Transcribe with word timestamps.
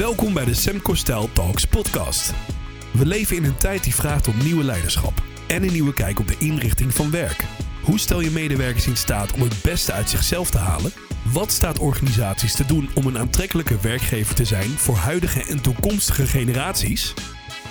Welkom 0.00 0.34
bij 0.34 0.44
de 0.44 0.54
Semco 0.54 0.94
Style 0.94 1.32
Talks 1.32 1.64
podcast. 1.64 2.34
We 2.92 3.06
leven 3.06 3.36
in 3.36 3.44
een 3.44 3.56
tijd 3.56 3.84
die 3.84 3.94
vraagt 3.94 4.28
om 4.28 4.42
nieuwe 4.42 4.64
leiderschap 4.64 5.22
en 5.48 5.62
een 5.62 5.72
nieuwe 5.72 5.94
kijk 5.94 6.18
op 6.18 6.28
de 6.28 6.36
inrichting 6.38 6.94
van 6.94 7.10
werk. 7.10 7.44
Hoe 7.82 7.98
stel 7.98 8.20
je 8.20 8.30
medewerkers 8.30 8.86
in 8.86 8.96
staat 8.96 9.32
om 9.32 9.40
het 9.40 9.62
beste 9.62 9.92
uit 9.92 10.10
zichzelf 10.10 10.50
te 10.50 10.58
halen? 10.58 10.92
Wat 11.32 11.50
staat 11.50 11.78
organisaties 11.78 12.54
te 12.54 12.66
doen 12.66 12.88
om 12.94 13.06
een 13.06 13.18
aantrekkelijke 13.18 13.80
werkgever 13.80 14.34
te 14.34 14.44
zijn 14.44 14.68
voor 14.68 14.96
huidige 14.96 15.44
en 15.44 15.62
toekomstige 15.62 16.26
generaties? 16.26 17.14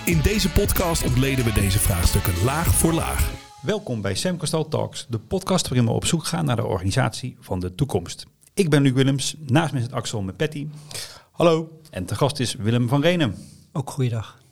In 0.04 0.20
deze 0.22 0.50
podcast 0.50 1.04
ontleden 1.04 1.44
we 1.44 1.52
deze 1.52 1.78
vraagstukken 1.78 2.34
laag 2.44 2.74
voor 2.74 2.92
laag. 2.92 3.30
Welkom 3.62 4.00
bij 4.00 4.14
Sam 4.14 4.36
Costal 4.36 4.68
Talks, 4.68 5.06
de 5.08 5.18
podcast 5.18 5.68
waarin 5.68 5.86
we 5.86 5.92
op 5.92 6.06
zoek 6.06 6.24
gaan 6.24 6.44
naar 6.44 6.56
de 6.56 6.66
organisatie 6.66 7.36
van 7.40 7.60
de 7.60 7.74
toekomst. 7.74 8.26
Ik 8.54 8.70
ben 8.70 8.82
Luc 8.82 8.92
Willems, 8.92 9.36
naast 9.46 9.72
me 9.72 9.80
zit 9.80 9.92
Axel 9.92 10.22
met 10.22 10.36
Patty. 10.36 10.66
Hallo. 11.40 11.80
En 11.90 12.04
te 12.04 12.14
gast 12.14 12.40
is 12.40 12.54
Willem 12.54 12.88
van 12.88 13.00
Renen. 13.00 13.34
Ook 13.72 13.90
goeiedag. 13.90 14.42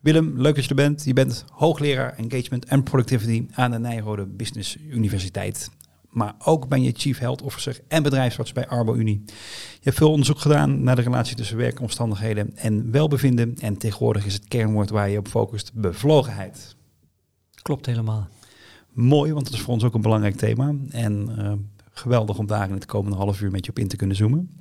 Willem, 0.00 0.40
leuk 0.40 0.54
dat 0.54 0.64
je 0.64 0.70
er 0.70 0.76
bent. 0.76 1.04
Je 1.04 1.12
bent 1.12 1.44
hoogleraar 1.52 2.14
Engagement 2.16 2.64
en 2.64 2.82
Productivity 2.82 3.46
aan 3.52 3.70
de 3.70 3.78
Nijrode 3.78 4.26
Business 4.26 4.76
Universiteit. 4.76 5.70
Maar 6.08 6.34
ook 6.44 6.68
ben 6.68 6.82
je 6.82 6.92
Chief 6.96 7.18
Health 7.18 7.42
Officer 7.42 7.80
en 7.88 8.02
bedrijfsarts 8.02 8.52
bij 8.52 8.68
Arbo 8.68 8.94
Unie. 8.94 9.22
Je 9.26 9.80
hebt 9.82 9.96
veel 9.96 10.10
onderzoek 10.10 10.38
gedaan 10.38 10.82
naar 10.82 10.96
de 10.96 11.02
relatie 11.02 11.36
tussen 11.36 11.56
werkomstandigheden 11.56 12.56
en 12.56 12.90
welbevinden. 12.90 13.54
En 13.58 13.76
tegenwoordig 13.76 14.26
is 14.26 14.34
het 14.34 14.48
kernwoord 14.48 14.90
waar 14.90 15.08
je 15.10 15.18
op 15.18 15.28
focust 15.28 15.72
bevlogenheid. 15.74 16.76
Klopt 17.62 17.86
helemaal. 17.86 18.28
Mooi, 18.92 19.32
want 19.32 19.44
dat 19.44 19.54
is 19.54 19.60
voor 19.60 19.74
ons 19.74 19.84
ook 19.84 19.94
een 19.94 20.00
belangrijk 20.00 20.36
thema. 20.36 20.74
En 20.90 21.28
uh, 21.38 21.52
geweldig 21.98 22.38
om 22.38 22.46
daar 22.46 22.68
in 22.68 22.74
het 22.74 22.86
komende 22.86 23.16
half 23.16 23.40
uur 23.40 23.50
met 23.50 23.64
je 23.64 23.70
op 23.70 23.78
in 23.78 23.88
te 23.88 23.96
kunnen 23.96 24.16
zoomen. 24.16 24.56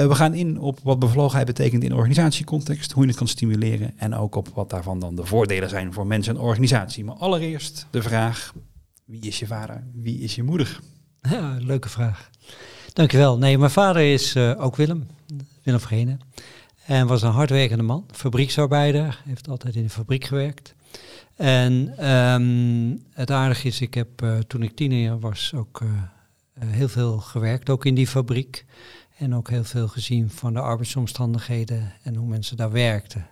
Uh, 0.00 0.06
we 0.06 0.14
gaan 0.14 0.34
in 0.34 0.60
op 0.60 0.80
wat 0.82 0.98
bevlogenheid 0.98 1.46
betekent 1.46 1.84
in 1.84 1.94
organisatiecontext, 1.94 2.92
hoe 2.92 3.02
je 3.02 3.08
het 3.08 3.18
kan 3.18 3.28
stimuleren 3.28 3.98
en 3.98 4.14
ook 4.14 4.34
op 4.34 4.48
wat 4.48 4.70
daarvan 4.70 5.00
dan 5.00 5.14
de 5.14 5.24
voordelen 5.24 5.68
zijn 5.68 5.92
voor 5.92 6.06
mensen 6.06 6.34
en 6.34 6.40
organisatie. 6.40 7.04
Maar 7.04 7.14
allereerst 7.14 7.86
de 7.90 8.02
vraag, 8.02 8.54
wie 9.04 9.20
is 9.20 9.38
je 9.38 9.46
vader, 9.46 9.84
wie 9.94 10.18
is 10.18 10.34
je 10.34 10.42
moeder? 10.42 10.80
Ja, 11.20 11.56
leuke 11.60 11.88
vraag. 11.88 12.30
Dankjewel. 12.92 13.38
Nee, 13.38 13.58
mijn 13.58 13.70
vader 13.70 14.12
is 14.12 14.36
uh, 14.36 14.64
ook 14.64 14.76
Willem, 14.76 15.06
Willem 15.62 15.80
Vrenen. 15.80 16.20
En 16.86 17.06
was 17.06 17.22
een 17.22 17.30
hardwerkende 17.30 17.82
man, 17.82 18.04
fabrieksarbeider, 18.12 19.22
heeft 19.24 19.48
altijd 19.48 19.74
in 19.74 19.82
de 19.82 19.90
fabriek 19.90 20.24
gewerkt. 20.24 20.74
En 21.34 22.06
um, 22.10 23.02
het 23.12 23.30
aardige 23.30 23.66
is, 23.66 23.80
ik 23.80 23.94
heb 23.94 24.22
uh, 24.22 24.38
toen 24.38 24.62
ik 24.62 24.76
tiener 24.76 25.18
was 25.18 25.52
ook 25.54 25.82
heel 26.66 26.88
veel 26.88 27.18
gewerkt, 27.18 27.70
ook 27.70 27.84
in 27.84 27.94
die 27.94 28.06
fabriek. 28.06 28.64
En 29.16 29.34
ook 29.34 29.50
heel 29.50 29.64
veel 29.64 29.88
gezien 29.88 30.30
van 30.30 30.52
de 30.52 30.60
arbeidsomstandigheden 30.60 31.92
en 32.02 32.14
hoe 32.14 32.28
mensen 32.28 32.56
daar 32.56 32.70
werkten. 32.70 33.26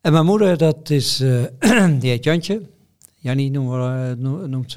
En 0.00 0.12
mijn 0.12 0.24
moeder, 0.24 0.56
dat 0.56 0.90
is, 0.90 1.20
uh, 1.20 1.44
die 2.00 2.10
heet 2.10 2.24
Jantje. 2.24 2.62
Jannie 3.16 3.50
noemen, 3.50 4.20
noemt, 4.50 4.74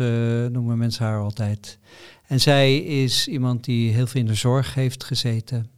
noemen 0.52 0.78
mensen 0.78 1.06
haar 1.06 1.20
altijd. 1.20 1.80
En 2.28 2.40
zij 2.40 2.78
is 2.78 3.28
iemand 3.28 3.64
die 3.64 3.92
heel 3.92 4.08
veel 4.08 4.22
in 4.22 4.28
de 4.28 4.34
zorg 4.34 4.74
heeft 4.74 5.04
gezeten. 5.04 5.70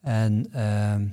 En 0.00 0.46
ehm, 0.52 1.06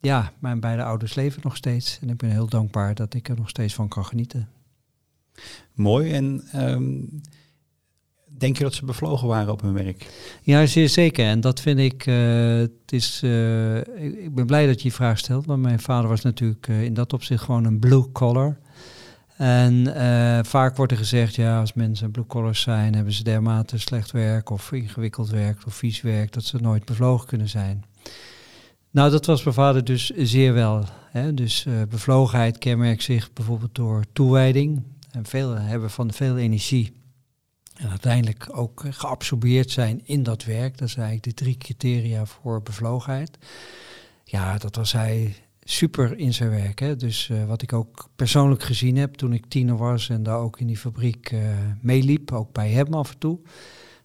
ja, 0.00 0.32
mijn 0.38 0.60
beide 0.60 0.82
ouders 0.82 1.14
leven 1.14 1.40
nog 1.44 1.56
steeds. 1.56 1.98
En 2.00 2.08
ik 2.08 2.16
ben 2.16 2.30
heel 2.30 2.48
dankbaar 2.48 2.94
dat 2.94 3.14
ik 3.14 3.28
er 3.28 3.36
nog 3.36 3.48
steeds 3.48 3.74
van 3.74 3.88
kan 3.88 4.04
genieten. 4.04 4.48
Mooi. 5.72 6.12
En 6.12 6.42
um, 6.54 7.20
denk 8.38 8.56
je 8.56 8.62
dat 8.64 8.74
ze 8.74 8.84
bevlogen 8.84 9.28
waren 9.28 9.52
op 9.52 9.60
hun 9.60 9.72
werk? 9.72 10.06
Ja, 10.42 10.66
zeer 10.66 10.88
zeker. 10.88 11.26
En 11.26 11.40
dat 11.40 11.60
vind 11.60 11.78
ik. 11.78 12.06
Uh, 12.06 12.58
het 12.58 12.70
is, 12.92 13.20
uh, 13.24 13.76
ik, 13.76 14.34
ben 14.34 14.46
blij 14.46 14.66
dat 14.66 14.76
je 14.76 14.82
die 14.82 14.92
vraag 14.92 15.18
stelt. 15.18 15.46
Want 15.46 15.62
mijn 15.62 15.80
vader 15.80 16.08
was 16.08 16.22
natuurlijk 16.22 16.68
uh, 16.68 16.82
in 16.82 16.94
dat 16.94 17.12
opzicht 17.12 17.42
gewoon 17.42 17.64
een 17.64 17.78
blue 17.78 18.12
collar. 18.12 18.58
En 19.36 19.86
vaak 20.46 20.76
wordt 20.76 20.92
er 20.92 20.98
gezegd, 20.98 21.34
ja, 21.34 21.60
als 21.60 21.72
mensen 21.72 22.10
blue 22.10 22.26
collars 22.26 22.60
zijn, 22.60 22.94
hebben 22.94 23.12
ze 23.12 23.22
dermate 23.22 23.78
slecht 23.78 24.10
werk 24.10 24.50
of 24.50 24.72
ingewikkeld 24.72 25.30
werk 25.30 25.66
of 25.66 25.74
vies 25.74 26.00
werk, 26.00 26.32
dat 26.32 26.44
ze 26.44 26.58
nooit 26.60 26.84
bevlogen 26.84 27.26
kunnen 27.26 27.48
zijn. 27.48 27.84
Nou, 28.90 29.10
dat 29.10 29.26
was 29.26 29.42
mijn 29.42 29.56
vader 29.56 29.84
dus 29.84 30.10
zeer 30.16 30.52
wel. 30.52 30.84
Hè? 31.10 31.34
Dus 31.34 31.66
bevlogenheid 31.88 32.58
kenmerkt 32.58 33.02
zich 33.02 33.32
bijvoorbeeld 33.32 33.74
door 33.74 34.04
toewijding. 34.12 34.82
En 35.10 35.26
veel 35.26 35.54
hebben 35.54 35.90
van 35.90 36.12
veel 36.12 36.36
energie. 36.36 37.03
Uiteindelijk 37.90 38.48
ook 38.52 38.84
geabsorbeerd 38.90 39.70
zijn 39.70 40.00
in 40.04 40.22
dat 40.22 40.44
werk. 40.44 40.78
Dat 40.78 40.90
zijn 40.90 41.06
eigenlijk 41.06 41.36
de 41.36 41.44
drie 41.44 41.56
criteria 41.56 42.26
voor 42.26 42.62
bevlogenheid. 42.62 43.38
Ja, 44.24 44.58
dat 44.58 44.76
was 44.76 44.92
hij 44.92 45.34
super 45.62 46.18
in 46.18 46.34
zijn 46.34 46.50
werk. 46.50 46.78
Hè? 46.78 46.96
Dus 46.96 47.28
uh, 47.28 47.44
wat 47.44 47.62
ik 47.62 47.72
ook 47.72 48.08
persoonlijk 48.16 48.62
gezien 48.62 48.96
heb 48.96 49.14
toen 49.14 49.32
ik 49.32 49.46
tiener 49.46 49.76
was 49.76 50.08
en 50.08 50.22
daar 50.22 50.38
ook 50.38 50.60
in 50.60 50.66
die 50.66 50.76
fabriek 50.76 51.32
uh, 51.32 51.40
meeliep, 51.80 52.32
ook 52.32 52.52
bij 52.52 52.70
hem 52.70 52.94
af 52.94 53.10
en 53.12 53.18
toe. 53.18 53.38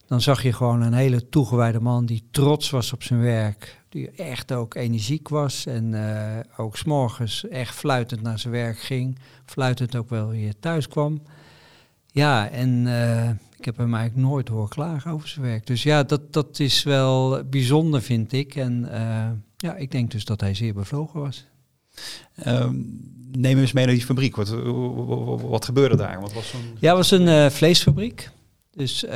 Dan 0.07 0.21
zag 0.21 0.43
je 0.43 0.53
gewoon 0.53 0.81
een 0.81 0.93
hele 0.93 1.29
toegewijde 1.29 1.79
man 1.79 2.05
die 2.05 2.27
trots 2.31 2.69
was 2.69 2.93
op 2.93 3.03
zijn 3.03 3.21
werk 3.21 3.81
die 3.89 4.11
echt 4.11 4.51
ook 4.51 4.75
energiek 4.75 5.27
was 5.27 5.65
en 5.65 5.95
ook 6.57 6.77
s'morgens 6.77 7.47
echt 7.47 7.75
fluitend 7.75 8.21
naar 8.21 8.39
zijn 8.39 8.53
werk 8.53 8.79
ging, 8.79 9.19
fluitend 9.45 9.95
ook 9.95 10.09
wel 10.09 10.27
weer 10.27 10.53
thuis 10.59 10.87
kwam. 10.87 11.21
Ja, 12.11 12.49
en 12.49 12.87
ik 13.59 13.65
heb 13.65 13.77
hem 13.77 13.93
eigenlijk 13.93 14.27
nooit 14.27 14.47
horen 14.47 14.69
klagen 14.69 15.11
over 15.11 15.27
zijn 15.27 15.45
werk. 15.45 15.67
Dus 15.67 15.83
ja, 15.83 16.03
dat, 16.03 16.33
dat 16.33 16.59
is 16.59 16.83
wel 16.83 17.43
bijzonder, 17.43 18.01
vind 18.01 18.33
ik. 18.33 18.55
En 18.55 18.87
uh, 18.91 19.29
ja, 19.57 19.75
ik 19.75 19.91
denk 19.91 20.11
dus 20.11 20.25
dat 20.25 20.41
hij 20.41 20.53
zeer 20.53 20.73
bevlogen 20.73 21.19
was. 21.19 21.45
Um, 22.47 22.99
neem 23.31 23.57
eens 23.57 23.71
mee 23.71 23.85
naar 23.85 23.93
die 23.93 24.05
fabriek. 24.05 24.35
Wat, 24.35 24.49
wat, 24.49 25.41
wat 25.41 25.65
gebeurde 25.65 25.95
daar? 25.95 26.21
Wat 26.21 26.33
was 26.33 26.53
ja, 26.79 26.87
het 26.87 27.09
was 27.09 27.11
een 27.11 27.51
vleesfabriek. 27.51 28.29
Dus 28.71 29.03
uh, 29.03 29.11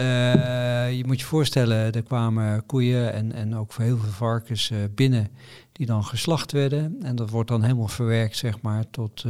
je 0.98 1.04
moet 1.06 1.20
je 1.20 1.26
voorstellen, 1.26 1.92
er 1.92 2.04
kwamen 2.04 2.66
koeien 2.66 3.14
en, 3.14 3.32
en 3.32 3.56
ook 3.56 3.74
heel 3.78 3.98
veel 3.98 4.12
varkens 4.12 4.70
uh, 4.70 4.78
binnen 4.96 5.28
die 5.72 5.86
dan 5.86 6.04
geslacht 6.04 6.52
werden. 6.52 6.96
En 7.02 7.16
dat 7.16 7.30
wordt 7.30 7.50
dan 7.50 7.62
helemaal 7.62 7.88
verwerkt, 7.88 8.38
zeg 8.38 8.62
maar, 8.62 8.90
tot 8.90 9.26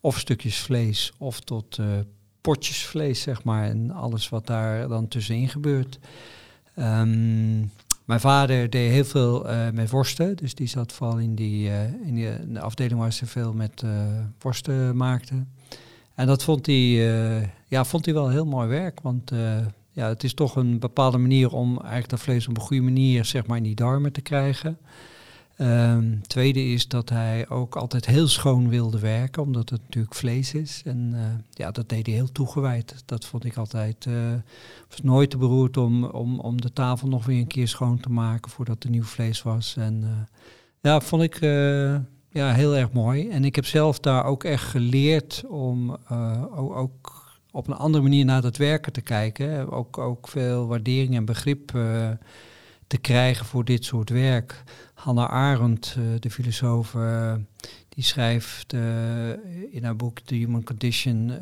of 0.00 0.18
stukjes 0.18 0.58
vlees 0.58 1.12
of 1.18 1.40
tot 1.40 1.78
potjes 2.48 2.86
vlees, 2.86 3.20
zeg 3.20 3.44
maar. 3.44 3.64
En 3.64 3.90
alles 3.90 4.28
wat 4.28 4.46
daar 4.46 4.88
dan 4.88 5.08
tussenin 5.08 5.48
gebeurt. 5.48 5.98
Um, 6.78 7.72
mijn 8.04 8.20
vader 8.20 8.70
deed 8.70 8.90
heel 8.90 9.04
veel 9.04 9.46
met 9.72 9.90
worsten, 9.90 10.36
dus 10.36 10.54
die 10.54 10.66
zat 10.66 10.92
vooral 10.92 11.18
in 11.18 11.34
die, 11.34 11.70
in, 12.04 12.14
die 12.14 12.52
de 12.52 12.60
afdeling 12.60 13.00
waar 13.00 13.12
ze 13.12 13.26
veel 13.26 13.52
met 13.52 13.84
worsten 14.38 14.96
maakten. 14.96 15.52
En 16.14 16.26
dat 16.26 16.44
vond 16.44 16.66
hij, 16.66 16.92
ja, 17.66 17.84
vond 17.84 18.04
hij 18.04 18.14
wel 18.14 18.28
heel 18.28 18.46
mooi 18.46 18.68
werk. 18.68 19.00
Want 19.00 19.32
ja, 19.92 20.08
het 20.08 20.24
is 20.24 20.34
toch 20.34 20.56
een 20.56 20.78
bepaalde 20.78 21.18
manier 21.18 21.52
om 21.52 21.76
eigenlijk 21.78 22.08
dat 22.08 22.20
vlees 22.20 22.48
op 22.48 22.56
een 22.56 22.62
goede 22.62 22.82
manier 22.82 23.24
zeg 23.24 23.46
maar, 23.46 23.56
in 23.56 23.62
die 23.62 23.74
darmen 23.74 24.12
te 24.12 24.20
krijgen. 24.20 24.78
Um, 25.60 26.20
tweede 26.26 26.64
is 26.64 26.88
dat 26.88 27.08
hij 27.08 27.48
ook 27.48 27.76
altijd 27.76 28.06
heel 28.06 28.28
schoon 28.28 28.68
wilde 28.68 28.98
werken, 28.98 29.42
omdat 29.42 29.70
het 29.70 29.80
natuurlijk 29.80 30.14
vlees 30.14 30.54
is. 30.54 30.82
En 30.84 31.10
uh, 31.14 31.20
ja, 31.50 31.70
dat 31.70 31.88
deed 31.88 32.06
hij 32.06 32.14
heel 32.14 32.32
toegewijd. 32.32 33.02
Dat 33.06 33.24
vond 33.24 33.44
ik 33.44 33.56
altijd. 33.56 34.06
Uh, 34.06 34.14
was 34.88 35.00
nooit 35.02 35.30
te 35.30 35.36
beroerd 35.36 35.76
om, 35.76 36.04
om, 36.04 36.40
om 36.40 36.60
de 36.60 36.72
tafel 36.72 37.08
nog 37.08 37.26
weer 37.26 37.38
een 37.38 37.46
keer 37.46 37.68
schoon 37.68 38.00
te 38.00 38.10
maken 38.10 38.50
voordat 38.50 38.84
er 38.84 38.90
nieuw 38.90 39.02
vlees 39.02 39.42
was. 39.42 39.76
En 39.76 40.00
uh, 40.02 40.08
ja, 40.80 41.00
vond 41.00 41.22
ik 41.22 41.40
ja, 42.30 42.52
heel 42.52 42.76
erg 42.76 42.92
mooi. 42.92 43.28
En 43.28 43.44
ik 43.44 43.54
heb 43.54 43.64
zelf 43.64 43.98
daar 43.98 44.24
ook 44.24 44.44
echt 44.44 44.64
geleerd 44.64 45.44
om 45.48 45.96
ook, 46.50 47.26
op 47.50 47.68
een 47.68 47.74
andere 47.74 48.02
manier 48.02 48.24
naar 48.24 48.42
het 48.42 48.56
werken 48.56 48.92
te 48.92 49.00
kijken. 49.00 49.70
Ook, 49.70 49.98
ook 49.98 50.28
veel 50.28 50.66
waardering 50.66 51.14
en 51.14 51.24
begrip 51.24 51.70
te 52.86 52.98
krijgen 52.98 53.46
voor 53.46 53.64
dit 53.64 53.84
soort 53.84 54.10
werk. 54.10 54.62
Hannah 54.98 55.30
Arendt, 55.30 55.96
uh, 55.98 56.04
de 56.20 56.30
filosoof, 56.30 56.96
die 57.88 58.04
schrijft 58.04 58.72
in 59.70 59.84
haar 59.84 59.96
boek 59.96 60.20
The 60.20 60.34
Human 60.34 60.64
Condition, 60.64 61.32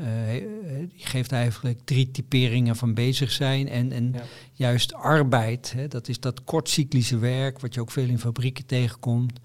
die 0.95 1.07
geeft 1.07 1.33
eigenlijk 1.33 1.81
drie 1.85 2.11
typeringen 2.11 2.77
van 2.77 2.95
bezig 2.95 3.31
zijn 3.31 3.69
en, 3.69 3.93
en 3.93 4.13
ja. 4.13 4.23
juist 4.53 4.95
arbeid. 4.95 5.73
Hè, 5.77 5.89
dat 5.89 6.09
is 6.09 6.21
dat 6.21 6.45
kortcyclische 6.45 7.19
werk, 7.19 7.61
wat 7.61 7.75
je 7.75 7.81
ook 7.81 7.91
veel 7.91 8.09
in 8.09 8.19
fabrieken 8.19 8.67
tegenkomt. 8.67 9.41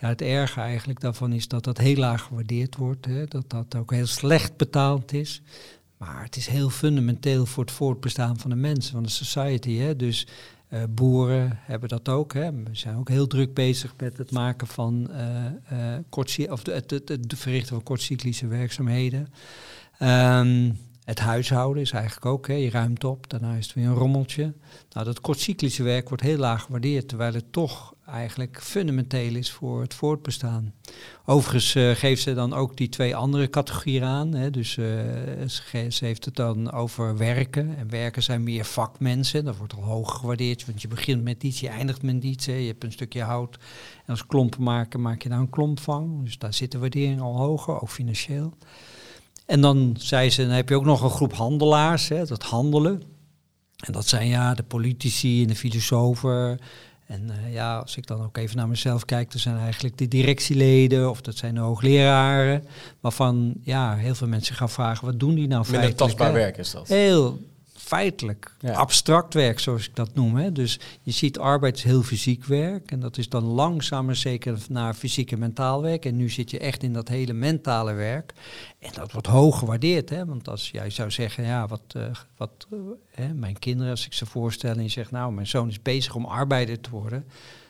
Ja, 0.00 0.08
het 0.08 0.22
erge 0.22 0.60
eigenlijk 0.60 1.00
daarvan 1.00 1.32
is 1.32 1.48
dat 1.48 1.64
dat 1.64 1.78
heel 1.78 1.96
laag 1.96 2.22
gewaardeerd 2.22 2.76
wordt, 2.76 3.06
hè, 3.06 3.24
dat 3.24 3.50
dat 3.50 3.74
ook 3.76 3.92
heel 3.92 4.06
slecht 4.06 4.56
betaald 4.56 5.12
is. 5.12 5.42
Maar 5.96 6.22
het 6.22 6.36
is 6.36 6.46
heel 6.46 6.70
fundamenteel 6.70 7.46
voor 7.46 7.64
het 7.64 7.72
voortbestaan 7.72 8.38
van 8.38 8.50
de 8.50 8.56
mensen, 8.56 8.92
van 8.92 9.02
de 9.02 9.08
society. 9.08 9.76
Hè. 9.76 9.96
Dus 9.96 10.26
uh, 10.70 10.82
boeren 10.90 11.58
hebben 11.60 11.88
dat 11.88 12.08
ook. 12.08 12.32
Hè. 12.34 12.52
We 12.52 12.68
zijn 12.72 12.96
ook 12.96 13.08
heel 13.08 13.26
druk 13.26 13.54
bezig 13.54 13.94
met 13.98 14.18
het 14.18 14.30
maken 14.30 14.66
van 14.66 15.10
uh, 15.70 16.50
of 16.50 16.66
het, 16.66 16.90
het, 16.90 17.08
het, 17.08 17.34
verrichten 17.36 17.74
van 17.74 17.82
kortcyclische 17.82 18.46
werkzaamheden. 18.46 19.28
Um, 20.02 20.78
Het 21.06 21.18
huishouden 21.18 21.82
is 21.82 21.90
eigenlijk 21.90 22.26
ook, 22.26 22.46
je 22.46 22.70
ruimt 22.70 23.04
op, 23.04 23.30
daarna 23.30 23.54
is 23.54 23.66
het 23.66 23.74
weer 23.74 23.86
een 23.86 23.94
rommeltje. 23.94 24.52
Nou, 24.92 25.06
dat 25.06 25.20
kortcyclische 25.20 25.82
werk 25.82 26.08
wordt 26.08 26.22
heel 26.22 26.38
laag 26.38 26.62
gewaardeerd, 26.62 27.08
terwijl 27.08 27.34
het 27.34 27.52
toch 27.52 27.94
eigenlijk 28.06 28.62
fundamenteel 28.62 29.34
is 29.34 29.50
voor 29.50 29.80
het 29.80 29.94
voortbestaan. 29.94 30.74
Overigens 31.24 31.74
uh, 31.74 31.90
geeft 31.90 32.22
ze 32.22 32.34
dan 32.34 32.52
ook 32.52 32.76
die 32.76 32.88
twee 32.88 33.16
andere 33.16 33.50
categorieën 33.50 34.04
aan. 34.04 34.34
Hè. 34.34 34.50
Dus 34.50 34.70
ze, 34.70 35.44
ze, 35.88 36.04
heeft 36.04 36.24
het 36.24 36.36
dan 36.36 36.72
over 36.72 37.16
werken. 37.16 37.76
En 37.76 37.90
werken 37.90 38.22
zijn 38.22 38.42
meer 38.42 38.64
vakmensen. 38.64 39.44
Dat 39.44 39.56
wordt 39.56 39.74
al 39.74 39.82
hoog 39.82 40.18
gewaardeerd, 40.18 40.66
want 40.66 40.82
je 40.82 40.88
begint 40.88 41.22
met 41.22 41.42
iets, 41.42 41.60
je 41.60 41.68
eindigt 41.68 42.02
met 42.02 42.24
iets. 42.24 42.46
Hè. 42.46 42.54
Je 42.54 42.66
hebt 42.66 42.84
een 42.84 42.92
stukje 42.92 43.22
hout. 43.22 43.58
En 43.96 44.10
als 44.10 44.26
klompen 44.26 44.62
maken, 44.62 45.00
maak 45.00 45.22
je 45.22 45.28
daar 45.28 45.38
een 45.38 45.50
klomp 45.50 45.80
van. 45.80 46.20
Dus 46.24 46.38
daar 46.38 46.54
zit 46.54 46.72
de 46.72 46.78
waardering 46.78 47.20
al 47.20 47.36
hoger, 47.36 47.80
ook 47.80 47.90
financieel. 47.90 48.54
En 49.46 49.60
dan 49.60 49.96
zei 49.98 50.30
ze, 50.30 50.42
dan 50.42 50.50
heb 50.50 50.68
je 50.68 50.74
ook 50.74 50.84
nog 50.84 51.02
een 51.02 51.10
groep 51.10 51.32
handelaars, 51.32 52.08
hè, 52.08 52.24
dat 52.24 52.42
handelen. 52.42 53.02
En 53.76 53.92
dat 53.92 54.06
zijn 54.06 54.28
ja 54.28 54.54
de 54.54 54.62
politici 54.62 55.42
en 55.42 55.48
de 55.48 55.54
filosofen. 55.54 56.58
En 57.06 57.30
uh, 57.46 57.52
ja, 57.52 57.78
als 57.78 57.96
ik 57.96 58.06
dan 58.06 58.22
ook 58.22 58.36
even 58.36 58.56
naar 58.56 58.68
mezelf 58.68 59.04
kijk, 59.04 59.32
dat 59.32 59.40
zijn 59.40 59.58
eigenlijk 59.58 59.98
de 59.98 60.08
directieleden 60.08 61.10
of 61.10 61.20
dat 61.20 61.36
zijn 61.36 61.54
de 61.54 61.60
hoogleraren. 61.60 62.64
Waarvan 63.00 63.54
ja, 63.62 63.96
heel 63.96 64.14
veel 64.14 64.28
mensen 64.28 64.54
gaan 64.54 64.70
vragen, 64.70 65.06
wat 65.06 65.20
doen 65.20 65.34
die 65.34 65.48
nou 65.48 65.62
Minder 65.62 65.80
feitelijk? 65.80 65.96
tastbaar 65.96 66.32
werk 66.32 66.56
is 66.56 66.70
dat. 66.70 66.88
Heel 66.88 67.38
feitelijk, 67.86 68.56
abstract 68.72 69.34
werk 69.34 69.58
zoals 69.58 69.88
ik 69.88 69.96
dat 69.96 70.14
noem. 70.14 70.36
Hè. 70.36 70.52
Dus 70.52 70.80
je 71.02 71.10
ziet 71.10 71.38
arbeid 71.38 71.76
is 71.76 71.82
heel 71.82 72.02
fysiek 72.02 72.44
werk 72.44 72.90
en 72.90 73.00
dat 73.00 73.18
is 73.18 73.28
dan 73.28 73.44
langzaam 73.44 74.06
maar 74.06 74.16
zeker 74.16 74.58
naar 74.68 74.94
fysiek 74.94 75.32
en 75.32 75.38
mentaal 75.38 75.82
werk. 75.82 76.04
En 76.04 76.16
nu 76.16 76.28
zit 76.28 76.50
je 76.50 76.58
echt 76.58 76.82
in 76.82 76.92
dat 76.92 77.08
hele 77.08 77.32
mentale 77.32 77.92
werk. 77.92 78.32
En 78.78 78.90
dat 78.94 79.12
wordt 79.12 79.26
hoog 79.26 79.58
gewaardeerd, 79.58 80.10
hè. 80.10 80.24
want 80.24 80.48
als 80.48 80.70
jij 80.70 80.90
zou 80.90 81.10
zeggen, 81.10 81.44
ja, 81.44 81.66
wat, 81.66 81.94
uh, 81.96 82.06
wat 82.36 82.66
uh, 82.70 82.80
hè, 83.10 83.34
mijn 83.34 83.58
kinderen, 83.58 83.90
als 83.90 84.06
ik 84.06 84.12
ze 84.12 84.26
voorstel 84.26 84.74
en 84.74 84.82
je 84.82 84.88
zegt, 84.88 85.10
nou, 85.10 85.32
mijn 85.32 85.46
zoon 85.46 85.68
is 85.68 85.82
bezig 85.82 86.14
om 86.14 86.24
arbeider 86.24 86.80
te 86.80 86.90
worden, 86.90 87.24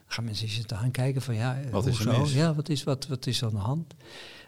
gaan 0.07 0.25
mensen 0.25 0.49
zitten 0.49 0.79
aankijken 0.79 1.23
van, 1.23 1.35
ja, 1.35 1.59
wat 1.71 1.87
is 1.87 1.99
er 1.99 2.37
Ja, 2.37 2.55
wat 2.55 2.69
is, 2.69 2.85
wat, 2.85 3.07
wat 3.07 3.27
is 3.27 3.45
aan 3.45 3.51
de 3.51 3.57
hand? 3.57 3.95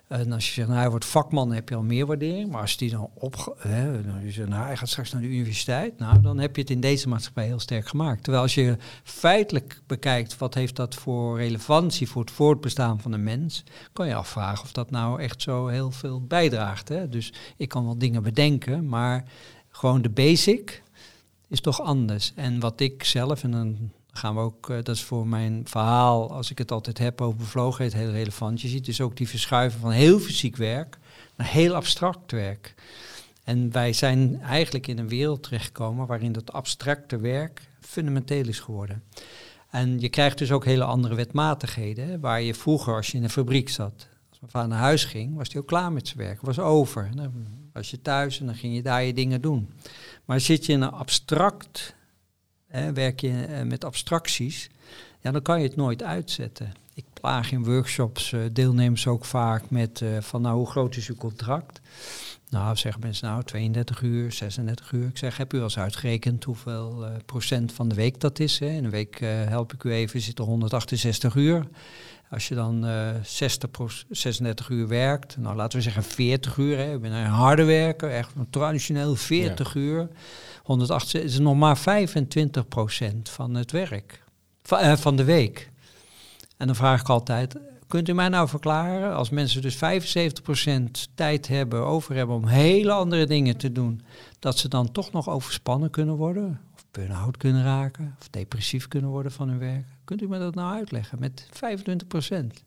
En 0.08 0.32
als 0.32 0.46
je 0.46 0.52
zegt, 0.52 0.68
nou, 0.68 0.80
hij 0.80 0.90
wordt 0.90 1.04
vakman, 1.04 1.52
heb 1.52 1.68
je 1.68 1.74
al 1.74 1.82
meer 1.82 2.06
waardering. 2.06 2.50
Maar 2.50 2.60
als 2.60 2.76
die 2.76 2.90
dan 2.90 3.10
op, 3.14 3.56
hè, 3.58 4.02
dan 4.02 4.24
je 4.24 4.30
zegt, 4.30 4.48
nou, 4.48 4.66
hij 4.66 4.76
gaat 4.76 4.88
straks 4.88 5.12
naar 5.12 5.22
de 5.22 5.28
universiteit, 5.28 5.98
nou, 5.98 6.20
dan 6.20 6.38
heb 6.38 6.56
je 6.56 6.60
het 6.60 6.70
in 6.70 6.80
deze 6.80 7.08
maatschappij 7.08 7.46
heel 7.46 7.60
sterk 7.60 7.88
gemaakt. 7.88 8.22
Terwijl 8.22 8.42
als 8.42 8.54
je 8.54 8.76
feitelijk 9.02 9.80
bekijkt, 9.86 10.38
wat 10.38 10.54
heeft 10.54 10.76
dat 10.76 10.94
voor 10.94 11.38
relevantie 11.38 12.08
voor 12.08 12.20
het 12.20 12.30
voortbestaan 12.30 13.00
van 13.00 13.10
de 13.10 13.18
mens, 13.18 13.64
kan 13.92 14.06
je 14.06 14.14
afvragen 14.14 14.64
of 14.64 14.72
dat 14.72 14.90
nou 14.90 15.20
echt 15.20 15.42
zo 15.42 15.66
heel 15.66 15.90
veel 15.90 16.22
bijdraagt. 16.22 16.88
Hè? 16.88 17.08
Dus 17.08 17.32
ik 17.56 17.68
kan 17.68 17.84
wel 17.84 17.98
dingen 17.98 18.22
bedenken, 18.22 18.88
maar 18.88 19.24
gewoon 19.68 20.02
de 20.02 20.10
basic 20.10 20.82
is 21.48 21.60
toch 21.60 21.80
anders. 21.80 22.32
En 22.34 22.60
wat 22.60 22.80
ik 22.80 23.04
zelf, 23.04 23.42
en 23.42 23.50
dan 23.50 23.90
gaan 24.12 24.34
we 24.34 24.40
ook, 24.40 24.70
uh, 24.70 24.76
dat 24.76 24.96
is 24.96 25.02
voor 25.02 25.26
mijn 25.26 25.62
verhaal, 25.64 26.32
als 26.32 26.50
ik 26.50 26.58
het 26.58 26.70
altijd 26.70 26.98
heb 26.98 27.20
over 27.20 27.38
bevlogenheid, 27.38 27.92
heel 27.92 28.10
relevant. 28.10 28.60
Je 28.60 28.68
ziet 28.68 28.84
dus 28.84 29.00
ook 29.00 29.16
die 29.16 29.28
verschuiven 29.28 29.80
van 29.80 29.90
heel 29.90 30.18
fysiek 30.18 30.56
werk 30.56 30.98
naar 31.36 31.46
heel 31.46 31.74
abstract 31.74 32.32
werk. 32.32 32.74
En 33.44 33.72
wij 33.72 33.92
zijn 33.92 34.40
eigenlijk 34.40 34.86
in 34.86 34.98
een 34.98 35.08
wereld 35.08 35.42
terechtgekomen 35.42 36.06
waarin 36.06 36.32
dat 36.32 36.52
abstracte 36.52 37.18
werk 37.18 37.68
fundamenteel 37.80 38.48
is 38.48 38.60
geworden. 38.60 39.02
En 39.70 40.00
je 40.00 40.08
krijgt 40.08 40.38
dus 40.38 40.52
ook 40.52 40.64
hele 40.64 40.84
andere 40.84 41.14
wetmatigheden, 41.14 42.20
waar 42.20 42.42
je 42.42 42.54
vroeger, 42.54 42.94
als 42.94 43.10
je 43.10 43.16
in 43.16 43.22
een 43.22 43.30
fabriek 43.30 43.68
zat, 43.68 44.08
als 44.30 44.40
mijn 44.40 44.52
vader 44.52 44.68
naar 44.68 44.78
huis 44.78 45.04
ging, 45.04 45.36
was 45.36 45.48
hij 45.52 45.60
ook 45.60 45.66
klaar 45.66 45.92
met 45.92 46.06
zijn 46.08 46.18
werk, 46.18 46.40
was 46.40 46.58
over. 46.58 47.10
Dan 47.14 47.46
was 47.72 47.90
je 47.90 48.02
thuis 48.02 48.40
en 48.40 48.46
dan 48.46 48.54
ging 48.54 48.74
je 48.74 48.82
daar 48.82 49.02
je 49.02 49.12
dingen 49.12 49.40
doen. 49.40 49.72
Maar 50.24 50.40
zit 50.40 50.66
je 50.66 50.72
in 50.72 50.82
een 50.82 50.90
abstract 50.90 51.94
werk 52.70 53.20
je 53.20 53.44
eh, 53.44 53.62
met 53.62 53.84
abstracties, 53.84 54.70
ja, 55.20 55.30
dan 55.30 55.42
kan 55.42 55.60
je 55.60 55.66
het 55.66 55.76
nooit 55.76 56.02
uitzetten. 56.02 56.72
Ik 56.94 57.04
plaag 57.12 57.52
in 57.52 57.64
workshops 57.64 58.32
uh, 58.32 58.40
deelnemers 58.52 59.06
ook 59.06 59.24
vaak 59.24 59.70
met 59.70 60.00
uh, 60.00 60.20
van 60.20 60.42
nou, 60.42 60.56
hoe 60.56 60.70
groot 60.70 60.96
is 60.96 61.08
uw 61.08 61.16
contract? 61.16 61.80
Nou, 62.50 62.76
zeggen 62.76 63.00
mensen 63.00 63.28
nou 63.28 63.42
32 63.42 64.02
uur, 64.02 64.32
36 64.32 64.92
uur. 64.92 65.08
Ik 65.08 65.18
zeg, 65.18 65.36
heb 65.36 65.52
u 65.52 65.56
al 65.56 65.62
eens 65.62 65.78
uitgerekend 65.78 66.44
hoeveel 66.44 67.04
uh, 67.04 67.10
procent 67.26 67.72
van 67.72 67.88
de 67.88 67.94
week 67.94 68.20
dat 68.20 68.38
is? 68.38 68.58
Hè? 68.58 68.66
In 68.66 68.84
een 68.84 68.90
week 68.90 69.18
help 69.48 69.72
ik 69.72 69.84
u 69.84 69.92
even, 69.92 70.20
zit 70.20 70.38
er 70.38 70.44
168 70.44 71.34
uur. 71.34 71.66
Als 72.30 72.48
je 72.48 72.54
dan 72.54 72.86
60 73.22 73.70
36 74.10 74.68
uur 74.68 74.88
werkt, 74.88 75.36
nou 75.36 75.56
laten 75.56 75.78
we 75.78 75.84
zeggen 75.84 76.02
40 76.02 76.56
uur. 76.56 76.76
Hè? 76.76 76.94
Ik 76.94 77.00
ben 77.00 77.12
een 77.12 77.26
harde 77.26 77.64
werker, 77.64 78.10
echt 78.10 78.32
traditioneel 78.50 79.16
40 79.16 79.74
uur. 79.74 80.08
108 80.62 81.14
is 81.14 81.38
nog 81.38 81.56
maar 81.56 81.78
25% 81.78 81.80
van 83.22 83.54
het 83.54 83.70
werk, 83.70 84.22
van, 84.62 84.98
van 84.98 85.16
de 85.16 85.24
week. 85.24 85.70
En 86.56 86.66
dan 86.66 86.76
vraag 86.76 87.00
ik 87.00 87.08
altijd, 87.08 87.56
kunt 87.88 88.08
u 88.08 88.12
mij 88.12 88.28
nou 88.28 88.48
verklaren, 88.48 89.14
als 89.14 89.30
mensen 89.30 89.62
dus 89.62 89.76
75% 89.76 89.80
tijd 91.14 91.48
hebben, 91.48 91.86
over 91.86 92.14
hebben 92.14 92.36
om 92.36 92.46
hele 92.46 92.92
andere 92.92 93.26
dingen 93.26 93.56
te 93.56 93.72
doen, 93.72 94.00
dat 94.38 94.58
ze 94.58 94.68
dan 94.68 94.92
toch 94.92 95.12
nog 95.12 95.28
overspannen 95.28 95.90
kunnen 95.90 96.16
worden? 96.16 96.60
Of 96.74 96.84
burn-out 96.90 97.36
kunnen 97.36 97.64
raken? 97.64 98.16
Of 98.20 98.28
depressief 98.28 98.88
kunnen 98.88 99.10
worden 99.10 99.32
van 99.32 99.48
hun 99.48 99.58
werk? 99.58 99.86
Kunt 100.04 100.22
u 100.22 100.28
me 100.28 100.38
dat 100.38 100.54
nou 100.54 100.74
uitleggen 100.74 101.18
met 101.20 101.48
25%? 101.52 102.66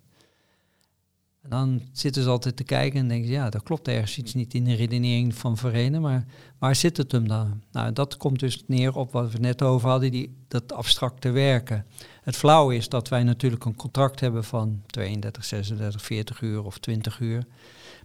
En 1.41 1.49
dan 1.49 1.81
zitten 1.91 2.23
ze 2.23 2.29
altijd 2.29 2.55
te 2.55 2.63
kijken 2.63 2.99
en 2.99 3.07
denken, 3.07 3.29
ja, 3.29 3.49
dat 3.49 3.63
klopt 3.63 3.87
ergens 3.87 4.17
iets 4.17 4.33
niet 4.33 4.53
in 4.53 4.63
de 4.63 4.73
redenering 4.73 5.35
van 5.35 5.57
Verenen, 5.57 6.01
maar 6.01 6.25
waar 6.57 6.75
zit 6.75 6.97
het 6.97 7.11
hem 7.11 7.27
dan? 7.27 7.61
Nou, 7.71 7.93
dat 7.93 8.17
komt 8.17 8.39
dus 8.39 8.63
neer 8.67 8.95
op 8.95 9.11
wat 9.11 9.31
we 9.31 9.39
net 9.39 9.61
over 9.61 9.89
hadden, 9.89 10.11
die, 10.11 10.35
dat 10.47 10.73
abstracte 10.73 11.29
werken. 11.29 11.85
Het 12.21 12.35
flauw 12.35 12.69
is 12.69 12.89
dat 12.89 13.09
wij 13.09 13.23
natuurlijk 13.23 13.65
een 13.65 13.75
contract 13.75 14.19
hebben 14.19 14.43
van 14.43 14.81
32, 14.85 15.45
36, 15.45 16.01
40 16.01 16.41
uur 16.41 16.63
of 16.63 16.77
20 16.77 17.19
uur, 17.19 17.45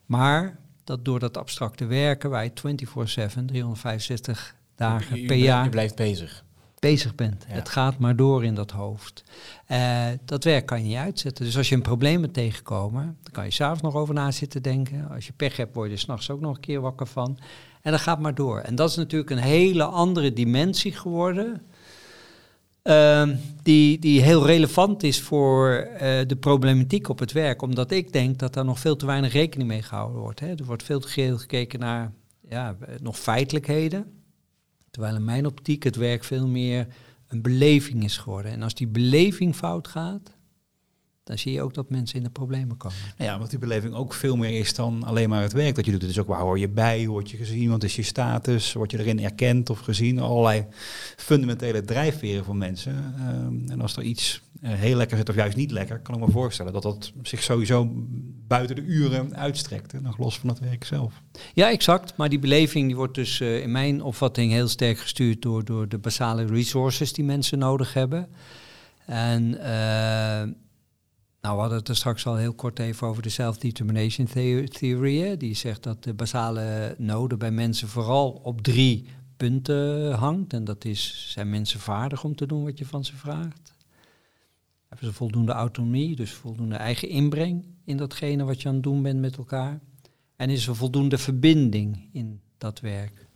maar 0.07 0.59
dat 0.85 1.05
door 1.05 1.19
dat 1.19 1.37
abstracte 1.37 1.85
werken 1.85 2.31
wij 2.31 2.51
24-7, 2.51 2.55
365 2.55 4.55
dagen 4.75 5.27
per 5.27 5.37
jaar... 5.37 5.65
Je 5.65 5.71
blijft 5.71 5.97
bezig 5.97 6.45
bezig 6.91 7.15
bent. 7.15 7.45
Het 7.47 7.69
gaat 7.69 7.99
maar 7.99 8.17
door 8.17 8.45
in 8.45 8.55
dat 8.55 8.71
hoofd. 8.71 9.25
Uh, 9.71 10.07
dat 10.25 10.45
werk 10.45 10.67
kan 10.67 10.79
je 10.79 10.89
niet 10.89 10.97
uitzetten. 10.97 11.45
Dus 11.45 11.57
als 11.57 11.69
je 11.69 11.75
een 11.75 11.83
probleem 11.83 12.21
bent 12.21 12.35
tegenkomen, 12.35 13.17
dan 13.23 13.33
kan 13.33 13.45
je 13.45 13.51
s'avonds 13.51 13.83
nog 13.83 13.95
over 13.95 14.15
na 14.15 14.31
zitten 14.31 14.63
denken. 14.63 15.11
Als 15.11 15.27
je 15.27 15.33
pech 15.33 15.57
hebt, 15.57 15.75
word 15.75 15.91
je 15.91 15.97
s'nachts 15.97 16.31
ook 16.31 16.41
nog 16.41 16.55
een 16.55 16.61
keer 16.61 16.81
wakker 16.81 17.07
van. 17.07 17.39
En 17.83 17.91
dat 17.91 18.01
gaat 18.01 18.21
maar 18.21 18.35
door. 18.35 18.61
En 18.61 18.75
dat 18.75 18.91
is 18.91 18.97
natuurlijk 18.97 19.31
een 19.31 19.39
hele 19.39 19.85
andere 19.85 20.33
dimensie 20.33 20.93
geworden. 20.93 21.63
Uh, 22.87 23.29
die, 23.63 23.99
die 23.99 24.23
heel 24.23 24.47
relevant 24.47 25.03
is 25.03 25.21
voor 25.21 25.89
uh, 25.93 25.99
de 26.27 26.37
problematiek 26.41 27.09
op 27.09 27.19
het 27.19 27.33
werk. 27.33 27.63
Omdat 27.63 27.91
ik 27.91 28.13
denk 28.13 28.39
dat 28.39 28.55
daar 28.55 28.65
nog 28.65 28.79
veel 28.79 28.97
te 28.97 29.07
weinig 29.07 29.33
rekening 29.33 29.69
mee 29.69 29.83
gehouden 29.83 30.21
wordt. 30.21 30.41
Hè. 30.41 30.49
Er 30.49 30.65
wordt 30.65 30.83
veel 30.83 31.01
te 31.01 31.09
veel 31.09 31.39
gekeken 31.39 31.81
naar 31.81 32.13
ja, 32.49 32.77
nog 33.03 33.19
feitelijkheden. 33.19 34.07
Terwijl 34.91 35.15
in 35.15 35.25
mijn 35.25 35.47
optiek 35.47 35.83
het 35.83 35.97
werk 35.97 36.25
veel 36.25 36.47
meer 36.47 36.87
een 37.29 37.43
beleving 37.43 38.05
is 38.05 38.17
geworden. 38.17 38.53
En 38.53 38.63
als 38.63 38.75
die 38.75 38.87
beleving 38.87 39.55
fout 39.55 39.89
gaat, 39.89 40.36
dan 41.27 41.39
zie 41.39 41.53
je 41.53 41.63
ook 41.63 41.75
dat 41.75 41.91
mensen 41.91 42.17
in 42.17 42.25
de 42.25 42.31
problemen 42.31 42.77
komen. 42.77 42.97
Ja, 43.17 43.35
omdat 43.35 43.51
die 43.51 43.59
beleving 43.59 43.95
ook 43.95 44.15
veel 44.15 44.37
meer 44.37 44.59
is 44.59 44.75
dan 44.75 45.05
alleen 45.05 45.29
maar 45.29 45.43
het 45.43 45.53
werk 45.53 45.75
dat 45.75 45.85
je 45.85 45.91
doet. 45.91 46.01
Het 46.01 46.11
is 46.11 46.19
ook 46.19 46.27
waar 46.27 46.41
hoor 46.41 46.59
je 46.59 46.69
bij, 46.69 46.99
hoe 46.99 47.09
word 47.09 47.31
je 47.31 47.37
gezien, 47.37 47.71
wat 47.71 47.85
is 47.85 47.97
je 47.97 48.03
status, 48.03 48.73
word 48.73 48.91
je 48.91 48.99
erin 48.99 49.21
erkend 49.21 49.71
of 49.71 49.79
gezien. 49.79 50.21
Allerlei 50.21 50.67
fundamentele 51.17 51.85
drijfveren 51.85 52.45
voor 52.45 52.57
mensen. 52.57 53.15
Ehm, 53.19 53.71
en 53.71 53.81
als 53.81 53.97
er 53.97 54.03
iets 54.03 54.43
uh, 54.61 54.71
heel 54.73 54.97
lekker 54.97 55.17
zit 55.17 55.29
of 55.29 55.35
juist 55.35 55.57
niet 55.57 55.71
lekker, 55.71 55.99
kan 55.99 56.15
ik 56.15 56.21
me 56.21 56.31
voorstellen 56.31 56.73
dat 56.73 56.83
dat 56.83 57.13
zich 57.23 57.43
sowieso 57.43 57.91
buiten 58.47 58.77
de 58.77 58.83
uren 58.83 59.37
uitstrekt. 59.37 60.01
nog 60.03 60.19
los 60.19 60.39
van 60.39 60.49
het 60.49 60.59
werk 60.59 60.85
zelf. 60.85 61.23
Ja, 61.55 61.71
exact. 61.71 62.17
Maar 62.17 62.29
die 62.29 62.39
beleving 62.39 62.87
die 62.87 62.97
wordt 62.97 63.15
dus 63.15 63.41
uh, 63.41 63.63
in 63.63 63.71
mijn 63.71 64.03
opvatting 64.03 64.53
heel 64.53 64.69
sterk 64.69 64.99
gestuurd 64.99 65.43
door, 65.43 65.65
door 65.65 65.89
de 65.89 65.99
basale 65.99 66.47
resources 66.47 67.13
die 67.13 67.25
mensen 67.25 67.59
nodig 67.59 67.93
hebben. 67.93 68.29
En 69.07 69.55
uh, 69.55 70.43
nou, 71.41 71.55
we 71.55 71.61
hadden 71.61 71.79
het 71.79 71.89
er 71.89 71.97
straks 71.97 72.27
al 72.27 72.37
heel 72.37 72.55
kort 72.55 72.79
even 72.79 73.07
over 73.07 73.23
de 73.23 73.29
self-determination 73.29 74.27
theory. 74.69 75.37
Die 75.37 75.55
zegt 75.55 75.83
dat 75.83 76.05
de 76.05 76.15
basale 76.15 76.95
noden 76.99 77.39
bij 77.39 77.51
mensen 77.51 77.89
vooral 77.89 78.31
op 78.31 78.61
drie 78.61 79.09
punten 79.37 80.13
hangt. 80.13 80.53
En 80.53 80.65
dat 80.65 80.85
is, 80.85 81.31
zijn 81.33 81.51
mensen 81.51 81.81
vaardig 81.81 82.25
om 82.25 82.37
te 82.37 82.47
doen 82.47 82.65
wat 82.65 82.79
je 82.79 82.87
van 82.87 83.05
ze 83.05 83.17
vraagt? 83.17 83.75
Hebben 84.89 85.07
ze 85.07 85.13
voldoende 85.13 85.53
autonomie, 85.53 86.17
dus 86.17 86.33
voldoende 86.33 86.77
eigen 86.77 87.09
inbreng 87.09 87.65
in 87.85 87.97
datgene 87.97 88.45
wat 88.45 88.63
je 88.63 88.69
aan 88.69 88.75
het 88.75 88.83
doen 88.83 89.03
bent 89.03 89.21
met 89.21 89.37
elkaar? 89.37 89.81
En 90.37 90.51
is 90.51 90.67
er 90.67 90.77
voldoende 90.77 91.19
verbinding 91.19 92.09
in 92.13 92.41
dat 92.59 92.81
werk? 92.81 93.27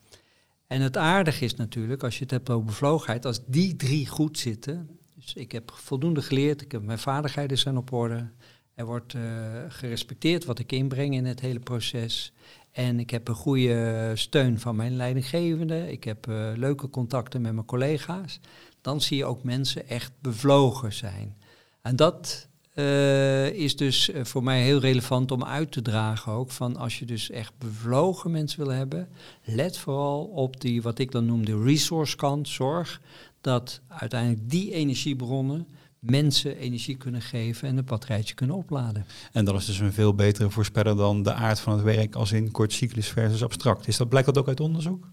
En 0.67 0.81
het 0.81 0.97
aardige 0.97 1.45
is 1.45 1.55
natuurlijk, 1.55 2.03
als 2.03 2.17
je 2.17 2.23
het 2.23 2.31
hebt 2.31 2.51
over 2.51 2.67
bevlogenheid, 2.67 3.27
als 3.27 3.41
die 3.47 3.77
drie 3.77 4.07
goed 4.07 4.39
zitten, 4.39 5.00
dus 5.21 5.35
ik 5.35 5.53
heb 5.53 5.71
voldoende 5.75 6.23
geleerd, 6.23 6.63
ik 6.63 6.73
heb 6.73 6.83
mijn 6.83 6.99
vaardigheden 6.99 7.59
zijn 7.59 7.77
op 7.77 7.93
orde. 7.93 8.29
Er 8.75 8.87
wordt 8.87 9.15
uh, 9.15 9.23
gerespecteerd 9.69 10.45
wat 10.45 10.59
ik 10.59 10.73
inbreng 10.73 11.15
in 11.15 11.25
het 11.25 11.41
hele 11.41 11.59
proces. 11.59 12.33
En 12.71 13.01
ik 13.01 13.11
heb 13.11 13.29
een 13.29 13.35
goede 13.35 14.13
steun 14.15 14.59
van 14.59 14.77
mijn 14.77 14.97
leidinggevende. 14.97 15.93
Ik 15.93 16.05
heb 16.05 16.27
uh, 16.27 16.53
leuke 16.57 16.91
contacten 16.91 17.41
met 17.41 17.53
mijn 17.53 17.67
collega's. 17.67 18.41
Dan 18.81 19.01
zie 19.01 19.17
je 19.17 19.25
ook 19.25 19.43
mensen 19.43 19.89
echt 19.89 20.13
bevlogen 20.21 20.93
zijn. 20.93 21.37
En 21.83 21.97
dat 21.97 22.49
uh, 22.75 23.49
is 23.49 23.77
dus 23.77 24.11
eh, 24.11 24.25
voor 24.25 24.43
mij 24.43 24.63
heel 24.63 24.79
relevant 24.79 25.31
om 25.31 25.45
uit 25.45 25.73
te 25.73 25.83
dragen 25.83 26.33
ook. 26.33 26.51
Van 26.51 26.77
als 26.77 26.99
je 26.99 27.05
dus 27.05 27.31
echt 27.31 27.53
bevlogen 27.59 28.31
mensen 28.31 28.65
wil 28.65 28.75
hebben, 28.75 29.09
let 29.45 29.79
vooral 29.79 30.25
op 30.25 30.61
die, 30.61 30.83
wat 30.83 30.99
ik 30.99 31.11
dan 31.11 31.27
noem 31.27 31.45
de 31.45 31.63
resource 31.63 32.17
kant. 32.17 32.49
Zorg 32.49 33.01
dat 33.41 33.81
uiteindelijk 33.89 34.51
die 34.51 34.73
energiebronnen 34.73 35.67
mensen 36.01 36.57
energie 36.57 36.97
kunnen 36.97 37.23
geven 37.23 37.69
en 37.69 37.77
het 37.77 37.85
batterijtje 37.85 38.35
kunnen 38.35 38.57
opladen. 38.57 39.07
En 39.33 39.45
dat 39.45 39.55
is 39.55 39.67
dus 39.67 39.79
een 39.79 39.93
veel 39.93 40.15
betere 40.15 40.51
voorspeller 40.51 40.97
dan 40.97 41.23
de 41.23 41.33
aard 41.33 41.61
van 41.61 41.73
het 41.73 41.83
werk 41.83 42.15
als 42.15 42.33
in 42.33 42.51
kort 42.51 42.73
cyclus 42.73 43.09
versus 43.09 43.43
abstract. 43.43 43.89
Is 43.89 43.97
dat, 43.97 44.09
blijkt 44.09 44.27
dat 44.27 44.39
ook 44.39 44.49
uit 44.49 44.61
onderzoek? 44.61 45.09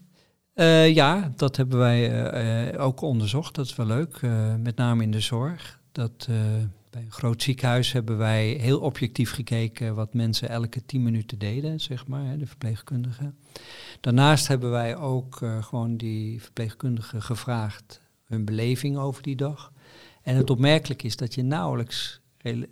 Uh, 0.54 0.94
ja, 0.94 1.32
dat 1.36 1.56
hebben 1.56 1.78
wij 1.78 2.72
uh, 2.74 2.84
ook 2.84 3.00
onderzocht. 3.00 3.54
Dat 3.54 3.66
is 3.66 3.76
wel 3.76 3.86
leuk, 3.86 4.20
uh, 4.22 4.54
met 4.54 4.76
name 4.76 5.02
in 5.02 5.10
de 5.10 5.20
zorg. 5.20 5.80
Dat 5.92 6.28
bij 6.90 7.02
een 7.02 7.12
groot 7.12 7.42
ziekenhuis 7.42 7.92
hebben 7.92 8.18
wij 8.18 8.48
heel 8.48 8.80
objectief 8.80 9.32
gekeken 9.32 9.94
wat 9.94 10.14
mensen 10.14 10.48
elke 10.48 10.84
tien 10.84 11.02
minuten 11.02 11.38
deden, 11.38 11.80
zeg 11.80 12.06
maar, 12.06 12.24
hè, 12.24 12.36
de 12.36 12.46
verpleegkundigen. 12.46 13.36
Daarnaast 14.00 14.48
hebben 14.48 14.70
wij 14.70 14.96
ook 14.96 15.40
gewoon 15.60 15.96
die 15.96 16.42
verpleegkundigen 16.42 17.22
gevraagd 17.22 18.00
hun 18.28 18.44
beleving 18.44 18.96
over 18.96 19.22
die 19.22 19.36
dag. 19.36 19.72
En 20.22 20.36
het 20.36 20.50
opmerkelijk 20.50 21.02
is 21.02 21.16
dat 21.16 21.34
je 21.34 21.42
nauwelijks 21.42 22.20
uh, 22.42 22.62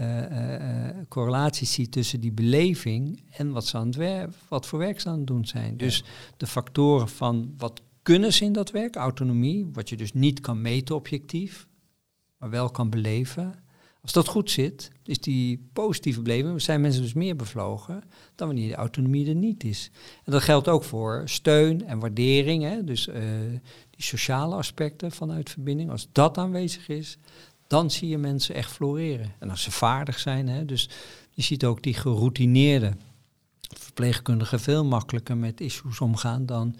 uh, 0.00 0.88
correlaties 1.08 1.72
ziet 1.72 1.92
tussen 1.92 2.20
die 2.20 2.32
beleving 2.32 3.22
en 3.30 3.50
wat, 3.50 3.66
ze 3.66 3.76
aan 3.76 3.86
het 3.86 3.96
werk, 3.96 4.30
wat 4.48 4.66
voor 4.66 4.78
werk 4.78 5.00
ze 5.00 5.08
aan 5.08 5.18
het 5.18 5.26
doen 5.26 5.46
zijn. 5.46 5.76
Dus 5.76 6.04
de 6.36 6.46
factoren 6.46 7.08
van 7.08 7.54
wat 7.58 7.82
kunnen 8.02 8.32
ze 8.32 8.44
in 8.44 8.52
dat 8.52 8.70
werk, 8.70 8.96
autonomie, 8.96 9.68
wat 9.72 9.88
je 9.88 9.96
dus 9.96 10.12
niet 10.12 10.40
kan 10.40 10.60
meten 10.60 10.94
objectief, 10.94 11.66
maar 12.36 12.50
wel 12.50 12.70
kan 12.70 12.90
beleven. 12.90 13.63
Als 14.04 14.12
dat 14.12 14.28
goed 14.28 14.50
zit, 14.50 14.90
is 15.04 15.18
die 15.18 15.68
positieve 15.72 16.22
beleving, 16.22 16.62
zijn 16.62 16.80
mensen 16.80 17.02
dus 17.02 17.12
meer 17.12 17.36
bevlogen 17.36 18.02
dan 18.34 18.46
wanneer 18.46 18.68
de 18.68 18.74
autonomie 18.74 19.28
er 19.28 19.34
niet 19.34 19.64
is. 19.64 19.90
En 20.24 20.32
dat 20.32 20.42
geldt 20.42 20.68
ook 20.68 20.84
voor 20.84 21.22
steun 21.24 21.86
en 21.86 21.98
waardering, 21.98 22.62
hè, 22.62 22.84
dus 22.84 23.08
uh, 23.08 23.14
die 23.90 24.04
sociale 24.04 24.54
aspecten 24.54 25.12
vanuit 25.12 25.50
verbinding. 25.50 25.90
Als 25.90 26.08
dat 26.12 26.38
aanwezig 26.38 26.88
is, 26.88 27.18
dan 27.66 27.90
zie 27.90 28.08
je 28.08 28.18
mensen 28.18 28.54
echt 28.54 28.70
floreren. 28.70 29.34
En 29.38 29.50
als 29.50 29.62
ze 29.62 29.70
vaardig 29.70 30.18
zijn, 30.18 30.48
hè, 30.48 30.64
dus 30.64 30.88
je 31.30 31.42
ziet 31.42 31.64
ook 31.64 31.82
die 31.82 31.94
geroutineerde 31.94 32.92
verpleegkundigen 33.78 34.60
veel 34.60 34.84
makkelijker 34.84 35.36
met 35.36 35.60
issues 35.60 36.00
omgaan 36.00 36.46
dan 36.46 36.76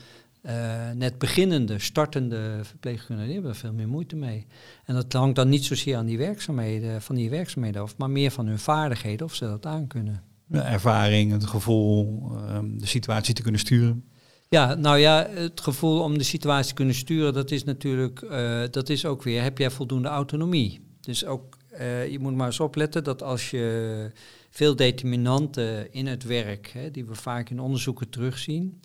uh, 0.47 0.91
net 0.95 1.19
beginnende, 1.19 1.79
startende 1.79 2.61
verpleegkundigen, 2.63 3.25
die 3.25 3.35
hebben 3.35 3.51
er 3.51 3.59
veel 3.59 3.73
meer 3.73 3.89
moeite 3.89 4.17
mee. 4.17 4.47
En 4.85 4.95
dat 4.95 5.13
hangt 5.13 5.37
dan 5.37 5.49
niet 5.49 5.65
zozeer 5.65 5.97
aan 5.97 6.07
die 6.07 6.19
werkzaamheden, 6.19 7.03
van 7.03 7.15
die 7.15 7.31
werkzaamheden 7.31 7.83
af, 7.83 7.97
maar 7.97 8.11
meer 8.11 8.31
van 8.31 8.47
hun 8.47 8.59
vaardigheden 8.59 9.27
of 9.27 9.35
ze 9.35 9.45
dat 9.45 9.67
aankunnen. 9.67 10.23
De 10.47 10.61
ervaring, 10.61 11.33
het 11.33 11.47
gevoel, 11.47 12.31
um, 12.51 12.79
de 12.79 12.87
situatie 12.87 13.35
te 13.35 13.43
kunnen 13.43 13.61
sturen. 13.61 14.05
Ja, 14.49 14.75
nou 14.75 14.99
ja, 14.99 15.29
het 15.31 15.61
gevoel 15.61 16.01
om 16.03 16.19
de 16.19 16.25
situatie 16.25 16.69
te 16.69 16.75
kunnen 16.75 16.95
sturen, 16.95 17.33
dat 17.33 17.51
is 17.51 17.65
natuurlijk, 17.65 18.23
uh, 18.23 18.63
dat 18.71 18.89
is 18.89 19.07
ook 19.07 19.23
weer, 19.23 19.43
heb 19.43 19.59
jij 19.59 19.71
voldoende 19.71 20.09
autonomie? 20.09 20.81
Dus 21.01 21.25
ook, 21.25 21.59
uh, 21.81 22.09
je 22.11 22.19
moet 22.19 22.35
maar 22.35 22.47
eens 22.47 22.61
opletten 22.61 23.05
dat 23.05 23.23
als 23.23 23.51
je 23.51 24.11
veel 24.51 24.77
determinanten 24.77 25.93
in 25.93 26.07
het 26.07 26.25
werk, 26.25 26.71
hè, 26.73 26.91
die 26.91 27.05
we 27.05 27.15
vaak 27.15 27.51
in 27.51 27.61
onderzoeken 27.61 28.09
terugzien, 28.09 28.81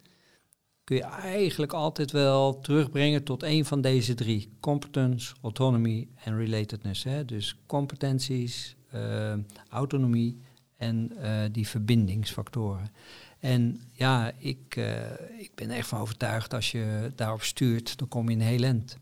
kun 0.89 0.97
je 0.97 1.03
eigenlijk 1.03 1.73
altijd 1.73 2.11
wel 2.11 2.59
terugbrengen 2.59 3.23
tot 3.23 3.43
een 3.43 3.65
van 3.65 3.81
deze 3.81 4.13
drie. 4.13 4.49
Competence, 4.59 5.35
autonomy 5.41 6.07
en 6.23 6.37
relatedness. 6.37 7.03
Hè? 7.03 7.25
Dus 7.25 7.57
competenties, 7.65 8.75
uh, 8.95 9.33
autonomie 9.69 10.41
en 10.77 11.11
uh, 11.17 11.41
die 11.51 11.67
verbindingsfactoren. 11.67 12.91
En 13.39 13.81
ja, 13.91 14.31
ik, 14.37 14.75
uh, 14.77 14.95
ik 15.37 15.51
ben 15.55 15.69
echt 15.69 15.87
van 15.87 15.99
overtuigd 15.99 16.53
als 16.53 16.71
je 16.71 17.11
daarop 17.15 17.43
stuurt, 17.43 17.97
dan 17.97 18.07
kom 18.07 18.29
je 18.29 18.35
in 18.35 18.41
heel 18.41 18.63
end. 18.63 18.97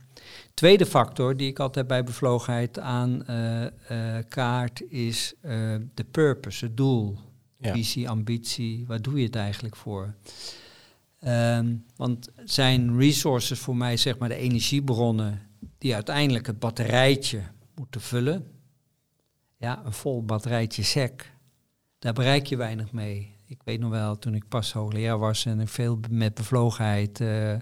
Tweede 0.53 0.85
factor 0.85 1.37
die 1.37 1.47
ik 1.49 1.59
altijd 1.59 1.87
bij 1.87 2.03
bevlogenheid 2.03 2.79
aan 2.79 3.25
kaart 4.27 4.81
is 4.89 5.33
de 5.93 6.05
purpose, 6.11 6.65
het 6.65 6.77
doel. 6.77 7.17
Ja. 7.59 7.73
Visie, 7.73 8.09
ambitie, 8.09 8.85
waar 8.87 9.01
doe 9.01 9.17
je 9.17 9.25
het 9.25 9.35
eigenlijk 9.35 9.75
voor? 9.75 10.15
Um, 11.25 11.85
want 11.95 12.29
zijn 12.43 12.97
resources 12.97 13.59
voor 13.59 13.75
mij 13.75 13.97
zeg 13.97 14.17
maar 14.17 14.29
de 14.29 14.35
energiebronnen 14.35 15.41
die 15.77 15.93
uiteindelijk 15.93 16.47
het 16.47 16.59
batterijtje 16.59 17.41
moeten 17.75 18.01
vullen. 18.01 18.51
Ja, 19.57 19.85
een 19.85 19.93
vol 19.93 20.23
batterijtje 20.23 20.83
sec, 20.83 21.31
daar 21.99 22.13
bereik 22.13 22.45
je 22.45 22.57
weinig 22.57 22.91
mee. 22.91 23.35
Ik 23.47 23.61
weet 23.63 23.79
nog 23.79 23.89
wel, 23.89 24.17
toen 24.17 24.35
ik 24.35 24.47
pas 24.47 24.73
hoogleraar 24.73 25.17
was 25.17 25.45
en 25.45 25.59
ik 25.59 25.67
veel 25.67 25.99
met 26.09 26.33
bevlogenheid 26.33 27.19
uh, 27.19 27.55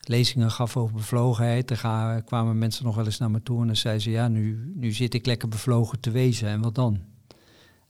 lezingen 0.00 0.50
gaf 0.50 0.76
over 0.76 0.94
bevlogenheid, 0.94 1.68
dan 1.68 2.24
kwamen 2.24 2.58
mensen 2.58 2.84
nog 2.84 2.94
wel 2.94 3.04
eens 3.04 3.18
naar 3.18 3.30
me 3.30 3.42
toe 3.42 3.60
en 3.60 3.66
dan 3.66 3.76
zeiden 3.76 4.02
ze, 4.02 4.10
ja, 4.10 4.28
nu, 4.28 4.72
nu 4.74 4.92
zit 4.92 5.14
ik 5.14 5.26
lekker 5.26 5.48
bevlogen 5.48 6.00
te 6.00 6.10
wezen 6.10 6.48
en 6.48 6.60
wat 6.60 6.74
dan? 6.74 7.00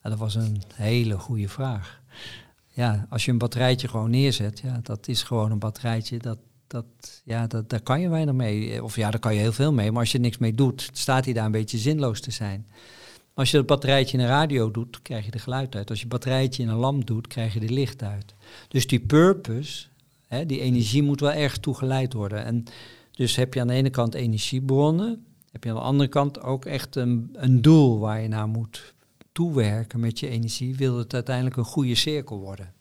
Dat 0.02 0.18
was 0.18 0.34
een 0.34 0.62
hele 0.74 1.18
goede 1.18 1.48
vraag 1.48 2.02
ja, 2.76 3.06
als 3.10 3.24
je 3.24 3.30
een 3.30 3.38
batterijtje 3.38 3.88
gewoon 3.88 4.10
neerzet, 4.10 4.60
ja, 4.60 4.80
dat 4.82 5.08
is 5.08 5.22
gewoon 5.22 5.50
een 5.50 5.58
batterijtje. 5.58 6.18
Dat, 6.18 6.38
dat, 6.66 6.84
ja, 7.24 7.46
dat, 7.46 7.70
daar 7.70 7.80
kan 7.80 8.00
je 8.00 8.08
weinig 8.08 8.34
mee. 8.34 8.82
Of 8.84 8.96
ja, 8.96 9.10
daar 9.10 9.20
kan 9.20 9.34
je 9.34 9.40
heel 9.40 9.52
veel 9.52 9.72
mee. 9.72 9.90
Maar 9.90 10.00
als 10.00 10.12
je 10.12 10.18
niks 10.18 10.38
mee 10.38 10.54
doet, 10.54 10.90
staat 10.92 11.24
hij 11.24 11.34
daar 11.34 11.44
een 11.44 11.50
beetje 11.50 11.78
zinloos 11.78 12.20
te 12.20 12.30
zijn. 12.30 12.66
Als 13.34 13.50
je 13.50 13.56
het 13.56 13.66
batterijtje 13.66 14.18
in 14.18 14.22
een 14.22 14.30
radio 14.30 14.70
doet, 14.70 15.02
krijg 15.02 15.24
je 15.24 15.30
er 15.30 15.40
geluid 15.40 15.74
uit. 15.74 15.90
Als 15.90 16.00
je 16.00 16.06
batterijtje 16.06 16.62
in 16.62 16.68
een 16.68 16.76
lamp 16.76 17.06
doet, 17.06 17.26
krijg 17.26 17.54
je 17.54 17.60
er 17.60 17.72
licht 17.72 18.02
uit. 18.02 18.34
Dus 18.68 18.86
die 18.86 19.00
purpose, 19.00 19.86
hè, 20.26 20.46
die 20.46 20.60
energie 20.60 21.02
moet 21.02 21.20
wel 21.20 21.32
erg 21.32 21.58
toegeleid 21.58 22.12
worden. 22.12 22.44
En 22.44 22.64
dus 23.10 23.36
heb 23.36 23.54
je 23.54 23.60
aan 23.60 23.66
de 23.66 23.74
ene 23.74 23.90
kant 23.90 24.14
energiebronnen, 24.14 25.24
heb 25.50 25.64
je 25.64 25.70
aan 25.70 25.76
de 25.76 25.82
andere 25.82 26.08
kant 26.08 26.40
ook 26.40 26.64
echt 26.64 26.96
een, 26.96 27.30
een 27.32 27.62
doel 27.62 27.98
waar 27.98 28.20
je 28.20 28.28
naar 28.28 28.48
moet 28.48 28.94
toewerken 29.36 30.00
met 30.00 30.18
je 30.18 30.28
energie, 30.28 30.76
wil 30.76 30.98
het 30.98 31.14
uiteindelijk 31.14 31.56
een 31.56 31.64
goede 31.64 31.94
cirkel 31.94 32.38
worden. 32.38 32.72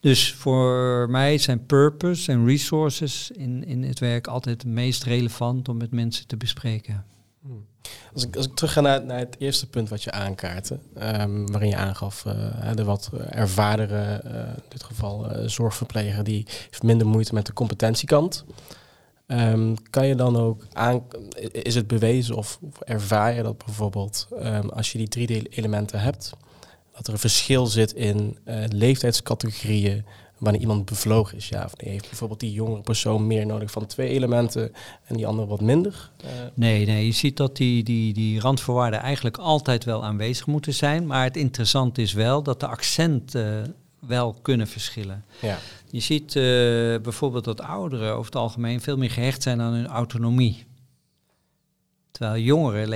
Dus 0.00 0.34
voor 0.34 1.06
mij 1.10 1.38
zijn 1.38 1.66
purpose 1.66 2.32
en 2.32 2.46
resources 2.46 3.30
in, 3.30 3.64
in 3.64 3.82
het 3.82 3.98
werk 3.98 4.26
altijd 4.26 4.62
het 4.62 4.72
meest 4.72 5.02
relevant 5.04 5.68
om 5.68 5.76
met 5.76 5.90
mensen 5.90 6.26
te 6.26 6.36
bespreken. 6.36 7.04
Hmm. 7.42 7.66
Als 8.12 8.24
ik, 8.24 8.36
als 8.36 8.46
ik 8.46 8.54
terug 8.54 8.72
ga 8.72 8.80
naar, 8.80 9.04
naar 9.04 9.18
het 9.18 9.36
eerste 9.38 9.68
punt 9.68 9.88
wat 9.88 10.02
je 10.02 10.10
aankaartte, 10.10 10.78
um, 11.02 11.50
waarin 11.50 11.68
je 11.68 11.76
aangaf 11.76 12.24
uh, 12.24 12.74
de 12.74 12.84
wat 12.84 13.10
ervardere, 13.30 14.22
uh, 14.26 14.32
in 14.32 14.62
dit 14.68 14.82
geval 14.82 15.36
uh, 15.36 15.48
zorgverpleger, 15.48 16.24
die 16.24 16.46
heeft 16.46 16.82
minder 16.82 17.06
moeite 17.06 17.34
met 17.34 17.46
de 17.46 17.52
competentiekant. 17.52 18.44
Um, 19.30 19.74
kan 19.90 20.06
je 20.06 20.14
dan 20.14 20.36
ook 20.36 20.66
aan, 20.72 21.02
is 21.52 21.74
het 21.74 21.86
bewezen 21.86 22.36
of, 22.36 22.58
of 22.62 22.80
ervaar 22.80 23.34
je 23.34 23.42
dat 23.42 23.64
bijvoorbeeld 23.64 24.28
um, 24.42 24.68
als 24.68 24.92
je 24.92 24.98
die 24.98 25.08
drie 25.08 25.48
elementen 25.48 26.00
hebt, 26.00 26.32
dat 26.92 27.06
er 27.06 27.12
een 27.12 27.18
verschil 27.18 27.66
zit 27.66 27.92
in 27.92 28.38
uh, 28.44 28.64
leeftijdscategorieën 28.68 30.04
wanneer 30.38 30.60
iemand 30.60 30.84
bevlogen 30.84 31.36
is, 31.36 31.48
ja 31.48 31.64
of 31.64 31.76
nee? 31.76 31.92
Heeft 31.92 32.08
bijvoorbeeld 32.08 32.40
die 32.40 32.52
jongere 32.52 32.80
persoon 32.80 33.26
meer 33.26 33.46
nodig 33.46 33.70
van 33.70 33.86
twee 33.86 34.08
elementen 34.08 34.72
en 35.04 35.16
die 35.16 35.26
andere 35.26 35.48
wat 35.48 35.60
minder? 35.60 36.10
Uh. 36.24 36.30
Nee, 36.54 36.86
nee, 36.86 37.06
je 37.06 37.12
ziet 37.12 37.36
dat 37.36 37.56
die, 37.56 37.82
die, 37.82 38.12
die 38.12 38.40
randvoorwaarden 38.40 39.00
eigenlijk 39.00 39.36
altijd 39.36 39.84
wel 39.84 40.04
aanwezig 40.04 40.46
moeten 40.46 40.74
zijn, 40.74 41.06
maar 41.06 41.24
het 41.24 41.36
interessante 41.36 42.02
is 42.02 42.12
wel 42.12 42.42
dat 42.42 42.60
de 42.60 42.66
accenten 42.66 43.74
wel 43.98 44.36
kunnen 44.42 44.66
verschillen. 44.66 45.24
Ja. 45.40 45.58
Je 45.90 46.00
ziet 46.00 46.34
uh, 46.34 46.42
bijvoorbeeld 46.98 47.44
dat 47.44 47.60
ouderen 47.60 48.12
over 48.12 48.24
het 48.24 48.40
algemeen 48.40 48.80
veel 48.80 48.96
meer 48.96 49.10
gehecht 49.10 49.42
zijn 49.42 49.60
aan 49.60 49.72
hun 49.72 49.86
autonomie. 49.86 50.66
Terwijl 52.10 52.42
jongeren 52.42 52.88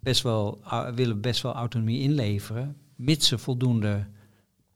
best 0.00 0.22
wel, 0.22 0.60
willen 0.94 1.20
best 1.20 1.42
wel 1.42 1.54
autonomie 1.54 2.00
inleveren, 2.00 2.76
mits 2.96 3.28
ze 3.28 3.38
voldoende 3.38 4.06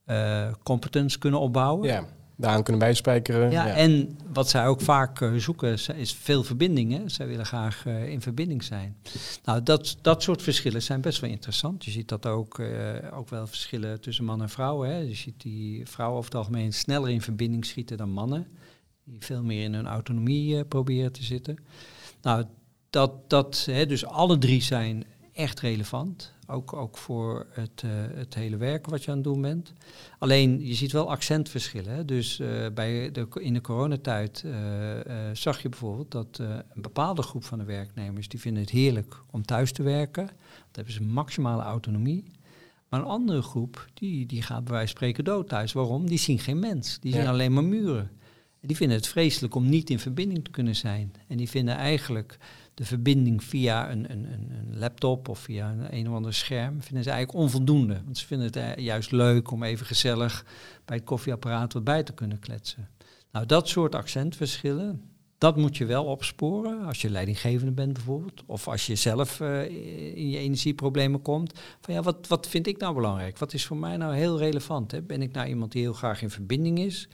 uh, 0.06 0.52
competence 0.62 1.18
kunnen 1.18 1.40
opbouwen. 1.40 2.06
Daaraan 2.40 2.62
kunnen 2.62 2.82
wij 2.82 2.94
spijkeren. 2.94 3.50
Ja, 3.50 3.66
en 3.66 4.18
wat 4.32 4.48
zij 4.48 4.66
ook 4.66 4.80
vaak 4.80 5.20
uh, 5.20 5.34
zoeken 5.36 5.78
is 5.96 6.12
veel 6.12 6.44
verbindingen. 6.44 7.10
Zij 7.10 7.26
willen 7.26 7.46
graag 7.46 7.84
uh, 7.86 8.08
in 8.08 8.20
verbinding 8.20 8.64
zijn. 8.64 8.96
Nou, 9.44 9.62
dat, 9.62 9.96
dat 10.02 10.22
soort 10.22 10.42
verschillen 10.42 10.82
zijn 10.82 11.00
best 11.00 11.20
wel 11.20 11.30
interessant. 11.30 11.84
Je 11.84 11.90
ziet 11.90 12.08
dat 12.08 12.26
ook, 12.26 12.58
uh, 12.58 12.68
ook 13.12 13.28
wel 13.28 13.46
verschillen 13.46 14.00
tussen 14.00 14.24
man 14.24 14.42
en 14.42 14.48
vrouw. 14.48 14.82
Hè. 14.82 14.96
Je 14.96 15.14
ziet 15.14 15.40
die 15.40 15.86
vrouwen 15.86 16.18
over 16.18 16.30
het 16.30 16.38
algemeen 16.38 16.72
sneller 16.72 17.10
in 17.10 17.20
verbinding 17.20 17.66
schieten 17.66 17.96
dan 17.96 18.10
mannen. 18.10 18.46
Die 19.04 19.24
veel 19.24 19.42
meer 19.42 19.64
in 19.64 19.74
hun 19.74 19.86
autonomie 19.86 20.64
proberen 20.64 21.12
te 21.12 21.22
zitten. 21.22 21.56
Nou, 22.22 22.44
dat, 22.90 23.30
dat 23.30 23.66
hè, 23.70 23.86
dus 23.86 24.06
alle 24.06 24.38
drie 24.38 24.62
zijn 24.62 25.04
echt 25.38 25.60
relevant. 25.60 26.32
Ook, 26.46 26.72
ook 26.72 26.96
voor 26.98 27.46
het, 27.50 27.82
uh, 27.84 27.90
het 28.14 28.34
hele 28.34 28.56
werk 28.56 28.86
wat 28.86 29.04
je 29.04 29.10
aan 29.10 29.16
het 29.16 29.24
doen 29.24 29.40
bent. 29.40 29.72
Alleen 30.18 30.66
je 30.66 30.74
ziet 30.74 30.92
wel 30.92 31.10
accentverschillen. 31.10 31.94
Hè? 31.94 32.04
Dus 32.04 32.38
uh, 32.38 32.66
bij 32.74 33.10
de, 33.10 33.26
in 33.40 33.54
de 33.54 33.60
coronatijd 33.60 34.42
uh, 34.46 34.52
zag 35.32 35.62
je 35.62 35.68
bijvoorbeeld 35.68 36.10
dat 36.10 36.38
een 36.38 36.82
bepaalde 36.82 37.22
groep 37.22 37.44
van 37.44 37.58
de 37.58 37.64
werknemers 37.64 38.28
die 38.28 38.40
vinden 38.40 38.62
het 38.62 38.70
heerlijk 38.70 39.22
om 39.30 39.42
thuis 39.42 39.72
te 39.72 39.82
werken. 39.82 40.26
Dan 40.26 40.72
hebben 40.72 40.92
ze 40.92 41.02
maximale 41.02 41.62
autonomie. 41.62 42.24
Maar 42.88 43.00
een 43.00 43.06
andere 43.06 43.42
groep 43.42 43.88
die, 43.94 44.26
die 44.26 44.42
gaat 44.42 44.64
bij 44.64 44.72
wijze 44.72 44.86
van 44.88 44.96
spreken 44.96 45.24
dood 45.24 45.48
thuis. 45.48 45.72
Waarom? 45.72 46.06
Die 46.06 46.18
zien 46.18 46.38
geen 46.38 46.58
mens. 46.58 46.98
Die 47.00 47.12
zien 47.12 47.26
alleen 47.26 47.52
maar 47.52 47.64
muren. 47.64 48.10
Die 48.60 48.76
vinden 48.76 48.96
het 48.96 49.06
vreselijk 49.06 49.54
om 49.54 49.68
niet 49.68 49.90
in 49.90 49.98
verbinding 49.98 50.44
te 50.44 50.50
kunnen 50.50 50.76
zijn. 50.76 51.12
En 51.26 51.36
die 51.36 51.48
vinden 51.48 51.74
eigenlijk 51.74 52.38
de 52.78 52.84
verbinding 52.84 53.44
via 53.44 53.90
een, 53.90 54.10
een, 54.10 54.26
een, 54.32 54.78
laptop 54.78 55.28
of 55.28 55.38
via 55.38 55.70
een, 55.70 55.96
een 55.96 56.08
of 56.08 56.14
ander 56.14 56.34
scherm, 56.34 56.82
vinden 56.82 57.04
ze 57.04 57.10
eigenlijk 57.10 57.38
onvoldoende. 57.38 58.00
Want 58.04 58.18
ze 58.18 58.26
vinden 58.26 58.46
het 58.46 58.56
eh, 58.56 58.84
juist 58.84 59.12
leuk 59.12 59.50
om 59.50 59.62
even 59.62 59.86
gezellig 59.86 60.44
bij 60.84 60.96
het 60.96 61.04
koffieapparaat 61.04 61.72
wat 61.72 61.84
bij 61.84 62.02
te 62.02 62.12
kunnen 62.12 62.38
kletsen. 62.38 62.88
Nou, 63.32 63.46
dat 63.46 63.68
soort 63.68 63.94
accentverschillen, 63.94 65.02
dat 65.38 65.56
moet 65.56 65.76
je 65.76 65.84
wel 65.84 66.04
opsporen 66.04 66.84
als 66.84 67.00
je 67.00 67.10
leidinggevende 67.10 67.72
bent 67.72 67.92
bijvoorbeeld. 67.92 68.42
Of 68.46 68.68
als 68.68 68.86
je 68.86 68.94
zelf 68.94 69.40
uh, 69.40 69.64
in 70.16 70.30
je 70.30 70.38
energieproblemen 70.38 71.22
komt. 71.22 71.58
Van 71.80 71.94
ja, 71.94 72.02
wat, 72.02 72.26
wat 72.28 72.48
vind 72.48 72.66
ik 72.66 72.78
nou 72.78 72.94
belangrijk? 72.94 73.38
Wat 73.38 73.52
is 73.52 73.66
voor 73.66 73.76
mij 73.76 73.96
nou 73.96 74.14
heel 74.14 74.38
relevant? 74.38 74.90
Hè? 74.90 75.02
Ben 75.02 75.22
ik 75.22 75.32
nou 75.32 75.48
iemand 75.48 75.72
die 75.72 75.82
heel 75.82 75.92
graag 75.92 76.22
in 76.22 76.30
verbinding 76.30 76.78
is? 76.78 77.08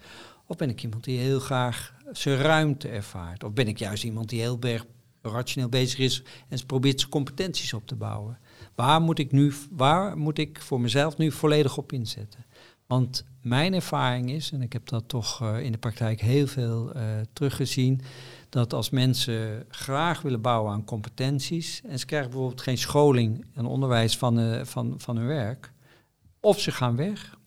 Of 0.47 0.57
ben 0.57 0.71
ik 0.71 0.83
iemand 0.83 1.05
die 1.05 1.19
heel 1.19 1.41
graag 1.41 1.95
zijn 2.13 2.37
ruimte 2.39 2.89
ervaart? 2.89 3.45
Of 3.45 3.53
ben 3.53 3.69
ik 3.69 3.79
juist 3.79 4.05
iemand 4.05 4.29
die 4.29 4.41
heel 4.41 4.59
erg 4.61 4.85
rationeel 5.29 5.69
bezig 5.69 5.99
is 5.99 6.23
en 6.49 6.67
probeert 6.67 6.99
zijn 6.99 7.13
competenties 7.13 7.73
op 7.73 7.87
te 7.87 7.95
bouwen? 7.95 8.39
Waar 8.75 9.01
moet 9.01 9.19
ik 9.19 9.33
nu, 9.33 9.53
waar 9.71 10.19
moet 10.19 10.39
ik 10.39 10.61
voor 10.61 10.81
mezelf 10.81 11.17
nu 11.17 11.33
volledig 11.33 11.77
op 11.77 11.93
inzetten? 11.93 12.45
Want 12.87 13.25
mijn 13.43 13.75
ervaring 13.75 14.31
is, 14.31 14.53
en 14.53 14.63
ik 14.63 14.73
heb 14.73 14.89
dat 14.89 15.09
toch 15.09 15.43
uh, 15.43 15.61
in 15.61 15.73
de 15.73 15.79
praktijk 15.79 16.21
heel 16.21 16.47
veel 16.47 16.97
uh, 16.97 17.03
teruggezien, 17.33 18.01
dat 18.49 18.73
als 18.73 18.91
mensen 18.91 19.65
graag 19.69 20.23
willen 20.23 20.41
bouwen 20.41 20.73
aan 20.73 20.85
competenties 20.85 21.81
en 21.87 21.99
ze 21.99 22.07
krijgen 22.07 22.31
bijvoorbeeld 22.31 22.61
geen 22.61 22.79
scholing 22.79 23.45
en 23.55 23.67
onderwijs 23.67 24.17
van, 24.17 24.41
uh, 24.41 24.65
van, 24.65 24.95
van 24.97 25.17
hun 25.17 25.27
werk, 25.27 25.73
of 26.41 26.61
ze 26.61 26.71
gaan 26.71 26.97
weg, 26.97 27.39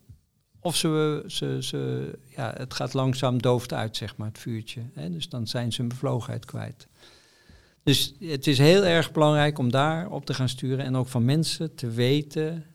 of 0.60 0.76
ze, 0.76 1.24
ze, 1.28 1.58
ze, 1.60 2.14
ja, 2.36 2.54
het 2.58 2.74
gaat 2.74 2.94
langzaam 2.94 3.42
dooft 3.42 3.74
uit, 3.74 3.98
zeg 3.98 4.18
maar, 4.18 4.28
het 4.28 4.40
vuurtje. 4.40 4.82
Hè? 4.94 5.10
Dus 5.10 5.30
dan 5.30 5.48
zijn 5.48 5.72
ze 5.72 5.82
hun 5.82 5.90
bevlogenheid 5.90 6.46
kwijt. 6.46 6.88
Dus 7.88 8.14
het 8.20 8.48
is 8.48 8.58
heel 8.58 8.84
erg 8.84 9.12
belangrijk 9.12 9.58
om 9.58 9.72
daar 9.72 10.10
op 10.10 10.26
te 10.26 10.34
gaan 10.34 10.50
sturen 10.50 10.86
en 10.86 10.96
ook 10.96 11.08
van 11.08 11.26
mensen 11.26 11.76
te 11.76 11.90
weten 11.90 12.66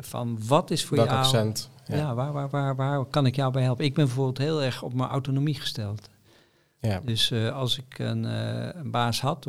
van 0.00 0.38
wat 0.46 0.70
is 0.70 0.84
voor 0.84 0.96
Welk 0.96 1.08
jou... 1.08 1.20
accent. 1.20 1.70
Ja, 1.86 1.96
ja 1.96 2.14
waar, 2.14 2.32
waar, 2.32 2.50
waar, 2.50 2.76
waar 2.76 3.04
kan 3.04 3.26
ik 3.26 3.36
jou 3.36 3.52
bij 3.52 3.62
helpen? 3.62 3.84
Ik 3.84 3.94
ben 3.94 4.04
bijvoorbeeld 4.04 4.38
heel 4.38 4.62
erg 4.62 4.82
op 4.82 4.94
mijn 4.94 5.10
autonomie 5.10 5.54
gesteld. 5.54 6.08
Ja. 6.80 7.00
Dus 7.04 7.30
uh, 7.30 7.56
als 7.56 7.78
ik 7.78 7.98
een, 7.98 8.24
uh, 8.24 8.68
een, 8.72 8.90
baas 8.90 9.20
had, 9.20 9.46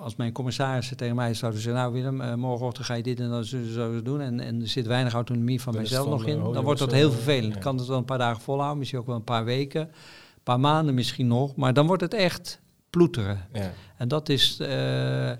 als 0.00 0.16
mijn 0.16 0.32
commissarissen 0.32 0.96
tegen 0.96 1.14
mij 1.14 1.34
zouden 1.34 1.60
zeggen, 1.60 1.80
nou 1.80 1.92
Willem, 1.92 2.20
uh, 2.20 2.34
morgenochtend 2.34 2.86
ga 2.86 2.94
je 2.94 3.02
dit 3.02 3.20
en 3.20 3.30
dat 3.30 3.46
zo, 3.46 4.02
doen 4.02 4.20
en, 4.20 4.40
en 4.40 4.60
er 4.60 4.68
zit 4.68 4.86
weinig 4.86 5.12
autonomie 5.12 5.60
van 5.60 5.74
mijzelf 5.74 6.08
nog 6.08 6.26
in, 6.26 6.52
dan 6.52 6.64
wordt 6.64 6.80
dat 6.80 6.92
heel 6.92 7.08
eh, 7.08 7.14
vervelend. 7.14 7.50
ja. 7.50 7.56
Ik 7.56 7.62
kan 7.62 7.76
het 7.76 7.86
wel 7.86 7.98
een 7.98 8.04
paar 8.04 8.18
dagen 8.18 8.42
volhouden, 8.42 8.78
misschien 8.78 9.00
ook 9.00 9.06
wel 9.06 9.16
een 9.16 9.24
paar 9.24 9.44
weken, 9.44 9.80
een 9.80 10.42
paar 10.42 10.60
maanden 10.60 10.94
misschien 10.94 11.26
nog, 11.26 11.56
maar 11.56 11.74
dan 11.74 11.86
wordt 11.86 12.02
het 12.02 12.14
echt 12.14 12.62
ploeteren. 12.94 13.40
Ja. 13.52 13.72
En 13.96 14.08
dat 14.08 14.28
is, 14.28 14.58
eh, 14.60 15.30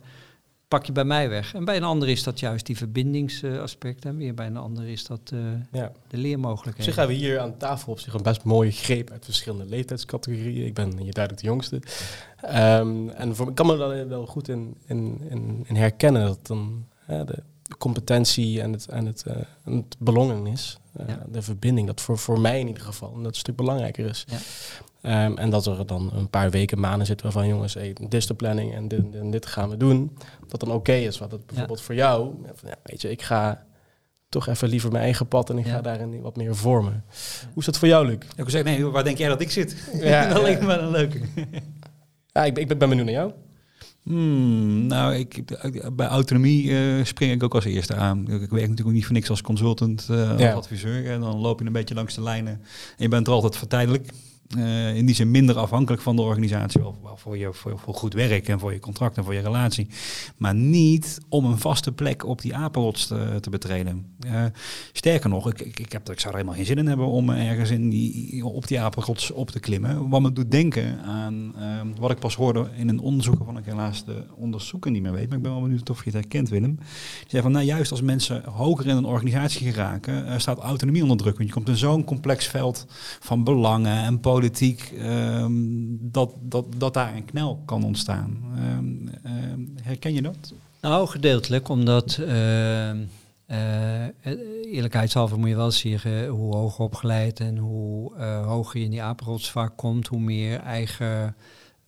pak 0.68 0.84
je 0.87 0.92
bij 0.92 1.04
mij 1.04 1.28
weg. 1.28 1.54
En 1.54 1.64
bij 1.64 1.76
een 1.76 1.84
ander 1.84 2.08
is 2.08 2.23
dat 2.23 2.40
juist 2.40 2.66
die 2.66 2.76
verbindingsaspect 2.76 4.04
en 4.04 4.16
weer 4.16 4.34
bij 4.34 4.46
een 4.46 4.56
ander 4.56 4.88
is 4.88 5.06
dat 5.06 5.20
eh, 5.32 5.38
Ja. 5.73 5.92
de 6.08 6.16
Op 6.16 6.23
leermogelijkheden. 6.23 6.84
zich 6.84 6.96
hebben 6.96 7.16
we 7.16 7.23
hier 7.23 7.38
aan 7.40 7.56
tafel 7.56 7.92
op 7.92 7.99
zich 7.99 8.14
een 8.14 8.23
best 8.23 8.44
mooie 8.44 8.70
greep 8.70 9.11
uit 9.11 9.25
verschillende 9.25 9.64
leeftijdscategorieën. 9.64 10.66
Ik 10.66 10.75
ben 10.75 10.99
hier 10.99 11.12
duidelijk 11.12 11.42
de 11.44 11.49
jongste. 11.49 11.82
Ehm, 12.40 13.08
en 13.08 13.37
voor, 13.37 13.49
ik 13.49 13.54
kan 13.54 13.66
me 13.66 13.76
daar 13.76 14.08
wel 14.08 14.26
goed 14.26 14.49
in, 14.49 14.76
in, 14.87 15.20
in, 15.30 15.64
in 15.68 15.76
herkennen 15.76 16.26
dat 16.26 16.46
dan 16.46 16.87
de 17.06 17.42
competentie 17.78 18.61
en 18.61 18.73
het, 18.73 18.87
en 18.88 19.06
het, 19.06 19.22
eh, 19.26 19.37
en 19.64 19.72
het 19.76 19.96
belongen 19.98 20.46
is. 20.46 20.79
Ja. 21.07 21.26
De 21.29 21.42
verbinding, 21.42 21.87
dat 21.87 22.00
voor, 22.00 22.18
voor 22.18 22.40
mij 22.40 22.61
in 22.61 22.66
ieder 22.66 22.83
geval 22.83 23.14
dat 23.16 23.24
een 23.26 23.35
stuk 23.35 23.57
belangrijker 23.57 24.07
is. 24.07 24.24
Ja. 24.29 24.38
Ehm, 25.05 25.37
en 25.37 25.51
dat 25.51 25.67
er 25.67 25.87
dan 25.87 26.11
een 26.14 26.31
paar 26.31 26.51
weken, 26.51 26.81
maanden 26.81 27.07
zitten 27.07 27.27
waarvan 27.27 27.47
jongens, 27.49 27.75
hey, 27.75 27.93
dit 27.93 28.14
is 28.14 28.27
de 28.27 28.35
planning 28.35 28.75
en 28.75 28.88
dit, 28.88 29.01
en 29.14 29.31
dit 29.31 29.47
gaan 29.47 29.69
we 29.71 29.77
doen. 29.77 30.17
Dat 30.49 30.61
dan 30.61 30.71
oké 30.73 30.93
is. 30.93 31.19
Wat 31.19 31.33
het 31.33 31.47
bijvoorbeeld 31.47 31.81
voor 31.81 31.95
jou, 31.95 32.35
van, 32.55 32.69
ja, 32.69 32.75
weet 32.83 33.01
je, 33.03 33.11
ik 33.11 33.23
ga 33.23 33.64
toch 34.29 34.47
even 34.49 34.69
liever 34.69 34.90
mijn 34.90 35.05
eigen 35.05 35.29
pad 35.29 35.51
en 35.51 35.59
ik 35.59 35.67
Ja. 35.67 35.73
ga 35.73 35.81
daarin 35.81 36.21
wat 36.21 36.37
meer 36.37 36.57
vormen. 36.57 37.05
Hoe 37.53 37.59
is 37.61 37.64
dat 37.64 37.79
voor 37.79 37.88
jou, 37.88 38.07
Luc? 38.07 38.14
Ik 38.37 38.51
zeggen, 38.51 38.64
nee, 38.64 38.85
waar 38.85 39.05
denk 39.05 39.19
jij 39.19 39.29
dat 39.29 39.40
ik 39.40 39.51
zit? 39.51 39.77
Ja, 40.01 40.29
dat 40.33 40.43
lijkt 40.43 40.61
me 40.61 40.67
wel 40.67 40.79
een 40.83 40.90
leuke. 40.90 41.21
Ja, 42.27 42.45
ik, 42.45 42.55
ben- 42.55 42.62
ik 42.62 42.79
ben 42.79 42.88
benieuwd 42.88 43.05
naar 43.07 43.14
jou. 43.14 43.33
Hmm, 44.03 44.87
nou, 44.87 45.14
ik, 45.14 45.43
bij 45.97 46.07
autonomie 46.07 46.77
eh, 46.79 47.05
spring 47.05 47.33
ik 47.33 47.43
ook 47.43 47.55
als 47.55 47.64
eerste 47.64 47.95
aan. 47.95 48.19
Ik 48.21 48.27
werk 48.29 48.51
natuurlijk 48.51 48.87
ook 48.87 48.93
niet 48.93 49.05
voor 49.05 49.14
niks 49.14 49.31
als 49.31 49.43
consultant, 49.43 50.07
eh, 50.11 50.31
als 50.31 50.40
Ja. 50.40 50.53
adviseur. 50.53 51.11
En 51.11 51.21
dan 51.21 51.37
loop 51.38 51.61
je 51.61 51.67
een 51.67 51.73
beetje 51.73 51.95
langs 51.95 52.14
de 52.14 52.23
lijnen. 52.23 52.53
En 52.53 52.62
je 52.97 53.09
bent 53.09 53.27
er 53.27 53.33
altijd 53.33 53.57
voor 53.57 53.69
tijdelijk. 53.69 54.09
Eh, 54.57 54.97
in 54.97 55.07
die 55.07 55.14
zin 55.14 55.31
minder 55.31 55.57
afhankelijk 55.57 56.03
van 56.03 56.17
de 56.17 56.23
organisatie. 56.23 56.81
Wel, 56.81 56.97
voor, 57.17 57.38
je, 57.38 57.53
voor, 57.53 57.79
voor 57.79 57.95
goed 57.95 58.14
werk 58.14 58.49
en 58.49 58.59
voor 58.59 58.73
je 58.73 58.79
contract 58.79 59.17
en 59.17 59.25
voor 59.25 59.35
je 59.35 59.40
relatie. 59.40 59.87
Maar 60.37 60.55
niet 60.55 61.21
om 61.29 61.45
een 61.45 61.59
vaste 61.59 61.93
plek 61.93 62.27
op 62.27 62.40
die 62.40 62.55
apenrots 62.55 63.07
te, 63.07 63.51
betreden. 63.51 64.07
Eh, 64.21 64.45
sterker 64.93 65.29
nog, 65.29 65.51
ik, 65.51 65.61
ik, 65.61 65.81
ik, 65.81 65.93
heb, 65.93 66.11
ik 66.11 66.21
zou 66.21 66.33
er 66.33 66.38
helemaal 66.38 66.55
geen 66.55 66.67
zin 66.67 66.79
in 66.79 66.87
hebben 66.87 67.07
om 67.07 67.31
ergens 67.31 67.71
in 67.71 67.90
die, 67.90 68.47
op 68.47 68.69
die 68.69 68.81
apenrots 68.81 69.31
op 69.31 69.51
te 69.51 69.61
klimmen. 69.61 70.09
Wat 70.09 70.21
me 70.21 70.33
doet 70.33 70.51
denken 70.51 71.03
aan 71.03 71.53
eh, 71.59 71.81
wat 72.01 72.11
ik 72.11 72.19
pas 72.19 72.37
hoorde 72.37 72.69
in 72.77 72.88
een 72.88 73.01
onderzoek 73.01 73.37
waarvan 73.37 73.59
ik 73.59 73.64
helaas 73.64 74.05
de 74.05 74.25
onderzoeker 74.35 74.90
niet 74.90 75.03
meer 75.03 75.12
weet. 75.12 75.29
Maar 75.29 75.37
ik 75.37 75.43
ben 75.43 75.53
wel 75.53 75.62
benieuwd 75.62 75.90
of 75.90 75.99
je 75.99 76.11
het 76.11 76.14
herkent, 76.14 76.49
Willem. 76.49 76.75
Die 76.75 77.29
zei 77.29 77.43
van, 77.43 77.53
nou 77.53 77.64
juist 77.64 77.90
als 77.90 78.03
mensen 78.03 78.45
hoger 78.45 78.87
in 78.87 78.97
een 78.97 79.05
organisatie 79.05 79.73
geraken, 79.73 80.27
eh, 80.27 80.38
staat 80.38 80.59
autonomie 80.59 81.03
onder 81.03 81.17
druk. 81.17 81.37
Want 81.37 81.49
je 81.49 81.55
komt 81.55 81.69
in 81.69 81.77
zo'n 81.77 82.05
complex 82.05 82.47
veld 82.47 82.87
van 83.21 83.45
belangen 83.45 84.05
en 84.05 84.21
politiek, 84.21 84.43
ehm, 84.98 85.52
dat, 86.00 86.35
dat, 86.40 86.66
dat 86.76 86.94
daar 86.94 87.14
een 87.14 87.24
knel 87.24 87.62
kan 87.64 87.85
ontstaan. 87.85 88.42
Ehm, 88.57 89.09
ehm, 89.22 89.61
herken 89.83 90.12
je 90.12 90.22
dat? 90.22 90.52
Nou, 90.85 91.09
gedeeltelijk, 91.09 91.68
omdat 91.68 92.18
uh, 92.20 92.90
uh, 92.90 94.07
eerlijkheidshalve 94.64 95.37
moet 95.37 95.48
je 95.48 95.57
wel 95.57 95.70
zeggen 95.70 96.26
hoe 96.26 96.54
hoger 96.54 96.85
opgeleid 96.85 97.40
en 97.40 97.57
hoe 97.57 98.12
uh, 98.16 98.46
hoger 98.46 98.78
je 98.78 98.85
in 98.85 98.90
die 98.90 99.02
apenrots 99.02 99.50
vaak 99.50 99.76
komt, 99.76 100.07
hoe 100.07 100.20
meer 100.20 100.61
eigen 100.61 101.37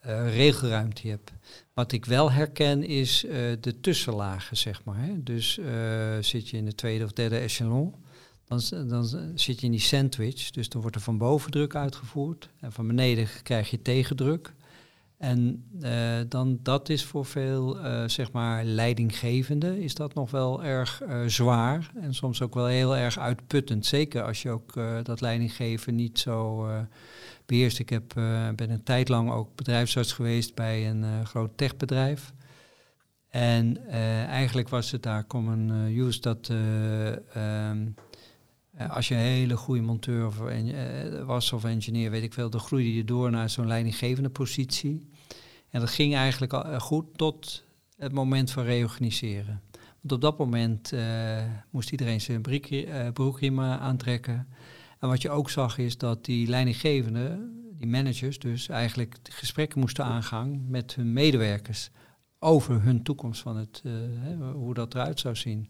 uh, 0.06 0.34
regelruimte 0.34 1.00
je 1.02 1.08
hebt. 1.08 1.32
Wat 1.74 1.92
ik 1.92 2.04
wel 2.04 2.32
herken 2.32 2.84
is 2.84 3.26
de 3.60 3.80
tussenlagen, 3.80 4.56
zeg 4.56 4.84
maar. 4.84 4.98
Hè? 4.98 5.22
Dus 5.22 5.60
zit 6.20 6.48
je 6.48 6.56
in 6.56 6.64
de 6.64 6.74
tweede 6.74 7.04
of 7.04 7.12
derde 7.12 7.38
echelon, 7.38 7.94
dan, 8.46 8.60
dan 8.88 9.06
zit 9.34 9.60
je 9.60 9.66
in 9.66 9.72
die 9.72 9.80
sandwich. 9.80 10.50
Dus 10.50 10.68
dan 10.68 10.80
wordt 10.80 10.96
er 10.96 11.02
van 11.02 11.18
boven 11.18 11.50
druk 11.50 11.74
uitgevoerd 11.74 12.48
en 12.60 12.72
van 12.72 12.86
beneden 12.86 13.28
krijg 13.42 13.70
je 13.70 13.82
tegendruk. 13.82 14.54
En 15.16 15.64
eh, 15.80 16.18
dan, 16.28 16.58
dat 16.62 16.88
is 16.88 17.04
voor 17.04 17.24
veel, 17.24 17.78
eh, 17.78 18.08
zeg 18.08 18.32
maar, 18.32 18.64
leidinggevenden, 18.64 19.80
is 19.80 19.94
dat 19.94 20.14
nog 20.14 20.30
wel 20.30 20.64
erg 20.64 21.02
eh, 21.02 21.20
zwaar. 21.26 21.92
En 22.00 22.14
soms 22.14 22.42
ook 22.42 22.54
wel 22.54 22.66
heel 22.66 22.96
erg 22.96 23.18
uitputtend. 23.18 23.86
Zeker 23.86 24.22
als 24.22 24.42
je 24.42 24.50
ook 24.50 24.72
dat 25.02 25.20
leidinggeven 25.20 25.94
niet 25.94 26.18
zo 26.18 26.66
eh, 26.66 26.78
beheerst. 27.46 27.78
Ik 27.78 27.88
heb, 27.88 28.12
ben 28.54 28.70
een 28.70 28.82
tijd 28.82 29.08
lang 29.08 29.30
ook 29.30 29.54
bedrijfsarts 29.54 30.12
geweest 30.12 30.54
bij 30.54 30.90
een 30.90 31.26
groot 31.26 31.50
techbedrijf. 31.56 32.32
En 33.28 33.88
eigenlijk 34.26 34.68
was 34.68 34.90
het 34.90 35.02
daar 35.02 35.26
common 35.26 35.70
use 35.70 36.20
dat 36.20 36.48
eh, 36.48 37.06
ehm, 37.08 37.16
eh, 37.34 38.04
als 38.88 39.08
je 39.08 39.14
een 39.14 39.20
hele 39.20 39.56
goede 39.56 39.80
monteur 39.82 40.46
eh, 40.48 41.24
was 41.24 41.52
of 41.52 41.64
engineer, 41.64 42.10
weet 42.10 42.22
ik 42.22 42.32
veel, 42.32 42.50
dan 42.50 42.60
groeide 42.60 42.94
je 42.94 43.04
door 43.04 43.30
naar 43.30 43.50
zo'n 43.50 43.66
leidinggevende 43.66 44.30
positie. 44.30 45.08
En 45.70 45.80
dat 45.80 45.90
ging 45.90 46.14
eigenlijk 46.14 46.52
al, 46.52 46.64
eh, 46.64 46.80
goed 46.80 47.18
tot 47.18 47.64
het 47.96 48.12
moment 48.12 48.50
van 48.50 48.64
reorganiseren. 48.64 49.62
Want 50.06 50.12
op 50.12 50.20
dat 50.20 50.38
moment 50.38 50.92
eh, 50.92 51.44
moest 51.70 51.90
iedereen 51.90 52.20
zijn 52.20 52.44
eh, 52.44 53.12
broekriem 53.12 53.58
eh, 53.58 53.80
aantrekken. 53.80 54.48
En 54.98 55.08
wat 55.08 55.22
je 55.22 55.30
ook 55.30 55.50
zag 55.50 55.78
is 55.78 55.98
dat 55.98 56.24
die 56.24 56.48
leidinggevenden, 56.48 57.54
die 57.78 57.86
managers 57.86 58.38
dus, 58.38 58.68
eigenlijk 58.68 59.16
gesprekken 59.22 59.80
moesten 59.80 60.04
aangaan 60.04 60.70
met 60.70 60.94
hun 60.94 61.12
medewerkers 61.12 61.90
over 62.38 62.82
hun 62.82 63.02
toekomst 63.02 63.40
van 63.40 63.56
het, 63.56 63.82
eh, 63.84 63.92
hoe 64.52 64.74
dat 64.74 64.94
eruit 64.94 65.20
zou 65.20 65.36
zien. 65.36 65.68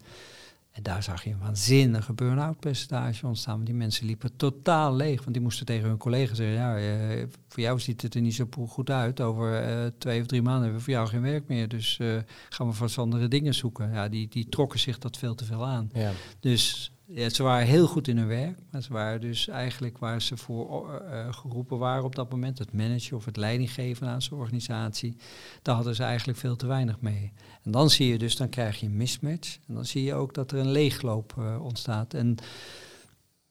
En 0.77 0.83
daar 0.83 1.03
zag 1.03 1.25
je 1.25 1.31
een 1.31 1.39
waanzinnige 1.39 2.13
burn-out 2.13 2.61
percentage 2.61 3.27
ontstaan. 3.27 3.55
Want 3.55 3.67
die 3.67 3.75
mensen 3.75 4.07
liepen 4.07 4.37
totaal 4.37 4.97
leeg. 4.97 5.21
Want 5.21 5.33
die 5.33 5.43
moesten 5.43 5.67
tegen 5.67 5.89
hun 5.89 5.97
collega's 5.97 6.37
zeggen, 6.37 6.57
ja, 6.57 6.79
eh, 6.79 7.25
voor 7.49 7.63
jou 7.63 7.81
ziet 7.81 8.03
het 8.03 8.15
er 8.15 8.21
niet 8.21 8.35
zo 8.35 8.47
goed 8.69 8.91
uit. 8.91 9.21
Over 9.21 9.63
eh, 9.63 9.91
twee 9.99 10.21
of 10.21 10.27
drie 10.27 10.43
maanden 10.43 10.63
hebben 10.63 10.79
we 10.79 10.85
voor 10.85 10.95
jou 10.95 11.09
geen 11.09 11.23
werk 11.23 11.49
meer. 11.49 11.69
Dus 11.69 11.99
eh, 11.99 12.17
gaan 12.49 12.67
we 12.67 12.73
vast 12.73 12.99
andere 12.99 13.29
dingen 13.29 13.55
zoeken. 13.55 13.93
Ja, 13.93 14.09
die, 14.09 14.29
die 14.29 14.49
trokken 14.49 14.79
zich 14.79 14.99
dat 14.99 15.17
veel 15.17 15.35
te 15.35 15.45
veel 15.45 15.67
aan. 15.67 15.91
Ja. 15.93 16.13
Dus 16.41 16.93
ja, 17.09 17.29
ze 17.29 17.43
waren 17.43 17.67
heel 17.67 17.87
goed 17.87 18.09
in 18.09 18.17
hun 18.17 18.27
werk, 18.27 18.59
maar 18.71 18.83
ze 18.83 18.93
waren 18.93 19.21
dus 19.21 19.49
eigenlijk 19.49 19.99
waar 19.99 20.23
ze 20.23 20.37
voor 20.37 21.03
uh, 21.11 21.33
geroepen 21.33 21.79
waren 21.79 22.05
op 22.05 22.15
dat 22.15 22.31
moment, 22.31 22.59
het 22.59 22.73
managen 22.73 23.17
of 23.17 23.25
het 23.25 23.37
leidinggeven 23.37 24.09
aan 24.09 24.23
zijn 24.23 24.41
organisatie, 24.41 25.17
daar 25.63 25.75
hadden 25.75 25.95
ze 25.95 26.03
eigenlijk 26.03 26.39
veel 26.39 26.57
te 26.57 26.67
weinig 26.67 27.01
mee. 27.01 27.33
En 27.63 27.71
dan 27.71 27.91
zie 27.91 28.09
je 28.09 28.19
dus, 28.19 28.37
dan 28.37 28.49
krijg 28.49 28.81
je 28.81 28.87
een 28.87 28.97
mismatch 28.97 29.59
en 29.69 29.75
dan 29.75 29.85
zie 29.85 30.05
je 30.05 30.15
ook 30.15 30.35
dat 30.35 30.53
er 30.53 30.59
een 30.59 30.71
leegloop 30.71 31.35
uh, 31.39 31.65
ontstaat. 31.65 32.15
En 32.15 32.37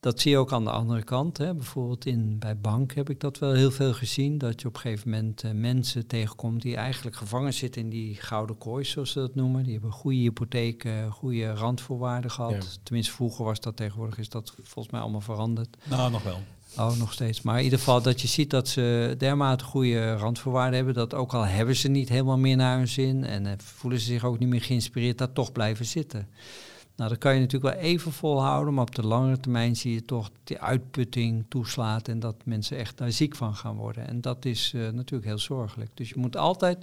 dat 0.06 0.20
zie 0.20 0.32
je 0.32 0.38
ook 0.38 0.52
aan 0.52 0.64
de 0.64 0.72
andere 0.72 1.04
kant. 1.04 1.38
Hè. 1.38 1.54
Bijvoorbeeld 1.54 2.06
in, 2.06 2.40
bij 2.40 2.58
bank 2.58 2.94
heb 2.94 3.10
ik 3.10 3.20
dat 3.20 3.40
wel 3.40 3.54
heel 3.54 3.72
veel 3.72 3.94
gezien. 3.94 4.38
Dat 4.38 4.62
je 4.62 4.68
op 4.68 4.76
een 4.76 4.80
gegeven 4.80 5.10
moment 5.10 5.44
uh, 5.44 5.52
mensen 5.52 6.08
tegenkomt 6.08 6.62
die 6.62 6.76
eigenlijk 6.76 7.16
gevangen 7.16 7.54
zitten 7.54 7.82
in 7.82 7.90
die 7.90 8.16
gouden 8.16 8.58
kooi, 8.58 8.86
zoals 8.86 9.12
ze 9.12 9.20
dat 9.20 9.36
noemen. 9.36 9.64
Die 9.64 9.74
hebben 9.74 9.92
goede 9.92 10.18
hypotheken, 10.18 11.12
goede 11.12 11.54
randvoorwaarden 11.54 12.32
gehad. 12.32 12.52
Ja. 12.52 12.80
Tenminste, 12.84 13.14
vroeger 13.14 13.46
was 13.46 13.60
dat, 13.60 13.76
tegenwoordig 13.76 14.18
is 14.18 14.30
dat 14.30 14.54
volgens 14.62 14.94
mij 14.94 15.02
allemaal 15.02 15.22
veranderd. 15.22 15.78
Nou, 15.84 16.12
nog 16.12 16.24
wel. 16.24 16.40
Oh, 16.78 16.98
nog 16.98 17.14
steeds. 17.14 17.42
Maar 17.42 17.58
in 17.58 17.64
ieder 17.64 17.80
geval 17.80 18.02
dat 18.02 18.22
je 18.22 18.28
ziet 18.28 18.50
dat 18.50 18.68
ze 18.68 19.16
dermate 19.18 19.64
goede 19.64 20.16
randvoorwaarden 20.16 20.76
hebben. 20.76 20.94
Dat 20.94 21.14
ook 21.14 21.34
al 21.34 21.44
hebben 21.44 21.76
ze 21.76 21.88
niet 21.88 22.10
helemaal 22.10 22.38
meer 22.38 22.56
naar 22.56 22.78
hun 22.78 22.88
zin. 22.88 23.24
En 23.24 23.46
uh, 23.46 23.52
voelen 23.58 24.00
ze 24.00 24.06
zich 24.06 24.26
ook 24.26 24.40
niet 24.40 24.50
meer 24.50 24.62
geïnspireerd, 24.62 25.18
daar 25.18 25.34
toch 25.34 25.52
blijven 25.52 25.86
zitten. 25.86 26.28
Nou, 26.96 27.10
dat 27.10 27.20
kan 27.20 27.34
je 27.34 27.40
natuurlijk 27.40 27.74
wel 27.74 27.84
even 27.84 28.12
volhouden, 28.12 28.74
maar 28.74 28.84
op 28.84 28.96
de 28.96 29.06
langere 29.06 29.40
termijn 29.40 29.76
zie 29.76 29.94
je 29.94 30.06
toch 30.06 30.30
die 30.44 30.60
uitputting 30.60 31.46
toeslaat 31.50 32.08
en 32.08 32.20
dat 32.20 32.36
mensen 32.44 32.78
echt 32.78 32.98
daar 32.98 33.12
ziek 33.12 33.36
van 33.36 33.56
gaan 33.56 33.76
worden. 33.76 34.08
En 34.08 34.22
dat 34.22 34.46
is 34.46 34.72
uh, 34.76 34.90
natuurlijk 34.90 35.26
heel 35.26 35.40
zorgelijk. 35.40 35.90
Dus 35.94 36.10
je 36.10 36.18
moet 36.18 36.38
altijd 36.38 36.78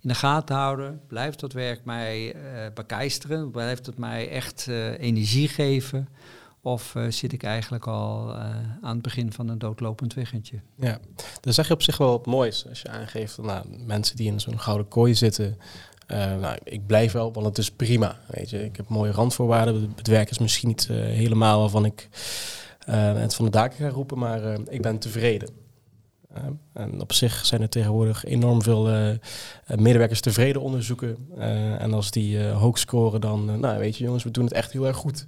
in 0.00 0.08
de 0.08 0.14
gaten 0.14 0.56
houden, 0.56 1.00
blijft 1.06 1.40
dat 1.40 1.52
werk 1.52 1.84
mij 1.84 2.34
uh, 2.34 2.42
begeisteren, 2.74 3.50
blijft 3.50 3.86
het 3.86 3.98
mij 3.98 4.30
echt 4.30 4.66
uh, 4.68 5.00
energie 5.00 5.48
geven? 5.48 6.08
Of 6.60 6.94
zit 7.08 7.32
ik 7.32 7.42
eigenlijk 7.42 7.86
al 7.86 8.34
aan 8.80 8.92
het 8.92 9.02
begin 9.02 9.32
van 9.32 9.48
een 9.48 9.58
doodlopend 9.58 10.14
weggetje? 10.14 10.60
Ja, 10.74 10.98
dan 11.40 11.52
zeg 11.52 11.66
je 11.68 11.74
op 11.74 11.82
zich 11.82 11.96
wel 11.96 12.10
wat 12.10 12.26
moois 12.26 12.68
als 12.68 12.82
je 12.82 12.88
aangeeft, 12.88 13.38
nou, 13.38 13.66
mensen 13.86 14.16
die 14.16 14.32
in 14.32 14.40
zo'n 14.40 14.60
gouden 14.60 14.88
kooi 14.88 15.14
zitten, 15.14 15.58
nou, 16.16 16.58
ik 16.64 16.86
blijf 16.86 17.12
wel, 17.12 17.32
want 17.32 17.46
het 17.46 17.58
is 17.58 17.70
prima. 17.70 18.18
Weet 18.26 18.50
je. 18.50 18.64
Ik 18.64 18.76
heb 18.76 18.88
mooie 18.88 19.12
randvoorwaarden. 19.12 19.92
Het 19.96 20.06
werk 20.06 20.30
is 20.30 20.38
misschien 20.38 20.68
niet 20.68 20.88
uh, 20.90 20.96
helemaal 20.96 21.60
waarvan 21.60 21.84
ik 21.84 22.08
uh, 22.88 23.14
het 23.14 23.34
van 23.34 23.44
de 23.44 23.50
daken 23.50 23.76
ga 23.78 23.88
roepen, 23.88 24.18
maar 24.18 24.40
ik 24.68 24.82
ben 24.82 24.98
tevreden. 24.98 25.48
en 26.72 27.00
op 27.00 27.12
zich 27.12 27.46
zijn 27.46 27.62
er 27.62 27.68
tegenwoordig 27.68 28.24
enorm 28.24 28.62
veel 28.62 29.16
medewerkers 29.76 30.20
tevreden 30.20 30.62
onderzoeken. 30.62 31.16
en 31.78 31.92
als 31.92 32.10
die 32.10 32.44
hoog 32.44 32.78
scoren, 32.78 33.20
dan, 33.20 33.60
nou 33.60 33.78
weet 33.78 33.96
je 33.96 34.04
jongens, 34.04 34.24
we 34.24 34.30
doen 34.30 34.44
het 34.44 34.52
echt 34.52 34.72
heel 34.72 34.86
erg 34.86 34.96
goed. 34.96 35.26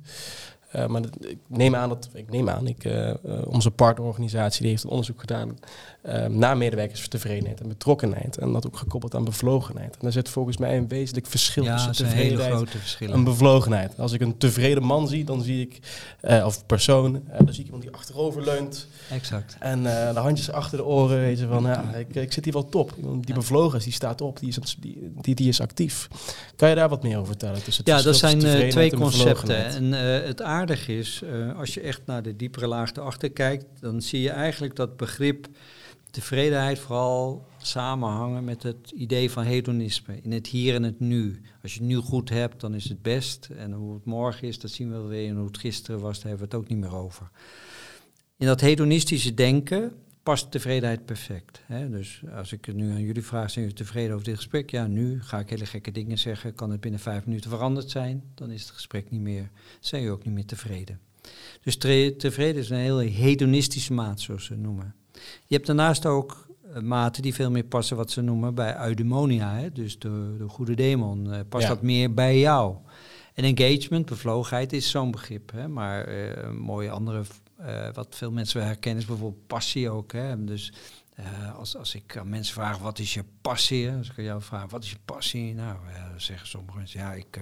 Maar 0.87 1.03
ik 1.21 1.39
neem 1.47 1.75
aan 1.75 1.89
dat 1.89 2.09
ik 2.13 2.31
neem 2.31 2.49
aan, 2.49 2.67
ik, 2.67 2.89
onze 3.45 3.71
partnerorganisatie 3.71 4.69
heeft 4.69 4.85
een 4.85 4.91
onderzoek 4.91 5.21
gedaan 5.21 5.59
naar 6.29 6.57
medewerkerstevredenheid 6.57 7.61
en 7.61 7.69
betrokkenheid. 7.69 8.39
En 8.39 8.53
dat 8.53 8.67
ook 8.67 8.77
gekoppeld 8.77 9.15
aan 9.15 9.25
bevlogenheid. 9.25 9.93
En 9.93 9.99
daar 10.01 10.13
zit 10.13 10.29
volgens 10.29 10.57
mij 10.57 10.77
een 10.77 10.89
wezenlijk 10.89 11.27
verschil 11.27 11.65
ja, 11.65 11.75
tussen 11.75 12.07
tevredenheid 12.07 12.87
en 13.01 13.25
bevlogenheid. 13.25 13.99
Als 13.99 14.13
ik 14.13 14.21
een 14.21 14.39
tevreden 14.39 14.83
man 14.83 15.09
zie, 15.09 15.25
dan 15.25 15.43
zie 15.43 15.61
ik, 15.61 15.79
of 16.45 16.67
persoon, 16.67 17.23
dan 17.39 17.49
zie 17.49 17.59
ik 17.59 17.65
iemand 17.65 17.83
die 17.83 17.93
achterover 17.93 18.45
leunt. 18.45 18.87
Exact. 19.11 19.57
En 19.59 19.83
de 19.83 20.21
handjes 20.21 20.51
achter 20.51 20.79
de 20.79 20.85
oren, 20.85 21.21
weet 21.21 21.39
je, 21.39 21.47
van 21.47 21.63
ja, 21.63 21.95
ik, 21.95 22.15
ik 22.15 22.33
zit 22.33 22.45
hier 22.45 22.53
wel 22.53 22.69
top. 22.69 22.95
Die 22.97 23.21
ja. 23.25 23.35
bevlogen 23.35 23.79
is, 23.79 23.85
die 23.85 23.93
staat 23.93 24.21
op, 24.21 24.39
die 24.39 24.49
is, 24.49 24.77
die, 24.79 25.13
die, 25.21 25.35
die 25.35 25.49
is 25.49 25.61
actief. 25.61 26.09
Kan 26.57 26.69
je 26.69 26.75
daar 26.75 26.89
wat 26.89 27.03
meer 27.03 27.17
over 27.17 27.27
vertellen? 27.27 27.63
Tussen 27.63 27.85
ja, 27.87 28.03
dat 28.03 28.17
zijn 28.17 28.39
twee 28.71 28.97
concepten. 28.97 29.67
En 29.67 29.93
het 30.27 30.43
aardig 30.43 30.89
is, 30.89 31.23
als 31.57 31.75
je 31.75 31.81
echt 31.81 32.01
naar 32.07 32.23
de 32.23 32.37
diepere 32.37 32.67
laag 32.67 32.95
erachter 32.95 33.31
kijkt, 33.31 33.65
dan 33.81 34.03
zie 34.03 34.21
je 34.21 34.31
eigenlijk 34.31 34.77
dat 34.77 34.97
begrip 34.97 35.49
tevredenheid 36.11 36.79
vooral 36.79 37.47
samenhangen 37.59 38.45
met 38.45 38.63
het 38.63 38.91
idee 38.91 39.31
van 39.31 39.45
hedonisme. 39.45 40.21
In 40.23 40.33
het 40.33 40.47
hier 40.47 40.75
en 40.75 40.83
het 40.83 41.01
nu. 41.01 41.41
Als 41.63 41.75
je 41.75 41.79
het 41.79 41.89
nu 41.89 41.97
goed 41.97 42.29
hebt, 42.29 42.61
dan 42.61 42.75
is 42.75 42.89
het 42.89 43.03
best. 43.03 43.49
En 43.57 43.73
hoe 43.73 43.95
het 43.95 44.05
morgen 44.05 44.49
is, 44.49 44.59
dat 44.59 44.71
zien 44.71 44.89
we 44.91 44.97
wel 44.97 45.09
weer. 45.09 45.29
En 45.29 45.37
hoe 45.37 45.47
het 45.47 45.59
gisteren 45.59 46.01
was, 46.01 46.17
daar 46.19 46.29
hebben 46.29 46.49
we 46.49 46.55
het 46.55 46.65
ook 46.65 46.71
niet 46.71 46.79
meer 46.79 46.97
over. 46.97 47.31
In 48.37 48.47
dat 48.47 48.61
hedonistische 48.61 49.35
denken 49.35 49.93
past 50.23 50.51
tevredenheid 50.51 51.05
perfect. 51.05 51.61
Hè? 51.65 51.91
Dus 51.91 52.23
als 52.37 52.53
ik 52.53 52.75
nu 52.75 52.91
aan 52.91 53.03
jullie 53.03 53.23
vraag, 53.23 53.51
zijn 53.51 53.65
jullie 53.65 53.81
tevreden 53.81 54.13
over 54.13 54.25
dit 54.25 54.37
gesprek? 54.37 54.71
Ja, 54.71 54.87
nu 54.87 55.23
ga 55.23 55.39
ik 55.39 55.51
hele 55.51 55.67
gekke 55.67 55.93
dingen 55.93 56.19
zeggen. 56.19 56.55
Kan 56.55 56.71
het 56.71 56.81
binnen 56.81 57.01
vijf 57.01 57.27
minuten 57.27 57.51
veranderd 57.51 57.91
zijn? 57.91 58.23
Dan 58.35 58.51
is 58.51 58.63
het 58.63 58.71
gesprek 58.71 59.11
niet 59.11 59.21
meer, 59.21 59.51
zijn 59.81 60.03
jullie 60.03 60.17
ook 60.17 60.25
niet 60.25 60.35
meer 60.35 60.47
tevreden. 60.47 61.01
Dus 61.63 61.77
tevreden 61.77 62.57
is 62.63 62.71
een 62.71 62.77
heel 62.77 62.99
hedonistische 62.99 63.93
maat, 63.93 64.21
zoals 64.21 64.45
ze 64.45 64.57
noemen. 64.57 64.95
Je 65.47 65.55
hebt 65.55 65.67
daarnaast 65.67 66.07
ook 66.07 66.49
uh, 66.77 66.83
maten 66.83 67.23
die 67.23 67.35
veel 67.35 67.51
meer 67.51 67.65
passen 67.65 67.97
wat 67.97 68.11
ze 68.11 68.21
noemen 68.21 68.55
bij 68.55 68.81
eudemonia. 68.87 69.55
Hè? 69.55 69.73
Dus 69.73 69.99
de, 69.99 70.35
de 70.39 70.49
goede 70.49 70.75
demon. 70.75 71.27
Uh, 71.27 71.41
past 71.49 71.63
ja. 71.63 71.69
dat 71.69 71.83
meer 71.83 72.15
bij 72.15 72.39
jou? 72.39 72.77
En 73.35 73.45
engagement, 73.45 74.07
bevlogenheid, 74.07 74.73
is 74.73 74.91
zo'n 74.91 75.11
begrip. 75.11 75.53
Hè? 75.53 75.69
Maar 75.69 76.09
uh, 76.09 76.37
een 76.37 76.59
mooie 76.59 76.91
andere 76.91 77.23
uh, 77.61 77.89
wat 77.93 78.17
veel 78.17 78.31
mensen 78.31 78.65
herkennen 78.65 79.03
is 79.03 79.09
bijvoorbeeld 79.09 79.47
passie 79.47 79.91
ook. 79.91 80.13
Hè? 80.13 80.45
Dus 80.45 80.73
uh, 81.19 81.59
als, 81.59 81.77
als 81.77 81.95
ik 81.95 82.17
aan 82.17 82.29
mensen 82.29 82.55
vraag, 82.55 82.79
wat 82.79 82.99
is 82.99 83.15
je 83.15 83.25
passie? 83.41 83.91
Als 83.91 84.11
ik 84.11 84.19
aan 84.19 84.25
jou 84.25 84.43
vraag, 84.43 84.71
wat 84.71 84.83
is 84.83 84.91
je 84.91 84.99
passie? 85.05 85.55
Nou, 85.55 85.77
zeggen 86.17 86.49
sommige 86.49 86.77
mensen, 86.77 87.01
ja, 87.01 87.13
ik 87.13 87.39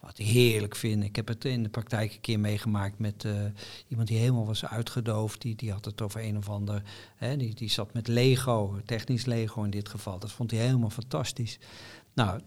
wat 0.00 0.18
ik 0.18 0.26
heerlijk 0.26 0.76
vind. 0.76 1.04
Ik 1.04 1.16
heb 1.16 1.28
het 1.28 1.44
in 1.44 1.62
de 1.62 1.68
praktijk 1.68 2.12
een 2.12 2.20
keer 2.20 2.40
meegemaakt 2.40 2.98
met 2.98 3.26
iemand 3.88 4.08
die 4.08 4.18
helemaal 4.18 4.46
was 4.46 4.66
uitgedoofd. 4.66 5.40
Die, 5.40 5.56
die 5.56 5.72
had 5.72 5.84
het 5.84 6.02
over 6.02 6.24
een 6.24 6.36
of 6.36 6.48
ander, 6.48 6.82
hè, 7.16 7.36
die, 7.36 7.54
die 7.54 7.70
zat 7.70 7.92
met 7.92 8.08
Lego, 8.08 8.80
technisch 8.84 9.24
Lego 9.24 9.62
in 9.62 9.70
dit 9.70 9.88
geval. 9.88 10.18
Dat 10.18 10.32
vond 10.32 10.50
hij 10.50 10.60
helemaal 10.60 10.90
fantastisch. 10.90 11.58
Nou, 12.14 12.40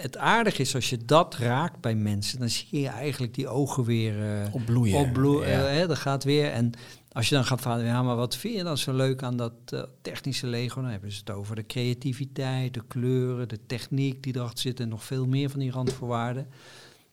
het 0.00 0.16
aardige 0.16 0.62
is 0.62 0.74
als 0.74 0.90
je 0.90 1.04
dat 1.04 1.36
raakt 1.36 1.80
bij 1.80 1.94
mensen, 1.94 2.38
dan 2.38 2.48
zie 2.48 2.80
je 2.80 2.88
eigenlijk 2.88 3.34
die 3.34 3.48
ogen 3.48 3.84
weer 3.84 4.42
uh, 4.42 4.54
opbloeien. 4.54 4.98
opbloeien 4.98 5.48
ja. 5.48 5.80
uh, 5.82 5.88
dat 5.88 5.98
gaat 5.98 6.24
weer. 6.24 6.50
En 6.50 6.72
als 7.18 7.28
je 7.28 7.34
dan 7.34 7.44
gaat 7.44 7.60
vragen, 7.60 7.84
ja, 7.84 8.02
maar 8.02 8.16
wat 8.16 8.36
vind 8.36 8.54
je 8.54 8.62
dan 8.62 8.78
zo 8.78 8.92
leuk 8.92 9.22
aan 9.22 9.36
dat 9.36 9.52
uh, 9.74 9.82
technische 10.02 10.46
Lego? 10.46 10.80
Dan 10.80 10.90
hebben 10.90 11.12
ze 11.12 11.18
het 11.18 11.30
over 11.30 11.56
de 11.56 11.66
creativiteit, 11.66 12.74
de 12.74 12.82
kleuren, 12.88 13.48
de 13.48 13.66
techniek 13.66 14.22
die 14.22 14.36
erachter 14.36 14.58
zit 14.58 14.80
en 14.80 14.88
nog 14.88 15.04
veel 15.04 15.26
meer 15.26 15.50
van 15.50 15.60
die 15.60 15.70
randvoorwaarden. 15.70 16.48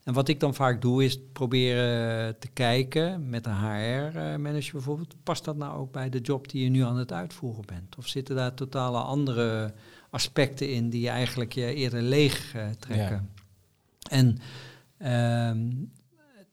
En 0.03 0.13
wat 0.13 0.27
ik 0.27 0.39
dan 0.39 0.53
vaak 0.53 0.81
doe, 0.81 1.03
is 1.03 1.19
proberen 1.33 2.39
te 2.39 2.47
kijken 2.47 3.29
met 3.29 3.45
een 3.45 3.55
HR-manager 3.55 4.71
bijvoorbeeld, 4.71 5.15
past 5.23 5.45
dat 5.45 5.57
nou 5.57 5.77
ook 5.77 5.91
bij 5.91 6.09
de 6.09 6.19
job 6.19 6.49
die 6.49 6.63
je 6.63 6.69
nu 6.69 6.81
aan 6.81 6.97
het 6.97 7.11
uitvoeren 7.11 7.65
bent? 7.65 7.97
Of 7.97 8.07
zitten 8.07 8.35
daar 8.35 8.53
totale 8.53 8.99
andere 8.99 9.73
aspecten 10.09 10.69
in 10.69 10.89
die 10.89 11.09
eigenlijk 11.09 11.53
je 11.53 11.73
eerder 11.73 12.01
leeg 12.01 12.55
uh, 12.55 12.65
trekken. 12.79 13.29
Ja. 13.99 14.09
En 14.09 14.37
um, 15.49 15.91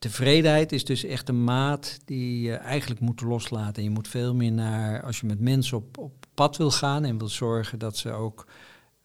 tevredenheid 0.03 0.73
is 0.73 0.85
dus 0.85 1.05
echt 1.05 1.29
een 1.29 1.45
maat 1.45 1.99
die 2.05 2.43
je 2.43 2.55
eigenlijk 2.55 3.01
moet 3.01 3.21
loslaten. 3.21 3.83
Je 3.83 3.91
moet 3.91 4.09
veel 4.09 4.35
meer 4.35 4.53
naar, 4.53 5.03
als 5.03 5.21
je 5.21 5.27
met 5.27 5.41
mensen 5.41 5.77
op, 5.77 5.99
op 5.99 6.13
pad 6.35 6.57
wil 6.57 6.71
gaan 6.71 7.05
en 7.05 7.19
wil 7.19 7.29
zorgen 7.29 7.79
dat 7.79 7.97
ze 7.97 8.11
ook 8.11 8.47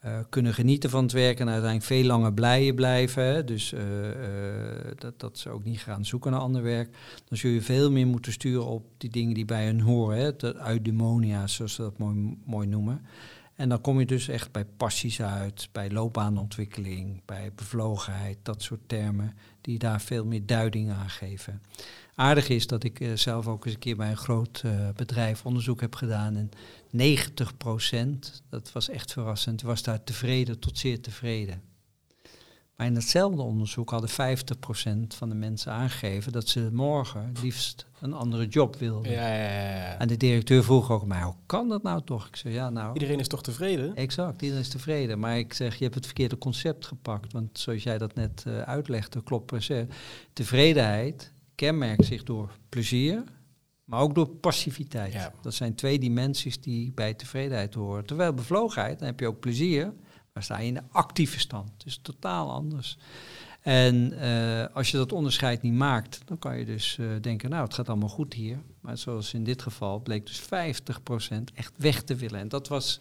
uh, 0.06 0.20
kunnen 0.30 0.54
genieten 0.54 0.90
van 0.90 1.04
het 1.04 1.12
werk 1.12 1.40
en 1.40 1.50
uiteindelijk 1.50 1.86
veel 1.86 2.04
langer 2.04 2.34
blij 2.34 2.74
blijven. 2.74 3.46
Dus 3.46 3.74
uh, 3.74 3.80
dat, 4.96 5.20
dat 5.20 5.38
ze 5.38 5.50
ook 5.50 5.64
niet 5.64 5.80
gaan 5.80 6.06
zoeken 6.06 6.32
naar 6.32 6.40
ander 6.40 6.64
werk. 6.64 6.98
Dan 7.28 7.38
zul 7.38 7.52
je 7.52 7.62
veel 7.62 7.92
meer 7.92 8.08
moeten 8.08 8.32
sturen 8.32 8.66
op 8.66 8.86
die 8.98 9.10
dingen 9.10 9.34
die 9.34 9.46
bij 9.46 9.66
hun 9.66 9.82
horen. 9.82 10.18
Hè? 10.18 10.36
De 10.36 11.44
zoals 11.46 11.74
ze 11.74 11.82
dat 11.82 11.98
mooi, 11.98 12.38
mooi 12.46 12.68
noemen. 12.68 13.02
En 13.58 13.70
dan 13.70 13.82
kom 13.82 14.00
je 14.00 14.06
dus 14.06 14.28
echt 14.28 14.52
bij 14.52 14.66
passies 14.66 15.22
uit, 15.22 15.70
bij 15.72 15.92
loopbaanontwikkeling, 15.92 17.22
bij 17.26 17.52
bevlogenheid, 17.56 18.38
dat 18.44 18.62
soort 18.62 18.88
termen 18.88 19.38
die 19.62 19.80
daar 19.80 20.02
veel 20.02 20.26
meer 20.26 20.46
duiding 20.46 20.92
aan 20.92 21.10
geven. 21.10 21.62
Aardig 22.16 22.50
is 22.50 22.68
dat 22.68 22.84
ik 22.84 23.00
uh, 23.00 23.14
zelf 23.14 23.48
ook 23.48 23.66
eens 23.66 23.74
een 23.74 23.80
keer 23.80 23.96
bij 23.96 24.10
een 24.10 24.18
groot 24.18 24.62
uh, 24.66 24.90
bedrijf 24.96 25.46
onderzoek 25.46 25.82
heb 25.82 25.96
gedaan 25.96 26.36
en 26.36 26.50
90% 28.08 28.20
dat 28.50 28.72
was 28.72 28.90
echt 28.90 29.12
verrassend, 29.12 29.62
was 29.62 29.84
daar 29.84 30.04
tevreden 30.04 30.60
tot 30.60 30.78
zeer 30.78 31.02
tevreden. 31.02 31.62
Maar 32.78 32.88
in 32.88 32.96
hetzelfde 32.96 33.42
onderzoek 33.42 33.90
hadden 33.90 34.10
50% 34.10 34.14
van 35.08 35.30
de 35.30 35.36
mensen 35.36 35.72
aangegeven 35.72 36.32
dat 36.32 36.48
ze 36.48 36.70
morgen 36.72 37.34
liefst 37.42 37.86
een 38.00 38.14
andere 38.14 38.48
job 38.48 38.76
wilden. 38.76 39.12
Ja, 39.12 39.28
ja, 39.28 39.76
ja. 39.76 39.98
En 39.98 40.08
de 40.08 40.18
directeur 40.18 40.64
vroeg 40.64 40.92
ook 40.92 41.06
mij, 41.06 41.22
hoe 41.22 41.36
kan 41.46 41.70
dat 41.70 41.84
nou 41.84 42.02
toch? 42.04 42.28
Ik 42.28 42.36
zei, 42.36 42.54
ja 42.54 42.70
nou... 42.70 42.94
Iedereen 42.94 43.20
is 43.20 43.28
toch 43.28 43.44
tevreden? 43.44 43.96
Exact, 43.96 44.42
iedereen 44.42 44.64
is 44.64 44.70
tevreden. 44.70 45.20
Maar 45.20 45.38
ik 45.38 45.54
zeg, 45.54 45.76
je 45.76 45.84
hebt 45.84 45.96
het 45.96 46.06
verkeerde 46.06 46.38
concept 46.38 46.86
gepakt. 46.86 47.34
Want 47.34 47.60
zoals 47.60 47.84
jij 47.84 47.98
dat 47.98 48.16
net 48.16 48.44
uh, 48.48 48.62
uitlegde, 48.62 49.24
klopt 49.24 49.46
precies. 49.46 49.86
Tevredenheid 50.34 51.32
kenmerkt 51.56 52.06
zich 52.06 52.24
door 52.24 52.52
plezier, 52.70 53.24
maar 53.84 54.00
ook 54.00 54.16
door 54.16 54.28
passiviteit. 54.30 55.32
Dat 55.42 55.54
zijn 55.54 55.76
twee 55.76 56.00
dimensies 56.00 56.62
die 56.62 56.92
bij 56.92 57.14
tevredenheid 57.14 57.74
horen. 57.74 58.06
Terwijl 58.06 58.34
bevlogenheid, 58.34 59.00
dan 59.00 59.08
heb 59.08 59.20
je 59.20 59.28
ook 59.28 59.40
plezier, 59.40 59.94
maar 60.38 60.46
sta 60.46 60.60
je 60.60 60.68
in 60.68 60.74
de 60.74 60.82
actieve 60.92 61.40
stand. 61.40 61.72
Het 61.78 61.86
is 61.86 62.00
totaal 62.02 62.52
anders. 62.52 62.98
En 63.62 64.14
uh, 64.14 64.66
als 64.74 64.92
je 64.92 64.98
dat 64.98 65.12
onderscheid 65.12 65.62
niet 65.62 65.74
maakt, 65.74 66.22
dan 66.26 66.40
kan 66.40 66.58
je 66.60 66.66
dus 66.66 66.98
uh, 67.00 67.08
denken, 67.22 67.50
nou, 67.50 67.64
het 67.64 67.74
gaat 67.74 67.90
allemaal 67.90 68.10
goed 68.10 68.34
hier. 68.34 68.58
Maar 68.82 68.98
zoals 68.98 69.34
in 69.34 69.44
dit 69.44 69.62
geval 69.62 70.00
bleek 70.00 70.26
dus 70.26 70.42
50% 70.42 70.46
echt 71.54 71.74
weg 71.78 72.02
te 72.04 72.16
willen. 72.16 72.40
En 72.40 72.48
dat 72.48 72.68
was, 72.68 73.00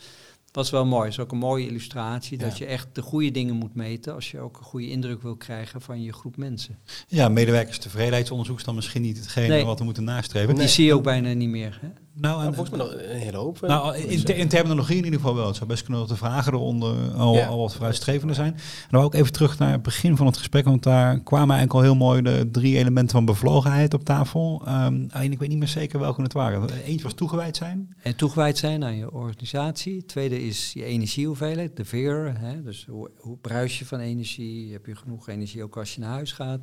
was 0.53 0.70
wel 0.70 0.87
mooi. 0.87 1.03
Dat 1.03 1.12
is 1.12 1.18
ook 1.18 1.33
een 1.33 1.38
mooie 1.38 1.66
illustratie, 1.66 2.38
Ja. 2.38 2.44
dat 2.44 2.59
je 2.59 2.66
echt 2.66 2.88
de 2.92 3.03
goede 3.03 3.31
dingen 3.31 3.55
moet 3.55 3.75
meten 3.75 4.14
als 4.14 4.31
je 4.31 4.40
ook 4.40 4.59
een 4.59 4.64
goede 4.64 4.90
indruk 4.90 5.22
wil 5.22 5.37
krijgen 5.37 5.81
van 5.81 6.03
je 6.03 6.12
groep 6.12 6.37
mensen. 6.37 6.79
Ja, 7.09 7.29
medewerkerstevredenheidsonderzoek 7.29 8.59
is 8.59 8.64
dan 8.64 8.75
misschien 8.75 9.03
niet 9.03 9.18
hetgene 9.18 9.49
Nee. 9.49 9.64
wat 9.64 9.79
we 9.79 9.85
moeten 9.85 10.05
nastreven. 10.05 10.55
Die 10.55 10.68
zie 10.68 10.85
je 10.85 10.94
ook 10.94 11.03
bijna 11.03 11.33
niet 11.33 11.49
meer. 11.49 11.79
Hè? 11.81 11.88
Nou, 12.18 12.35
Nou, 12.37 12.46
en, 12.46 12.55
volgens 12.55 12.76
mij 12.76 12.87
nog 12.87 12.94
een 13.02 13.18
hele 13.18 13.37
hoop. 13.37 13.61
nou 13.61 13.96
in, 13.96 14.24
in 14.37 14.48
terminologie 14.48 14.96
in 14.96 15.05
ieder 15.05 15.20
geval 15.20 15.35
wel. 15.35 15.46
Het 15.46 15.57
zou 15.57 15.68
best 15.68 15.83
kunnen 15.83 16.00
dat 16.00 16.09
de 16.11 16.16
vragen 16.16 16.52
eronder 16.52 17.12
al, 17.12 17.35
Ja. 17.35 17.46
al 17.46 17.59
wat 17.59 17.72
vooruitstrevender 17.74 18.37
zijn. 18.37 18.52
En 18.55 18.61
dan 18.90 19.02
ook 19.02 19.14
even 19.14 19.33
terug 19.33 19.59
naar 19.59 19.72
het 19.72 19.83
begin 19.83 20.16
van 20.16 20.26
het 20.26 20.37
gesprek, 20.37 20.64
want 20.64 20.83
daar 20.83 21.20
kwamen 21.20 21.57
eigenlijk 21.57 21.72
al 21.74 21.81
heel 21.81 21.94
mooi 22.07 22.22
de 22.22 22.48
drie 22.52 22.76
elementen 22.76 23.16
van 23.16 23.24
bevlogenheid 23.24 23.94
op 23.94 24.05
tafel. 24.05 24.62
Ehm, 24.66 25.05
alleen 25.11 25.33
ik 25.33 25.38
weet 25.38 25.48
niet 25.48 25.59
meer 25.59 25.68
zeker 25.68 25.98
welke 26.00 26.22
het 26.22 26.33
waren. 26.33 26.68
Eentje 26.85 27.02
was 27.05 27.14
toegewijd 27.14 27.57
zijn. 27.57 27.96
En 28.02 28.16
toegewijd 28.16 28.59
zijn 28.59 28.85
aan 28.85 28.96
je 28.96 29.12
organisatie. 29.12 30.05
Tweede 30.05 30.46
is 30.46 30.70
je 30.72 30.85
energiehoeveelheid, 30.85 31.76
de 31.76 31.85
veer. 31.85 32.35
Hè? 32.38 32.62
Dus 32.62 32.87
hoe, 32.90 33.11
hoe 33.18 33.37
bruis 33.38 33.79
je 33.79 33.85
van 33.85 33.98
energie? 33.98 34.72
Heb 34.72 34.87
je 34.87 34.96
genoeg 34.96 35.29
energie 35.29 35.62
ook 35.62 35.76
als 35.76 35.94
je 35.94 36.00
naar 36.00 36.11
huis 36.11 36.33
gaat? 36.33 36.61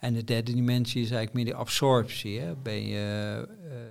En 0.00 0.14
de 0.14 0.24
derde 0.24 0.52
dimensie 0.52 1.02
is 1.02 1.10
eigenlijk 1.10 1.32
meer 1.34 1.54
de 1.54 1.60
absorptie. 1.60 2.40
Hè? 2.40 2.52
Ben 2.62 2.86
je, 2.86 2.98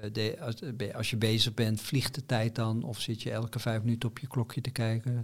eh, 0.01 0.09
de, 0.13 0.37
als, 0.41 0.55
ben- 0.75 0.92
als 0.95 1.09
je 1.09 1.17
bezig 1.17 1.53
bent, 1.53 1.81
vliegt 1.81 2.15
de 2.15 2.25
tijd 2.25 2.55
dan? 2.55 2.83
Of 2.83 2.99
zit 2.99 3.21
je 3.21 3.31
elke 3.31 3.59
vijf 3.59 3.81
minuten 3.83 4.09
op 4.09 4.19
je 4.19 4.27
klokje 4.27 4.61
te 4.61 4.69
kijken 4.69 5.23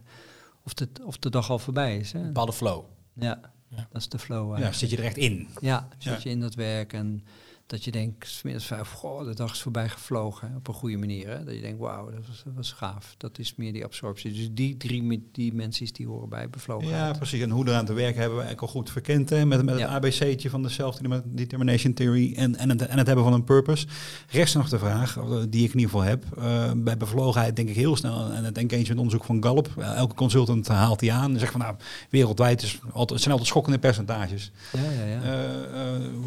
of 0.64 0.74
de, 0.74 0.90
of 1.04 1.18
de 1.18 1.30
dag 1.30 1.50
al 1.50 1.60
voorbij 1.60 1.98
is? 1.98 2.12
Hè? 2.12 2.20
Een 2.20 2.26
bepaalde 2.26 2.54
flow. 2.54 2.84
Ja, 3.14 3.40
Ja. 3.70 3.88
dat 3.92 4.02
is 4.02 4.10
de 4.10 4.20
flow. 4.20 4.58
Ja, 4.58 4.72
zit 4.72 4.90
je 4.90 4.98
er 4.98 5.04
echt 5.04 5.18
in. 5.18 5.48
Ja, 5.62 5.88
zit 5.98 6.14
Ja. 6.14 6.20
je 6.24 6.30
in 6.30 6.40
dat 6.40 6.56
werk 6.56 6.94
en 6.94 7.24
dat 7.70 7.84
je 7.84 7.92
denkt, 7.92 8.28
smiddags 8.28 8.66
vijf, 8.66 8.90
goh, 8.92 9.26
de 9.26 9.34
dag 9.36 9.52
is 9.54 9.62
voorbij 9.62 9.90
gevlogen. 9.90 10.50
hè, 10.50 10.56
Op 10.56 10.68
een 10.68 10.74
goede 10.74 10.98
manier. 10.98 11.28
Hè? 11.28 11.44
Dat 11.44 11.54
je 11.54 11.62
denkt, 11.62 11.80
wauw, 11.80 12.06
dat 12.12 12.28
was, 12.28 12.42
dat 12.46 12.54
was 12.56 12.72
gaaf. 12.72 13.16
Dat 13.18 13.40
is 13.40 13.56
meer 13.56 13.74
die 13.74 13.84
absorptie. 13.84 14.32
Dus 14.34 14.50
die 14.52 14.78
drie 14.78 15.30
dimensies 15.32 15.94
die 15.94 16.08
horen 16.08 16.30
bij 16.30 16.42
Ja, 16.42 16.48
bevlogenheid. 16.48 17.18
precies. 17.18 17.42
En 17.42 17.50
hoe 17.50 17.68
eraan 17.68 17.86
te 17.86 17.94
werken 17.94 18.20
hebben 18.20 18.38
we 18.38 18.44
eigenlijk 18.44 18.74
al 18.74 18.80
goed 18.82 18.92
verkend. 18.92 19.30
Hè? 19.30 19.46
Met, 19.46 19.64
met 19.66 19.70
het 19.74 19.80
Ja. 19.84 19.88
ABC'tje 20.00 20.50
van 20.50 20.62
de 20.64 20.70
Self-Determination 20.70 21.94
Theory 21.94 22.34
en, 22.36 22.56
en, 22.56 22.70
het, 22.70 22.82
en 22.88 22.98
het 22.98 23.08
hebben 23.08 23.26
van 23.26 23.34
een 23.34 23.44
purpose. 23.44 23.88
Rest 24.30 24.56
nog 24.56 24.70
de 24.70 24.80
vraag, 24.80 25.18
eh, 25.18 25.24
die 25.50 25.64
ik 25.64 25.74
in 25.74 25.80
ieder 25.80 25.82
geval 25.82 26.02
heb. 26.02 26.26
Eh, 26.38 26.72
bij 26.76 26.98
bevlogenheid 26.98 27.56
denk 27.56 27.70
ik 27.70 27.76
heel 27.76 27.96
snel 27.96 28.14
aan 28.14 28.44
het 28.44 28.58
engagement 28.58 28.98
onderzoek 28.98 29.24
van 29.24 29.44
Gallup. 29.44 29.70
Eh, 29.78 29.96
elke 29.96 30.16
consultant 30.16 30.68
haalt 30.68 31.00
die 31.00 31.14
aan 31.14 31.34
en 31.34 31.40
zegt 31.40 31.52
van 31.52 31.62
nou, 31.62 31.76
wereldwijd 32.10 32.62
is 32.64 32.80
altijd, 32.92 33.20
zijn 33.20 33.32
altijd 33.32 33.50
schokkende 33.52 33.80
percentages. 33.80 34.52
Ja, 34.72 34.92
ja, 34.92 35.06
ja. 35.06 35.20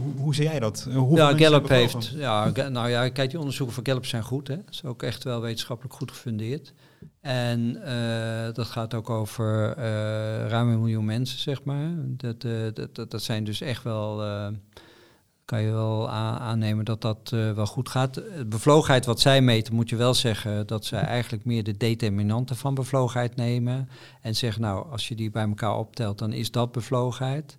Hoe, 0.03 0.13
hoe 0.17 0.35
zie 0.35 0.45
jij 0.45 0.61
dat? 0.61 0.87
Eh, 0.89 0.97
hoeveel 0.97 1.31
ja, 1.39 1.45
mensen 1.45 1.45
Gallup 1.47 1.69
heeft, 1.69 2.13
ja, 2.15 2.69
nou 2.69 2.89
ja, 2.89 3.09
kijk, 3.09 3.31
die 3.31 3.39
onderzoeken 3.39 3.75
van 3.75 3.87
Gallup 3.87 4.07
zijn 4.07 4.23
goed. 4.23 4.49
Hè. 4.49 4.57
Dat 4.57 4.75
is 4.75 4.85
ook 4.85 5.03
echt 5.03 5.25
wel 5.25 5.41
wetenschappelijk 5.41 5.95
goed 5.95 6.11
gefundeerd. 6.11 6.73
En 7.21 7.83
eh, 7.85 8.55
dat 8.55 8.67
gaat 8.67 8.95
ook 8.95 9.11
over 9.11 9.75
eh, 9.77 10.49
ruim 10.49 10.69
een 10.69 10.79
miljoen 10.79 11.05
mensen, 11.05 11.39
zeg 11.39 11.65
maar. 11.65 11.91
Dat, 11.97 12.45
eh, 12.45 12.53
dat, 12.75 12.95
dat, 12.95 13.11
dat 13.11 13.23
zijn 13.23 13.45
dus 13.45 13.61
echt 13.61 13.83
wel, 13.83 14.23
kan 15.45 15.63
je 15.63 15.71
wel 15.71 16.11
aannemen 16.11 16.85
dat 16.85 17.01
dat 17.01 17.31
eh, 17.33 17.53
wel 17.53 17.67
goed 17.67 17.89
gaat. 17.89 18.17
Eh, 18.17 18.45
Bevlogenheid, 18.47 19.07
wat 19.07 19.21
zij 19.21 19.43
meten, 19.43 19.75
moet 19.75 19.89
je 19.89 19.97
wel 19.97 20.15
zeggen 20.15 20.67
dat 20.67 20.85
zij 20.85 21.01
eigenlijk 21.01 21.45
meer 21.45 21.65
de 21.65 21.77
determinanten 21.77 22.57
van 22.57 22.75
bevlogenheid 22.75 23.37
nemen. 23.37 23.89
En 24.21 24.37
zeggen, 24.37 24.63
nou, 24.63 24.91
als 24.91 25.09
je 25.09 25.15
die 25.15 25.31
bij 25.31 25.47
elkaar 25.47 25.77
optelt, 25.77 26.19
dan 26.19 26.33
is 26.33 26.51
dat 26.51 26.73
bevlogenheid. 26.73 27.59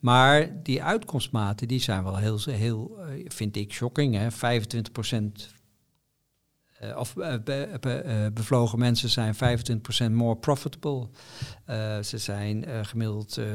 Maar 0.00 0.62
die 0.62 0.82
uitkomstmaten, 0.82 1.68
die 1.68 1.80
zijn 1.80 2.04
wel 2.04 2.16
heel, 2.16 2.38
heel 2.50 2.98
eh, 2.98 3.24
vind 3.28 3.56
ik, 3.56 3.72
shocking. 3.72 4.14
Hè? 4.14 4.30
25 4.30 4.92
eh, 6.82 6.96
of 6.96 7.16
eh, 7.16 7.34
eh, 7.34 8.32
bevlogen 8.32 8.78
mensen 8.78 9.08
zijn 9.08 9.34
25% 9.34 10.12
more 10.12 10.36
profitable. 10.36 11.08
Ze 12.02 12.18
zijn 12.18 12.64
gemiddeld 12.82 13.36
eh 13.36 13.46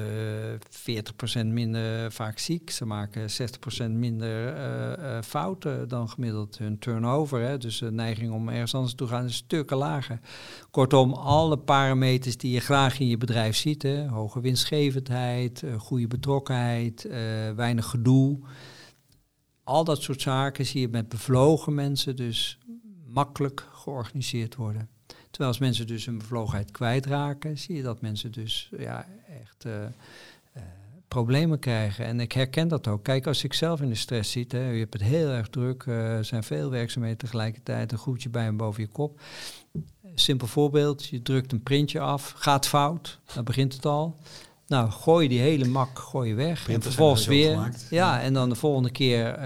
40% 1.43 1.45
minder 1.45 2.11
vaak 2.11 2.39
ziek. 2.39 2.69
Ze 2.69 2.85
maken 2.85 3.29
60% 3.29 3.91
minder 3.91 4.53
fouten 5.23 5.87
dan 5.87 6.09
gemiddeld. 6.09 6.57
Hun 6.57 6.79
turnover, 6.79 7.41
hè, 7.41 7.57
dus 7.57 7.79
de 7.79 7.91
neiging 7.91 8.31
om 8.31 8.49
ergens 8.49 8.75
anders 8.75 8.95
te 8.95 9.07
gaan, 9.07 9.25
is 9.25 9.35
stukken 9.35 9.77
lager. 9.77 10.19
Kortom, 10.71 11.13
alle 11.13 11.57
parameters 11.57 12.37
die 12.37 12.51
je 12.51 12.59
graag 12.59 12.99
in 12.99 13.07
je 13.07 13.17
bedrijf 13.17 13.55
ziet. 13.55 13.83
Hè, 13.83 14.07
hoge 14.07 14.39
winstgevendheid, 14.41 15.63
goede 15.77 16.07
betrokkenheid, 16.07 17.07
weinig 17.55 17.85
gedoe. 17.85 18.39
Al 19.63 19.83
dat 19.83 20.01
soort 20.01 20.21
zaken 20.21 20.65
zie 20.65 20.81
je 20.81 20.87
met 20.87 21.09
bevlogen 21.09 21.73
mensen 21.73 22.15
dus 22.15 22.59
makkelijk 23.17 23.67
georganiseerd 23.73 24.55
worden. 24.55 24.89
Terwijl 25.07 25.49
als 25.49 25.59
mensen 25.59 25.87
dus 25.87 26.05
hun 26.05 26.17
bevlogenheid 26.17 26.71
kwijtraken, 26.71 27.57
zie 27.57 27.75
je 27.75 27.81
dat 27.81 28.01
mensen 28.01 28.31
dus 28.31 28.69
ja, 28.77 29.05
echt 29.41 29.65
eh, 29.65 29.83
eh, 29.83 29.91
problemen 31.07 31.59
krijgen. 31.59 32.05
En 32.05 32.19
ik 32.19 32.31
herken 32.31 32.67
dat 32.67 32.87
ook. 32.87 33.03
Kijk, 33.03 33.27
als 33.27 33.43
ik 33.43 33.53
zelf 33.53 33.81
in 33.81 33.89
de 33.89 33.95
stress 33.95 34.31
zit, 34.31 34.51
hè, 34.51 34.69
je 34.69 34.79
hebt 34.79 34.93
het 34.93 35.03
heel 35.03 35.29
erg 35.29 35.49
druk, 35.49 35.83
eh, 35.83 36.17
er 36.17 36.25
zijn 36.25 36.43
veel 36.43 36.69
werkzaamheden 36.69 37.17
tegelijkertijd, 37.17 37.91
een 37.91 37.97
groetje 37.97 38.29
bij 38.29 38.45
en 38.45 38.57
boven 38.57 38.81
je 38.83 38.89
kop. 38.89 39.21
Simpel 40.15 40.47
voorbeeld, 40.47 41.05
je 41.05 41.21
drukt 41.21 41.51
een 41.51 41.63
printje 41.63 41.99
af, 41.99 42.33
gaat 42.37 42.67
fout, 42.67 43.19
dan 43.33 43.43
begint 43.43 43.73
het 43.73 43.85
al. 43.85 44.15
Nou, 44.67 44.91
gooi 44.91 45.27
die 45.27 45.39
hele 45.39 45.65
mak 45.65 45.99
gooi 45.99 46.29
je 46.29 46.35
weg. 46.35 46.57
En 46.57 46.63
Printers 46.63 46.85
vervolgens 46.85 47.23
zijn 47.23 47.35
sowieso 47.35 47.59
weer. 47.59 47.63
gemaakt. 47.65 47.87
Ja, 47.89 48.21
en 48.21 48.33
dan 48.33 48.49
de 48.49 48.55
volgende 48.55 48.91
keer, 48.91 49.39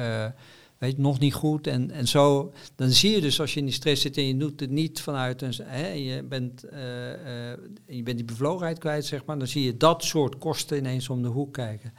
weet 0.82 0.98
nog 0.98 1.20
niet 1.20 1.34
goed. 1.34 1.68
En, 1.68 1.92
en 1.92 2.08
zo, 2.08 2.54
dan 2.76 2.90
zie 2.90 3.12
je 3.12 3.22
dus 3.22 3.40
als 3.40 3.54
je 3.54 3.60
in 3.60 3.66
die 3.66 3.74
stress 3.74 4.02
zit 4.02 4.18
en 4.18 4.28
je 4.28 4.38
doet 4.38 4.60
het 4.60 4.70
niet 4.70 5.02
vanuit 5.02 5.42
een, 5.42 5.54
hè, 5.64 5.88
je 5.88 6.24
bent, 6.24 6.64
eh, 6.64 7.52
eh, 7.52 7.58
je 7.86 8.04
bent 8.04 8.18
die 8.18 8.26
bevlogenheid 8.26 8.78
kwijt, 8.78 9.06
zeg 9.06 9.26
maar, 9.26 9.38
dan 9.38 9.48
zie 9.48 9.64
je 9.64 9.78
dat 9.78 10.04
soort 10.04 10.38
kosten 10.38 10.78
ineens 10.78 11.10
om 11.10 11.22
de 11.22 11.28
hoek 11.28 11.54
kijken. 11.54 11.94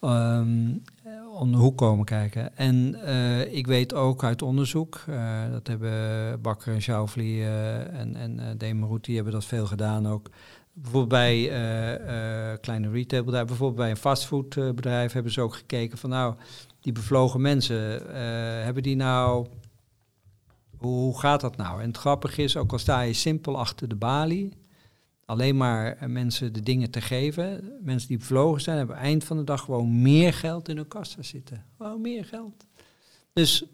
Ehm, 0.00 0.68
eh, 1.02 1.12
om 1.34 1.50
de 1.50 1.56
hoek 1.56 1.78
komen 1.78 2.04
kijken. 2.04 2.56
En 2.56 2.96
ik 3.54 3.66
weet 3.66 3.94
ook 3.94 4.24
uit 4.24 4.42
onderzoek, 4.42 5.04
dat 5.52 5.66
hebben 5.66 6.40
Bakker 6.42 6.74
en 6.74 6.82
Schauffele 6.82 7.22
eh, 7.22 8.00
en, 8.00 8.16
en 8.16 8.38
uh, 8.38 8.46
Demeroet, 8.56 9.04
die 9.04 9.14
hebben 9.14 9.32
dat 9.32 9.44
veel 9.44 9.66
gedaan 9.66 10.08
ook. 10.08 10.30
Bijvoorbeeld 10.72 11.08
bij 11.08 11.50
eh, 11.50 12.52
eh, 12.52 12.60
kleine 12.60 12.90
retailbedrijven, 12.90 13.48
bijvoorbeeld 13.48 13.80
bij 13.80 13.90
een 13.90 13.96
fastfoodbedrijf 13.96 15.12
hebben 15.12 15.32
ze 15.32 15.40
ook 15.40 15.54
gekeken 15.54 15.98
van 15.98 16.10
nou, 16.10 16.34
die 16.80 16.92
bevlogen 16.92 17.40
mensen, 17.40 18.08
eh, 18.08 18.64
hebben 18.64 18.82
die 18.82 18.96
nou, 18.96 19.46
hoe, 20.76 21.18
gaat 21.18 21.40
dat 21.40 21.56
nou? 21.56 21.80
En 21.80 21.86
het 21.88 21.96
grappige 21.96 22.42
is, 22.42 22.56
ook 22.56 22.72
al 22.72 22.78
sta 22.78 23.00
je 23.00 23.12
simpel 23.12 23.58
achter 23.58 23.88
de 23.88 23.96
balie, 23.96 24.52
alleen 25.24 25.56
maar 25.56 25.96
eh, 25.96 26.08
mensen 26.08 26.52
de 26.52 26.62
dingen 26.62 26.90
te 26.90 27.00
geven, 27.00 27.72
mensen 27.80 28.08
die 28.08 28.18
bevlogen 28.18 28.60
zijn, 28.60 28.78
hebben 28.78 28.96
eind 28.96 29.24
van 29.24 29.36
de 29.36 29.44
dag 29.44 29.60
gewoon 29.60 30.02
meer 30.02 30.32
geld 30.32 30.68
in 30.68 30.76
hun 30.76 30.88
kassa 30.88 31.22
zitten. 31.22 31.64
Gewoon 31.76 32.00
meer 32.00 32.24
geld. 32.24 32.66
Dus 33.32 33.64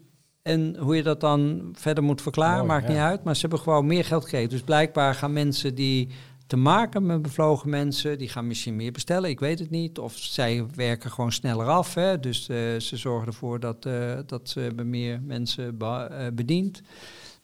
en 0.47 0.75
hoe 0.77 0.95
je 0.95 1.03
dat 1.03 1.21
dan 1.21 1.69
verder 1.73 2.03
moet 2.03 2.21
verklaren, 2.21 2.57
Mooi, 2.57 2.67
maakt 2.67 2.87
ja. 2.87 2.89
niet 2.89 3.01
uit. 3.01 3.23
Maar 3.23 3.35
ze 3.35 3.41
hebben 3.41 3.59
gewoon 3.59 3.85
meer 3.85 4.05
geld 4.05 4.23
gegeven. 4.23 4.49
Dus 4.49 4.61
blijkbaar 4.61 5.15
gaan 5.15 5.33
mensen 5.33 5.75
die 5.75 6.09
te 6.47 6.55
maken 6.55 7.05
met 7.05 7.21
bevlogen 7.21 7.69
mensen, 7.69 8.17
die 8.17 8.29
gaan 8.29 8.47
misschien 8.47 8.75
meer 8.75 8.91
bestellen, 8.91 9.29
ik 9.29 9.39
weet 9.39 9.59
het 9.59 9.69
niet. 9.69 9.99
Of 9.99 10.17
zij 10.17 10.65
werken 10.75 11.11
gewoon 11.11 11.31
sneller 11.31 11.67
af. 11.67 11.93
Hè? 11.93 12.19
Dus 12.19 12.49
uh, 12.49 12.79
ze 12.79 12.97
zorgen 12.97 13.27
ervoor 13.27 13.59
dat, 13.59 13.85
uh, 13.85 14.19
dat 14.25 14.49
ze 14.49 14.71
meer 14.85 15.21
mensen 15.21 15.77
be 15.77 16.07
uh, 16.11 16.27
bedient. 16.33 16.81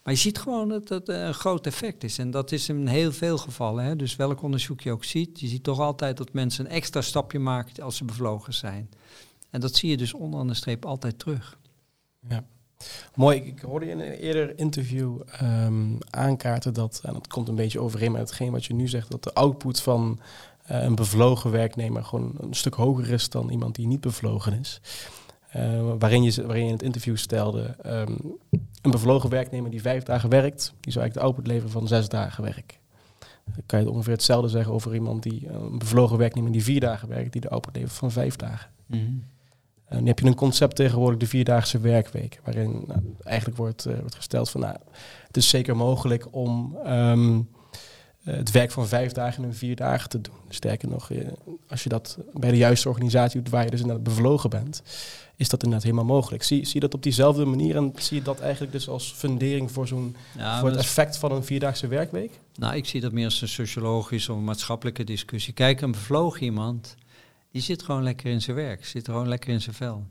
Maar 0.04 0.14
je 0.14 0.20
ziet 0.20 0.38
gewoon 0.38 0.70
dat 0.70 0.88
dat 0.88 1.10
een 1.10 1.34
groot 1.34 1.66
effect 1.66 2.04
is. 2.04 2.18
En 2.18 2.32
dat 2.32 2.52
is 2.52 2.70
in 2.70 2.88
heel 2.88 3.12
veel 3.12 3.38
gevallen. 3.38 3.84
Hè? 3.84 3.96
Dus 3.96 4.16
welk 4.16 4.42
onderzoek 4.42 4.82
je 4.82 4.92
ook 4.92 5.04
ziet, 5.04 5.40
je 5.40 5.48
ziet 5.48 5.64
toch 5.64 5.80
altijd 5.80 6.18
dat 6.18 6.34
mensen 6.34 6.66
een 6.66 6.72
extra 6.72 7.02
stapje 7.02 7.40
maken 7.40 7.84
als 7.84 7.98
ze 7.98 8.06
bevlogen 8.06 8.54
zijn. 8.54 8.90
En 9.50 9.60
dat 9.60 9.76
zie 9.76 9.90
je 9.90 9.98
dus 9.98 10.14
onderaan 10.14 10.48
de 10.48 10.54
streep 10.54 10.86
altijd 10.86 11.20
terug. 11.20 11.60
Ja. 12.30 12.46
Mooi, 13.16 13.38
ik 13.38 13.60
hoorde 13.60 13.90
in 13.90 14.00
een 14.00 14.12
eerder 14.12 14.60
interview 14.60 15.20
um, 15.42 15.98
aankaarten 16.10 16.74
dat, 16.74 17.02
en 17.04 17.14
dat 17.14 17.28
komt 17.28 17.48
een 17.48 17.56
beetje 17.56 17.80
overeen 17.80 18.12
met 18.12 18.22
hetgeen 18.22 18.52
wat 18.52 18.66
je 18.66 18.74
nu 18.74 18.88
zegt, 18.88 19.12
dat 19.12 19.24
de 19.24 19.34
output 19.34 19.82
van 19.82 20.20
eh, 20.66 20.84
een 20.84 20.96
bevlogen 20.96 21.52
werknemer 21.52 22.04
gewoon 22.04 22.34
een 22.40 22.54
stuk 22.54 22.74
hoger 22.74 23.10
is 23.10 23.30
dan 23.30 23.50
iemand 23.50 23.76
die 23.76 23.88
niet 23.88 24.02
bevlogen 24.02 24.60
is. 24.60 24.82
Uh, 25.56 25.92
waarin, 26.00 26.24
je, 26.24 26.46
waarin 26.46 26.62
je 26.62 26.68
in 26.68 26.76
het 26.76 26.84
interview 26.84 27.18
stelde, 27.18 27.76
ehm, 27.82 28.16
een 28.82 28.92
bevlogen 28.92 29.30
werknemer 29.30 29.72
die 29.72 29.82
vijf 29.82 30.04
dagen 30.04 30.30
werkt, 30.30 30.74
die 30.80 30.92
zou 30.92 31.04
eigenlijk 31.04 31.14
de 31.14 31.20
output 31.20 31.48
leveren 31.48 31.72
van 31.72 31.88
zes 31.88 32.10
dagen 32.10 32.44
werk. 32.44 32.80
Dan 33.46 33.64
kan 33.66 33.82
je 33.82 33.90
ongeveer 33.90 34.14
hetzelfde 34.14 34.50
zeggen 34.50 34.74
over 34.74 34.94
iemand 34.94 35.24
die, 35.24 35.48
een 35.50 35.78
bevlogen 35.78 36.18
werknemer 36.18 36.52
die 36.52 36.64
vier 36.64 36.80
dagen 36.80 37.08
werkt, 37.08 37.32
die 37.32 37.42
de 37.42 37.50
output 37.50 37.76
levert 37.76 37.94
van 37.94 38.12
vijf 38.12 38.36
dagen. 38.36 38.70
Mm 38.86 39.24
en 39.94 40.00
dan 40.00 40.08
heb 40.08 40.20
je 40.20 40.26
een 40.26 40.36
concept 40.36 40.76
tegenwoordig, 40.76 41.20
de 41.20 41.28
vierdaagse 41.28 41.80
werkweek, 41.80 42.40
waarin 42.44 42.84
nou, 42.88 43.00
eigenlijk 43.24 43.58
wordt, 43.58 43.86
uh, 43.88 44.00
wordt 44.00 44.16
gesteld 44.16 44.50
van, 44.50 44.62
nou, 44.62 44.76
het 45.28 45.38
is 45.38 45.50
zeker 45.50 45.76
mogelijk 45.76 46.28
om 46.32 46.78
ehm, 46.84 47.40
eh, 48.24 48.36
het 48.36 48.52
werk 48.52 48.72
van 48.72 48.88
vijf 48.88 49.12
dagen 49.12 49.44
in 49.44 49.54
vier 49.54 49.76
dagen 49.76 50.10
te 50.10 50.22
doen. 50.22 50.36
Sterker 50.50 50.90
nog, 50.90 51.12
eh, 51.12 51.28
als 51.68 51.84
je 51.84 51.90
dat 51.90 52.18
bij 52.34 52.52
de 52.52 52.58
juiste 52.58 52.90
organisatie 52.90 53.42
doet, 53.42 53.52
waar 53.52 53.64
je 53.64 53.70
dus 53.70 53.82
inderdaad 53.82 54.04
bevlogen 54.04 54.50
bent, 54.50 54.84
is 55.36 55.50
dat 55.50 55.64
inderdaad 55.64 55.86
helemaal 55.86 56.16
mogelijk. 56.16 56.44
Zie, 56.44 56.66
zie 56.66 56.74
je 56.74 56.80
dat 56.80 56.94
op 56.94 57.04
diezelfde 57.04 57.46
manier 57.46 57.76
en 57.76 57.94
zie 57.96 58.18
je 58.18 58.24
dat 58.24 58.40
eigenlijk 58.40 58.72
dus 58.72 58.90
als 58.90 59.14
fundering 59.16 59.72
voor, 59.72 59.88
zo'n, 59.88 60.16
voor 60.60 60.70
het 60.70 60.80
effect 60.80 61.18
van 61.18 61.32
een 61.32 61.44
vierdaagse 61.44 61.88
werkweek? 61.88 62.40
Nou, 62.56 62.76
ik 62.76 62.86
zie 62.86 63.02
dat 63.02 63.12
meer 63.12 63.26
als 63.26 63.42
een 63.42 63.48
sociologische 63.48 64.34
of 64.34 64.40
maatschappelijke 64.40 65.04
discussie. 65.04 65.54
Kijk, 65.54 65.82
een 65.82 65.92
bevlogen 65.92 66.44
iemand 66.44 66.96
die 67.54 67.62
zit 67.62 67.84
gewoon 67.84 68.04
lekker 68.04 68.32
in 68.32 68.42
zijn 68.42 68.56
werk, 68.56 68.86
zit 68.86 69.06
gewoon 69.06 69.28
lekker 69.28 69.50
in 69.50 69.62
zijn 69.62 69.76
vel. 69.76 70.08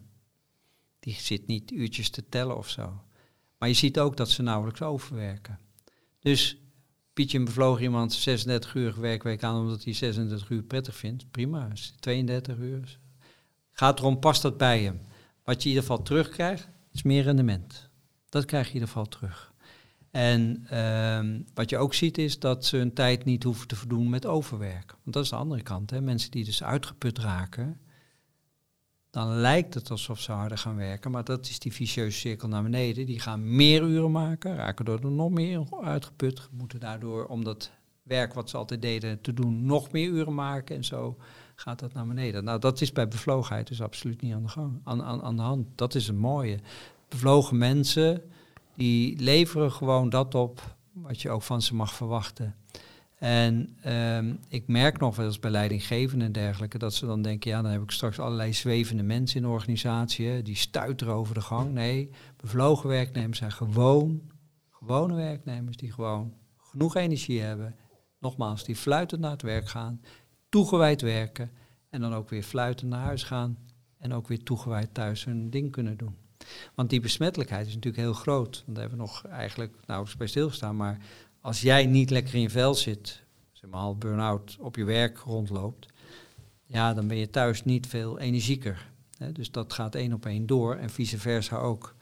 Die 1.01 1.15
zit 1.15 1.47
niet 1.47 1.71
uurtjes 1.71 2.11
te 2.11 2.29
tellen 2.29 2.57
of 2.57 2.69
zo. 2.69 3.03
Maar 3.59 3.69
je 3.69 3.75
ziet 3.75 3.99
ook 3.99 4.17
dat 4.17 4.31
ze 4.31 4.43
nauwelijks 4.43 4.83
overwerken. 4.83 5.59
Dus 6.21 6.57
Pietje 7.13 7.43
bevlogen 7.43 7.83
iemand 7.83 8.13
36 8.13 8.75
uur 8.75 9.01
werkweek 9.01 9.43
aan 9.43 9.61
omdat 9.61 9.85
hij 9.85 9.93
36 9.93 10.51
uur 10.51 10.63
prettig 10.63 10.97
vindt. 10.97 11.31
Prima, 11.31 11.69
32 12.01 12.57
uur. 12.57 12.99
Gaat 13.73 13.99
erom, 13.99 14.19
past 14.19 14.43
dat 14.43 14.57
bij 14.57 14.83
hem? 14.83 15.01
Wat 15.45 15.63
je 15.63 15.69
in 15.69 15.75
ieder 15.75 15.83
geval 15.83 16.03
terugkrijgt, 16.03 16.69
is 16.93 17.03
meer 17.03 17.23
rendement. 17.23 17.89
Dat 18.29 18.45
krijg 18.45 18.63
je 18.67 18.69
in 18.69 18.75
ieder 18.75 18.89
geval 18.89 19.09
terug. 19.09 19.52
En 20.13 20.67
ehm, 20.69 21.41
wat 21.55 21.71
je 21.71 21.79
ook 21.79 21.95
ziet 21.95 22.19
is 22.19 22.39
dat 22.39 22.65
ze 22.65 22.77
hun 22.77 22.93
tijd 22.93 23.25
niet 23.25 23.43
hoeven 23.43 23.69
te 23.69 23.77
verdoen 23.77 24.11
met 24.11 24.27
overwerk. 24.27 24.95
Want 25.03 25.15
dat 25.15 25.25
is 25.25 25.31
de 25.31 25.37
andere 25.37 25.63
kant. 25.63 25.91
Hè. 25.91 26.01
Mensen 26.01 26.31
die 26.31 26.45
dus 26.45 26.63
uitgeput 26.63 27.19
raken, 27.19 27.81
dan 29.11 29.29
lijkt 29.29 29.75
het 29.75 29.91
alsof 29.91 30.21
ze 30.21 30.33
harder 30.33 30.59
gaan 30.59 30.77
werken. 30.77 31.11
Maar 31.11 31.25
dat 31.25 31.49
is 31.49 31.59
die 31.59 31.73
vicieuze 31.73 32.19
cirkel 32.19 32.49
naar 32.49 32.63
beneden. 32.63 33.07
Die 33.07 33.21
gaan 33.21 33.55
meer 33.55 33.83
uren 33.83 34.11
maken, 34.11 34.57
raken 34.57 34.85
door 34.85 35.11
nog 35.11 35.31
meer 35.31 35.67
uitgeput. 35.83 36.49
Moeten 36.51 36.81
daardoor, 36.81 37.27
om 37.27 37.45
dat 37.45 37.71
werk 38.03 38.35
wat 38.35 38.51
ze 38.51 38.57
altijd 38.57 38.83
deden 38.83 39.21
te 39.21 39.35
doen, 39.35 39.65
nog 39.65 39.93
meer 39.93 40.09
uren 40.09 40.35
maken. 40.35 40.77
En 40.77 40.85
zo 40.85 41.17
gaat 41.55 41.79
dat 41.79 41.93
naar 41.93 42.07
beneden. 42.07 42.45
Nou, 42.45 42.59
dat 42.59 42.81
is 42.81 42.93
bij 42.93 43.09
bevlogenheid 43.09 43.67
dus 43.67 43.83
absoluut 43.83 44.21
niet 44.21 44.35
aan 44.35 44.43
de, 44.43 44.49
gang, 44.49 44.81
aan, 44.85 45.03
aan, 45.03 45.23
aan 45.23 45.37
de 45.37 45.43
hand. 45.43 45.67
Dat 45.75 45.95
is 45.95 46.07
het 46.07 46.17
mooie. 46.17 46.59
Bevlogen 47.09 47.59
mensen 47.59 48.23
die 48.83 49.21
leveren 49.21 49.73
gewoon 49.73 50.09
dat 50.09 50.35
op 50.35 50.77
wat 50.93 51.23
je 51.23 51.31
ook 51.31 51.43
van 51.43 51.63
ze 51.63 51.75
mag 51.75 51.95
verwachten. 51.95 52.57
En 53.19 53.77
um, 53.87 54.39
ik 54.49 54.67
merk 54.67 54.99
nog 54.99 55.17
wel 55.17 55.27
eens 55.27 55.39
bij 55.39 55.51
leidinggevenden 55.51 56.27
en 56.27 56.33
dergelijke 56.33 56.79
dat 56.79 56.95
ze 56.95 57.07
dan 57.07 57.23
denken, 57.23 57.51
ja, 57.51 57.63
dan 57.63 57.71
heb 57.71 57.83
ik 57.83 57.91
straks 57.91 58.19
allerlei 58.19 58.53
zwevende 58.53 59.03
mensen 59.03 59.37
in 59.37 59.43
de 59.43 59.49
organisatie, 59.49 60.43
die 60.43 60.57
stuiteren 60.57 61.15
over 61.15 61.35
de 61.35 61.41
gang. 61.41 61.73
Nee, 61.73 62.11
bevlogen 62.37 62.89
werknemers 62.89 63.39
zijn 63.39 63.53
gewoon, 63.53 64.23
gewone 64.71 65.15
werknemers 65.15 65.77
die 65.77 65.93
gewoon 65.93 66.35
genoeg 66.57 66.97
energie 66.97 67.41
hebben. 67.41 67.77
Nogmaals, 68.19 68.65
die 68.65 68.77
fluitend 68.77 69.21
naar 69.21 69.31
het 69.31 69.43
werk 69.43 69.69
gaan, 69.69 70.01
toegewijd 70.49 71.01
werken 71.01 71.51
en 71.91 72.01
dan 72.01 72.15
ook 72.15 72.29
weer 72.29 72.43
fluitend 72.43 72.91
naar 72.91 73.05
huis 73.05 73.23
gaan 73.23 73.59
en 73.99 74.13
ook 74.13 74.29
weer 74.29 74.43
toegewijd 74.43 74.95
thuis 74.95 75.25
hun 75.25 75.51
ding 75.51 75.71
kunnen 75.71 75.97
doen. 75.97 76.22
Want 76.75 76.91
die 76.91 77.01
besmettelijkheid 77.01 77.67
is 77.67 77.75
natuurlijk 77.75 78.03
heel 78.03 78.13
groot. 78.13 78.63
Want 78.65 78.77
daar 78.77 78.89
hebben 78.89 78.99
we 78.99 79.05
nog 79.05 79.27
eigenlijk 79.27 79.75
nauwelijks 79.87 80.19
bij 80.19 80.29
stilgestaan. 80.29 80.77
Maar 80.77 80.99
als 81.41 81.61
jij 81.61 81.87
niet 81.87 82.11
lekker 82.11 82.35
in 82.35 82.41
je 82.41 82.51
vel 82.51 82.75
zit, 82.75 83.23
zeg 83.53 83.71
maar 83.71 83.81
al 83.81 83.97
burn-out, 83.97 84.57
op 84.61 84.77
je 84.77 84.85
werk 84.85 85.19
rondloopt, 85.19 85.87
ja, 86.67 86.95
dan 86.95 87.09
ben 87.09 87.17
je 87.17 87.31
thuis 87.31 87.65
niet 87.65 87.87
veel 87.87 88.19
energieker. 88.19 88.91
Hè? 89.19 89.33
Dus 89.33 89.51
dat 89.51 89.73
gaat 89.73 89.95
één 89.95 90.13
op 90.13 90.27
één 90.27 90.47
door 90.47 90.75
en 90.77 90.91
vice 90.91 91.19
versa 91.19 91.57
ook. 91.57 91.95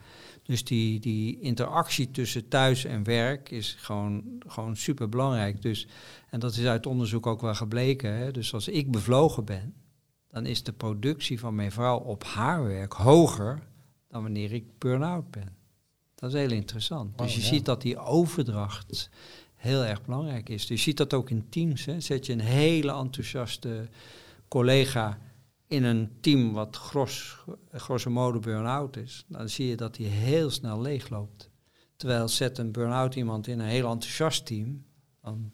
Dus 0.42 0.64
die, 0.64 1.00
die 1.00 1.40
interactie 1.40 2.11
tussen 2.11 2.48
thuis 2.48 2.85
en 2.85 3.05
werk 3.05 3.50
is 3.50 3.76
gewoon, 3.79 4.22
gewoon 4.46 4.76
super 4.76 5.09
belangrijk. 5.09 5.62
Dus, 5.62 5.87
en 6.31 6.40
dat 6.40 6.57
is 6.57 6.64
uit 6.64 6.87
onderzoek 6.87 7.26
ook 7.26 7.40
wel 7.40 7.55
gebleken. 7.55 8.14
Hè? 8.14 8.31
Dus 8.31 8.55
als 8.55 8.68
ik 8.68 8.90
bevlogen 8.90 9.44
ben, 9.44 9.74
dan 10.31 10.46
is 10.46 10.62
de 10.62 10.72
productie 10.72 11.40
van 11.40 11.55
mijn 11.55 11.72
vrouw 11.72 11.98
op 11.98 12.24
haar 12.24 12.64
werk 12.64 12.92
hoger 12.92 13.62
dan 14.11 14.23
wanneer 14.23 14.53
ik 14.53 14.79
burn-out 14.79 15.31
ben. 15.31 15.57
Dat 16.14 16.35
is 16.35 16.40
heel 16.40 16.51
interessant. 16.51 17.18
dus 17.18 17.35
je 17.35 17.40
ziet 17.40 17.64
dat 17.64 17.83
die 17.83 17.99
overdracht 17.99 19.11
heel 19.55 19.85
erg 19.85 20.05
belangrijk 20.05 20.49
is. 20.49 20.66
Dus 20.66 20.79
je 20.79 20.85
ziet 20.85 20.96
dat 20.96 21.14
ook 21.14 21.31
in 21.31 21.49
teams. 21.49 21.85
Hè. 21.85 22.01
Zet 22.01 22.27
je 22.27 22.33
een 22.33 22.40
hele 22.40 22.92
enthousiaste 22.92 23.88
collega 24.49 25.18
in 25.66 25.85
een 25.85 26.11
team 26.20 26.53
wat 26.53 26.77
gros, 26.77 27.37
grosso 27.73 28.11
modo 28.11 28.38
burn-out 28.38 28.96
is, 28.96 29.25
dan 29.29 29.49
zie 29.49 29.66
je 29.66 29.77
dat 29.77 29.96
hij 29.96 30.07
heel 30.07 30.51
snel 30.51 30.81
leegloopt. 30.81 31.51
Terwijl 31.96 32.29
zet 32.29 32.59
een 32.59 32.73
burn-out 32.73 33.14
iemand 33.14 33.46
in 33.46 33.59
een 33.59 33.66
heel 33.66 33.90
enthousiast 33.90 34.46
team, 34.46 34.85
dan 35.23 35.53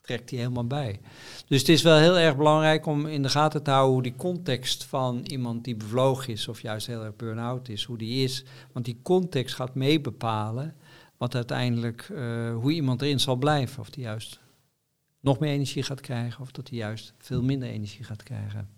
trekt 0.00 0.30
hij 0.30 0.38
helemaal 0.38 0.66
bij. 0.66 1.00
Dus 1.46 1.58
het 1.58 1.68
is 1.68 1.82
wel 1.82 1.98
heel 1.98 2.18
erg 2.18 2.36
belangrijk 2.36 2.86
om 2.86 3.06
in 3.06 3.22
de 3.22 3.28
gaten 3.28 3.62
te 3.62 3.70
houden 3.70 3.92
hoe 3.92 4.02
die 4.02 4.16
context 4.16 4.84
van 4.84 5.24
iemand 5.26 5.64
die 5.64 5.76
bevlogen 5.76 6.32
is 6.32 6.48
of 6.48 6.62
juist 6.62 6.86
heel 6.86 7.04
erg 7.04 7.16
burn-out 7.16 7.68
is, 7.68 7.84
hoe 7.84 7.98
die 7.98 8.24
is. 8.24 8.44
Want 8.72 8.84
die 8.84 9.00
context 9.02 9.54
gaat 9.54 9.74
mee 9.74 10.00
bepalen 10.00 10.74
wat 11.16 11.34
uiteindelijk, 11.34 12.08
uh, 12.12 12.54
hoe 12.54 12.72
iemand 12.72 13.02
erin 13.02 13.20
zal 13.20 13.36
blijven. 13.36 13.80
Of 13.80 13.90
die 13.90 14.02
juist 14.02 14.40
nog 15.20 15.38
meer 15.38 15.52
energie 15.52 15.82
gaat 15.82 16.00
krijgen 16.00 16.40
of 16.40 16.50
dat 16.50 16.68
hij 16.68 16.78
juist 16.78 17.14
veel 17.18 17.42
minder 17.42 17.68
energie 17.68 18.04
gaat 18.04 18.22
krijgen. 18.22 18.68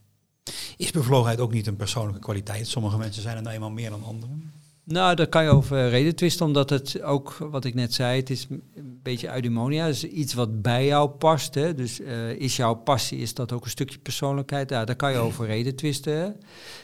Is 0.76 0.90
bevlogenheid 0.90 1.40
ook 1.40 1.52
niet 1.52 1.66
een 1.66 1.76
persoonlijke 1.76 2.20
kwaliteit? 2.20 2.68
Sommige 2.68 2.98
mensen 2.98 3.22
zijn 3.22 3.37
er 3.37 3.42
nou 3.42 3.54
eenmaal 3.54 3.70
meer 3.70 3.90
dan 3.90 4.04
anderen. 4.04 4.52
Nou, 4.85 5.14
daar 5.14 5.27
kan 5.27 5.42
je 5.42 5.51
over 5.51 5.88
reden 5.88 6.14
twisten, 6.14 6.47
omdat 6.47 6.71
het 6.71 7.03
ook, 7.03 7.33
wat 7.33 7.64
ik 7.64 7.75
net 7.75 7.95
zei, 7.95 8.21
het 8.21 8.31
is 8.31 8.47
een 8.51 9.01
beetje 9.03 9.35
eudaimonia. 9.35 9.87
Het 9.87 9.95
is 9.95 10.05
iets 10.05 10.35
wat 10.35 10.62
bij 10.62 10.87
jou 10.87 11.11
past. 11.11 11.55
Hè? 11.55 11.75
Dus 11.75 12.01
uh, 12.01 12.31
is 12.31 12.57
jouw 12.57 12.75
passie, 12.75 13.18
is 13.18 13.35
dat 13.35 13.53
ook 13.53 13.64
een 13.64 13.71
stukje 13.71 13.99
persoonlijkheid? 13.99 14.71
Ja, 14.71 14.85
daar 14.85 14.97
kan 14.97 15.12
je 15.12 15.18
over 15.18 15.47
reden 15.47 15.77
twisten. 15.77 16.12
Hè? 16.16 16.31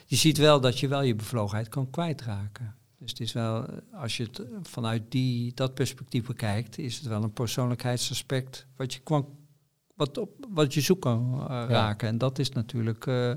Je 0.07 0.17
ziet 0.17 0.39
wel 0.39 0.61
dat 0.61 0.81
je 0.81 0.89
wel 0.89 1.03
je 1.03 1.15
bevlogenheid 1.15 1.69
kan 1.69 1.91
kwijtraken. 1.91 2.75
Dus 2.99 3.11
het 3.11 3.21
is 3.21 3.33
wel, 3.33 3.65
als 3.93 4.17
je 4.17 4.23
het 4.23 4.43
vanuit 4.63 5.03
die, 5.09 5.53
dat 5.55 5.75
perspectief 5.75 6.27
bekijkt, 6.27 6.79
is 6.79 6.97
het 6.97 7.07
wel 7.07 7.23
een 7.23 7.33
persoonlijkheidsaspect 7.33 8.67
wat 8.77 8.95
je, 8.95 9.01
kwam, 9.01 9.29
wat 9.95 10.19
op, 10.19 10.31
wat 10.49 10.75
je 10.75 10.81
zoek 10.81 11.01
kan 11.01 11.35
uh, 11.35 11.65
raken. 11.69 12.09
En 12.09 12.19
dat 12.19 12.39
is 12.39 12.51
natuurlijk... 12.51 13.07
Uh, 13.07 13.33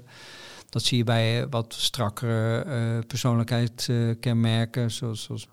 dat 0.71 0.83
zie 0.83 0.97
je 0.97 1.03
bij 1.03 1.47
wat 1.49 1.73
strakkere 1.73 2.65
uh, 2.65 3.05
persoonlijkheidskenmerken, 3.07 4.91
zoals, 4.91 5.23
zoals 5.23 5.47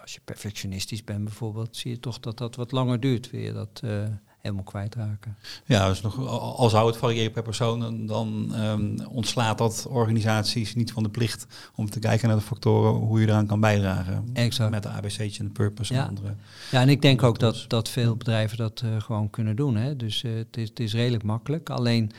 als 0.00 0.14
je 0.14 0.20
perfectionistisch 0.24 1.04
bent 1.04 1.24
bijvoorbeeld, 1.24 1.76
zie 1.76 1.90
je 1.90 2.00
toch 2.00 2.20
dat 2.20 2.38
dat 2.38 2.56
wat 2.56 2.72
langer 2.72 3.00
duurt, 3.00 3.30
weer 3.30 3.52
dat 3.52 3.80
uh, 3.84 4.04
helemaal 4.38 4.64
kwijtraken. 4.64 5.36
Ja, 5.64 5.88
dus 5.88 6.00
nog, 6.00 6.28
al 6.56 6.68
zou 6.68 6.86
het 6.86 6.96
variëren 6.96 7.32
per 7.32 7.42
persoon, 7.42 8.06
dan 8.06 8.54
um, 8.56 9.06
ontslaat 9.06 9.58
dat 9.58 9.86
organisaties 9.88 10.74
niet 10.74 10.92
van 10.92 11.02
de 11.02 11.08
plicht 11.08 11.46
om 11.74 11.90
te 11.90 11.98
kijken 11.98 12.28
naar 12.28 12.36
de 12.36 12.42
factoren 12.42 12.92
hoe 12.92 13.20
je 13.20 13.26
eraan 13.26 13.46
kan 13.46 13.60
bijdragen. 13.60 14.28
Exact. 14.32 14.70
Met 14.70 14.82
de 14.82 14.88
ABC'tje 14.88 15.38
en 15.38 15.46
de 15.46 15.52
purpose 15.52 15.94
ja. 15.94 16.02
en 16.02 16.08
andere. 16.08 16.34
Ja, 16.70 16.80
en 16.80 16.88
ik 16.88 17.02
denk 17.02 17.22
ook 17.22 17.38
dat, 17.38 17.64
dat 17.68 17.88
veel 17.88 18.16
bedrijven 18.16 18.56
dat 18.56 18.82
uh, 18.84 19.00
gewoon 19.00 19.30
kunnen 19.30 19.56
doen. 19.56 19.76
Hè. 19.76 19.96
Dus 19.96 20.22
het, 20.22 20.56
is, 20.56 20.68
het 20.68 20.80
is 20.80 20.92
redelijk 20.92 21.22
makkelijk. 21.22 21.70
Alleen 21.70 22.12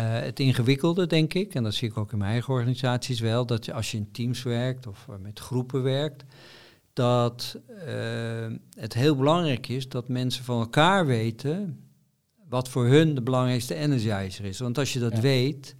het 0.00 0.40
ingewikkelde, 0.40 1.06
denk 1.06 1.34
ik, 1.34 1.54
en 1.54 1.62
dat 1.62 1.74
zie 1.74 1.88
ik 1.88 1.96
ook 1.96 2.12
in 2.12 2.18
mijn 2.18 2.30
eigen 2.30 2.52
organisaties 2.52 3.20
wel, 3.20 3.46
dat 3.46 3.64
je 3.64 3.72
als 3.72 3.90
je 3.90 3.96
in 3.96 4.10
teams 4.12 4.42
werkt 4.42 4.86
of 4.86 5.08
met 5.20 5.38
groepen 5.38 5.82
werkt, 5.82 6.24
dat 6.92 7.58
uh, 7.68 8.56
het 8.78 8.94
heel 8.94 9.16
belangrijk 9.16 9.68
is 9.68 9.88
dat 9.88 10.08
mensen 10.08 10.44
van 10.44 10.60
elkaar 10.60 11.06
weten 11.06 11.80
wat 12.48 12.68
voor 12.68 12.86
hun 12.86 13.14
de 13.14 13.22
belangrijkste 13.22 13.74
energizer 13.74 14.44
is. 14.44 14.58
Want 14.58 14.78
als 14.78 14.92
je 14.92 14.98
dat 14.98 15.12
ja. 15.12 15.20
weet 15.20 15.76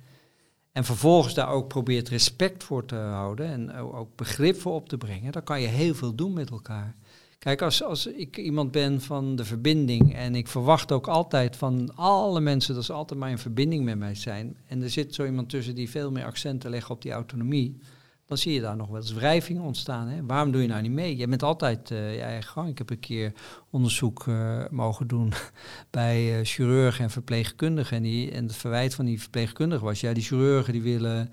en 0.73 0.85
vervolgens 0.85 1.35
daar 1.35 1.49
ook 1.49 1.69
probeert 1.69 2.09
respect 2.09 2.65
voor 2.65 2.85
te 2.85 2.95
houden 2.95 3.47
en 3.47 3.73
ook 3.73 4.17
begrip 4.17 4.61
voor 4.61 4.75
op 4.75 4.89
te 4.89 4.99
brengen, 4.99 5.33
dan 5.33 5.45
kan 5.45 5.61
je 5.61 5.67
heel 5.67 5.95
veel 5.95 6.15
doen 6.15 6.33
met 6.33 6.51
elkaar. 6.51 6.97
Kijk, 7.45 7.63
als, 7.63 7.83
als 7.83 8.07
ik 8.07 8.37
iemand 8.37 8.71
ben 8.71 9.01
van 9.01 9.37
de 9.37 9.45
verbinding 9.45 10.15
en 10.15 10.35
ik 10.35 10.49
verwacht 10.49 10.93
ook 10.93 11.07
altijd 11.07 11.57
van 11.57 11.97
alle 11.97 12.41
mensen 12.41 12.75
dat 12.75 12.85
ze 12.85 12.93
altijd 12.93 13.21
maar 13.21 13.31
in 13.31 13.39
verbinding 13.39 13.85
met 13.85 13.99
mij 13.99 14.15
zijn. 14.15 14.57
En 14.67 14.83
er 14.83 14.91
zit 14.91 15.15
zo 15.15 15.25
iemand 15.25 15.49
tussen 15.49 15.75
die 15.75 15.91
veel 15.91 16.11
meer 16.11 16.25
accenten 16.25 16.71
legt 16.71 16.91
op 16.91 17.03
die 17.03 17.13
autonomie. 17.13 17.79
dan 18.27 18.39
zie 18.39 18.53
je 18.53 18.61
daar 18.61 18.77
nog 18.77 18.89
wel 18.89 18.97
eens 18.97 19.13
wrijving 19.13 19.61
ontstaan. 19.61 20.09
Hè? 20.09 20.27
Waarom 20.27 20.53
doe 20.53 20.63
je 20.63 20.69
nou 20.69 20.83
niet 20.83 20.93
mee? 20.93 21.17
Je 21.17 21.29
bent 21.29 21.43
altijd 21.43 21.91
uh, 21.91 22.15
je 22.15 22.21
eigen 22.21 22.51
gang. 22.51 22.69
Ik 22.69 22.79
heb 22.79 22.91
een 22.91 23.01
keer 23.01 23.33
onderzoek 23.71 24.27
uh, 24.27 24.65
mogen 24.71 25.07
doen 25.07 25.33
bij 25.91 26.39
uh, 26.39 26.45
chirurgen 26.45 27.05
en 27.05 27.11
verpleegkundigen. 27.11 27.97
En, 27.97 28.03
die, 28.03 28.31
en 28.31 28.45
het 28.45 28.57
verwijt 28.57 28.95
van 28.95 29.05
die 29.05 29.21
verpleegkundigen 29.21 29.85
was, 29.85 30.01
ja, 30.01 30.13
die 30.13 30.23
chirurgen 30.23 30.73
die 30.73 30.83
willen 30.83 31.33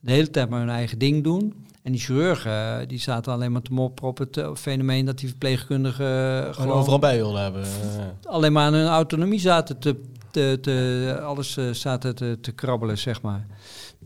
de 0.00 0.12
hele 0.12 0.30
tijd 0.30 0.48
maar 0.48 0.60
hun 0.60 0.68
eigen 0.68 0.98
ding 0.98 1.24
doen. 1.24 1.66
En 1.86 1.92
die 1.92 2.00
chirurgen, 2.00 2.88
die 2.88 2.98
zaten 2.98 3.32
alleen 3.32 3.52
maar 3.52 3.62
te 3.62 3.72
mopperen 3.72 4.10
op 4.10 4.18
het 4.18 4.40
fenomeen 4.54 5.04
dat 5.04 5.18
die 5.18 5.28
verpleegkundigen 5.28 6.54
gewoon 6.54 6.76
overal 6.76 6.98
bij 6.98 7.16
wilden 7.16 7.42
hebben. 7.42 7.64
Alleen 8.22 8.52
maar 8.52 8.66
aan 8.66 8.74
hun 8.74 8.86
autonomie 8.86 9.38
zaten 9.38 9.78
te, 9.78 10.00
te, 10.30 10.58
te 10.60 11.18
alles 11.22 11.58
zaten 11.72 12.14
te, 12.14 12.38
te 12.40 12.52
krabbelen, 12.52 12.98
zeg 12.98 13.22
maar. 13.22 13.46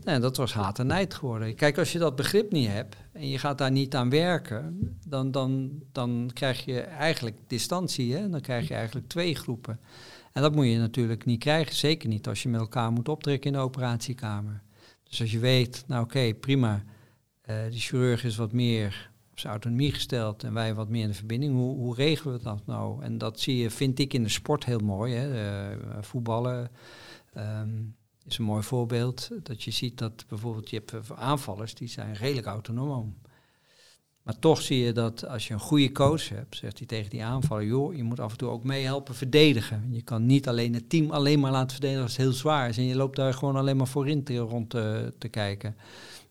En 0.03 0.21
dat 0.21 0.37
was 0.37 0.53
haat 0.53 0.79
en 0.79 0.87
nijd 0.87 1.13
geworden. 1.13 1.55
Kijk, 1.55 1.77
als 1.77 1.91
je 1.91 1.99
dat 1.99 2.15
begrip 2.15 2.51
niet 2.51 2.67
hebt 2.67 2.95
en 3.11 3.29
je 3.29 3.37
gaat 3.37 3.57
daar 3.57 3.71
niet 3.71 3.95
aan 3.95 4.09
werken, 4.09 4.89
dan, 5.07 5.31
dan, 5.31 5.71
dan 5.91 6.29
krijg 6.33 6.65
je 6.65 6.79
eigenlijk 6.79 7.37
distantie. 7.47 8.15
Hè? 8.15 8.29
Dan 8.29 8.41
krijg 8.41 8.67
je 8.67 8.73
eigenlijk 8.73 9.07
twee 9.07 9.35
groepen. 9.35 9.79
En 10.33 10.41
dat 10.41 10.55
moet 10.55 10.65
je 10.65 10.77
natuurlijk 10.77 11.25
niet 11.25 11.39
krijgen, 11.39 11.75
zeker 11.75 12.09
niet 12.09 12.27
als 12.27 12.43
je 12.43 12.49
met 12.49 12.61
elkaar 12.61 12.91
moet 12.91 13.09
optrekken 13.09 13.51
in 13.51 13.57
de 13.57 13.63
operatiekamer. 13.63 14.61
Dus 15.09 15.21
als 15.21 15.31
je 15.31 15.39
weet, 15.39 15.83
nou 15.87 16.03
oké, 16.03 16.33
prima, 16.33 16.83
uh, 17.51 17.71
die 17.71 17.79
chirurg 17.79 18.23
is 18.23 18.35
wat 18.35 18.51
meer 18.51 19.09
op 19.31 19.39
zijn 19.39 19.53
autonomie 19.53 19.91
gesteld 19.91 20.43
en 20.43 20.53
wij 20.53 20.73
wat 20.73 20.89
meer 20.89 21.01
in 21.01 21.07
de 21.07 21.13
verbinding. 21.13 21.53
Hoe, 21.53 21.75
hoe 21.75 21.95
regelen 21.95 22.37
we 22.37 22.43
dat 22.43 22.65
nou? 22.65 23.03
En 23.03 23.17
dat 23.17 23.39
zie 23.39 23.57
je, 23.57 23.69
vind 23.69 23.99
ik 23.99 24.13
in 24.13 24.23
de 24.23 24.29
sport 24.29 24.65
heel 24.65 24.79
mooi. 24.79 25.13
Hè? 25.13 25.71
Uh, 25.71 25.77
voetballen. 26.01 26.71
Um, 27.37 27.95
is 28.25 28.37
een 28.37 28.43
mooi 28.43 28.63
voorbeeld. 28.63 29.29
Dat 29.43 29.63
je 29.63 29.71
ziet 29.71 29.97
dat 29.97 30.25
bijvoorbeeld 30.27 30.69
je 30.69 30.81
hebt 30.85 31.11
aanvallers 31.11 31.73
die 31.73 31.87
zijn 31.87 32.13
redelijk 32.13 32.47
autonoom. 32.47 33.15
Maar 34.23 34.39
toch 34.39 34.61
zie 34.61 34.79
je 34.79 34.93
dat 34.93 35.27
als 35.27 35.47
je 35.47 35.53
een 35.53 35.59
goede 35.59 35.91
coach 35.91 36.29
hebt, 36.29 36.55
zegt 36.55 36.77
hij 36.77 36.87
tegen 36.87 37.09
die 37.09 37.23
aanvaller, 37.23 37.65
joh, 37.65 37.95
je 37.95 38.03
moet 38.03 38.19
af 38.19 38.31
en 38.31 38.37
toe 38.37 38.49
ook 38.49 38.63
meehelpen 38.63 39.15
verdedigen. 39.15 39.87
Je 39.89 40.01
kan 40.01 40.25
niet 40.25 40.47
alleen 40.47 40.73
het 40.73 40.89
team 40.89 41.11
alleen 41.11 41.39
maar 41.39 41.51
laten 41.51 41.71
verdedigen 41.71 42.03
als 42.03 42.11
het 42.11 42.21
heel 42.21 42.31
zwaar 42.31 42.69
is. 42.69 42.77
En 42.77 42.83
je 42.83 42.95
loopt 42.95 43.15
daar 43.15 43.33
gewoon 43.33 43.55
alleen 43.55 43.77
maar 43.77 43.87
voorin 43.87 44.23
te, 44.23 44.37
rond 44.37 44.69
te, 44.69 45.13
te 45.17 45.27
kijken. 45.27 45.75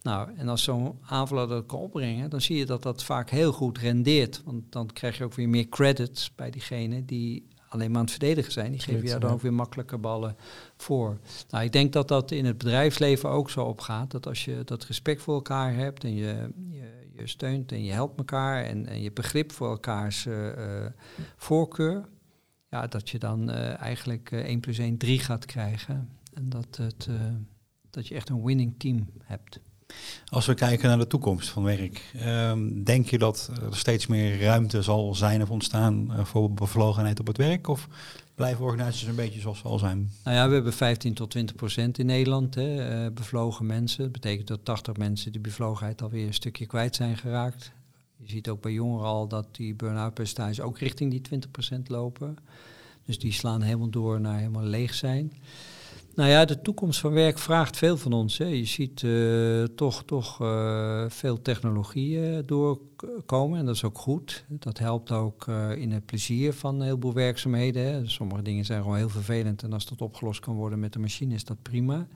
Nou, 0.02 0.30
en 0.36 0.48
als 0.48 0.62
zo'n 0.62 0.98
aanvaller 1.06 1.48
dat 1.48 1.66
kan 1.66 1.78
opbrengen, 1.78 2.30
dan 2.30 2.40
zie 2.40 2.56
je 2.56 2.66
dat 2.66 2.82
dat 2.82 3.04
vaak 3.04 3.30
heel 3.30 3.52
goed 3.52 3.78
rendeert. 3.78 4.42
Want 4.44 4.72
dan 4.72 4.86
krijg 4.86 5.18
je 5.18 5.24
ook 5.24 5.34
weer 5.34 5.48
meer 5.48 5.68
credits 5.68 6.34
bij 6.34 6.50
diegene 6.50 7.04
die 7.04 7.48
alleen 7.68 7.88
maar 7.88 7.98
aan 7.98 8.04
het 8.04 8.14
verdedigen 8.14 8.52
zijn. 8.52 8.70
Die 8.70 8.80
geven 8.80 9.06
jou 9.06 9.20
dan 9.20 9.30
ook 9.30 9.40
weer 9.40 9.52
makkelijke 9.52 9.98
ballen 9.98 10.36
voor. 10.76 11.18
Nou, 11.50 11.64
ik 11.64 11.72
denk 11.72 11.92
dat 11.92 12.08
dat 12.08 12.30
in 12.30 12.44
het 12.44 12.58
bedrijfsleven 12.58 13.30
ook 13.30 13.50
zo 13.50 13.64
opgaat. 13.64 14.10
Dat 14.10 14.26
als 14.26 14.44
je 14.44 14.62
dat 14.64 14.84
respect 14.84 15.22
voor 15.22 15.34
elkaar 15.34 15.74
hebt 15.74 16.04
en 16.04 16.14
je, 16.14 16.50
je, 16.70 17.10
je 17.16 17.26
steunt 17.26 17.72
en 17.72 17.84
je 17.84 17.92
helpt 17.92 18.18
elkaar 18.18 18.64
en, 18.64 18.86
en 18.86 19.02
je 19.02 19.12
begrip 19.12 19.52
voor 19.52 19.68
elkaars 19.68 20.26
uh, 20.26 20.86
voorkeur. 21.36 22.08
Ja, 22.68 22.86
dat 22.86 23.10
je 23.10 23.18
dan 23.18 23.50
uh, 23.50 23.80
eigenlijk 23.80 24.32
1 24.32 24.60
plus 24.60 24.78
1 24.78 24.96
3 24.96 25.18
gaat 25.18 25.44
krijgen. 25.44 26.08
En 26.34 26.48
dat, 26.48 26.76
het, 26.76 27.08
dat 27.90 28.08
je 28.08 28.14
echt 28.14 28.28
een 28.28 28.44
winning 28.44 28.74
team 28.78 29.06
hebt. 29.22 29.60
Als 30.28 30.46
we 30.46 30.54
kijken 30.54 30.88
naar 30.88 30.98
de 30.98 31.06
toekomst 31.06 31.48
van 31.48 31.62
werk, 31.62 32.14
um, 32.26 32.84
denk 32.84 33.08
je 33.08 33.18
dat 33.18 33.50
er 33.70 33.76
steeds 33.76 34.06
meer 34.06 34.40
ruimte 34.40 34.82
zal 34.82 35.14
zijn 35.14 35.42
of 35.42 35.50
ontstaan 35.50 36.06
uh, 36.10 36.24
voor 36.24 36.52
bevlogenheid 36.52 37.20
op 37.20 37.26
het 37.26 37.36
werk? 37.36 37.68
Of 37.68 37.88
blijven 38.34 38.64
organisaties 38.64 39.06
een 39.08 39.14
beetje 39.14 39.40
zoals 39.40 39.58
ze 39.58 39.64
al 39.64 39.78
zijn? 39.78 40.10
Nou 40.24 40.36
ja, 40.36 40.48
we 40.48 40.54
hebben 40.54 40.72
15 40.72 41.14
tot 41.14 41.30
20 41.30 41.56
procent 41.56 41.98
in 41.98 42.06
Nederland 42.06 42.54
hè, 42.54 43.04
uh, 43.04 43.12
bevlogen 43.12 43.66
mensen. 43.66 44.02
Dat 44.02 44.12
betekent 44.12 44.48
dat 44.48 44.64
80 44.64 44.96
mensen 44.96 45.32
die 45.32 45.40
bevlogenheid 45.40 46.02
alweer 46.02 46.26
een 46.26 46.34
stukje 46.34 46.66
kwijt 46.66 46.96
zijn 46.96 47.16
geraakt. 47.16 47.72
Je 48.16 48.28
ziet 48.28 48.48
ook 48.48 48.60
bij 48.60 48.72
jongeren 48.72 49.06
al 49.06 49.28
dat 49.28 49.46
die 49.50 49.74
burn-out 49.74 50.14
percentages 50.14 50.60
ook 50.60 50.78
richting 50.78 51.10
die 51.10 51.20
20 51.20 51.50
procent 51.50 51.88
lopen. 51.88 52.36
Dus 53.04 53.18
die 53.18 53.32
slaan 53.32 53.62
helemaal 53.62 53.90
door 53.90 54.20
naar 54.20 54.38
helemaal 54.38 54.64
leeg 54.64 54.94
zijn. 54.94 55.32
Nou 56.20 56.32
ja, 56.32 56.44
de 56.44 56.60
toekomst 56.60 57.00
van 57.00 57.12
werk 57.12 57.38
vraagt 57.38 57.76
veel 57.76 57.96
van 57.96 58.12
ons. 58.12 58.38
Hè. 58.38 58.44
Je 58.44 58.64
ziet 58.64 59.02
uh, 59.02 59.64
toch, 59.64 60.04
toch 60.04 60.42
uh, 60.42 61.04
veel 61.08 61.42
technologieën 61.42 62.42
doorkomen 62.46 63.58
en 63.58 63.66
dat 63.66 63.74
is 63.74 63.84
ook 63.84 63.98
goed. 63.98 64.44
Dat 64.48 64.78
helpt 64.78 65.10
ook 65.10 65.46
in 65.76 65.92
het 65.92 66.06
plezier 66.06 66.52
van 66.52 66.74
een 66.74 66.82
heleboel 66.82 67.12
werkzaamheden. 67.12 67.82
Hè. 67.82 68.08
Sommige 68.08 68.42
dingen 68.42 68.64
zijn 68.64 68.82
gewoon 68.82 68.96
heel 68.96 69.08
vervelend 69.08 69.62
en 69.62 69.72
als 69.72 69.86
dat 69.86 70.00
opgelost 70.00 70.40
kan 70.40 70.54
worden 70.54 70.80
met 70.80 70.92
de 70.92 70.98
machine 70.98 71.34
is 71.34 71.44
dat 71.44 71.62
prima. 71.62 72.06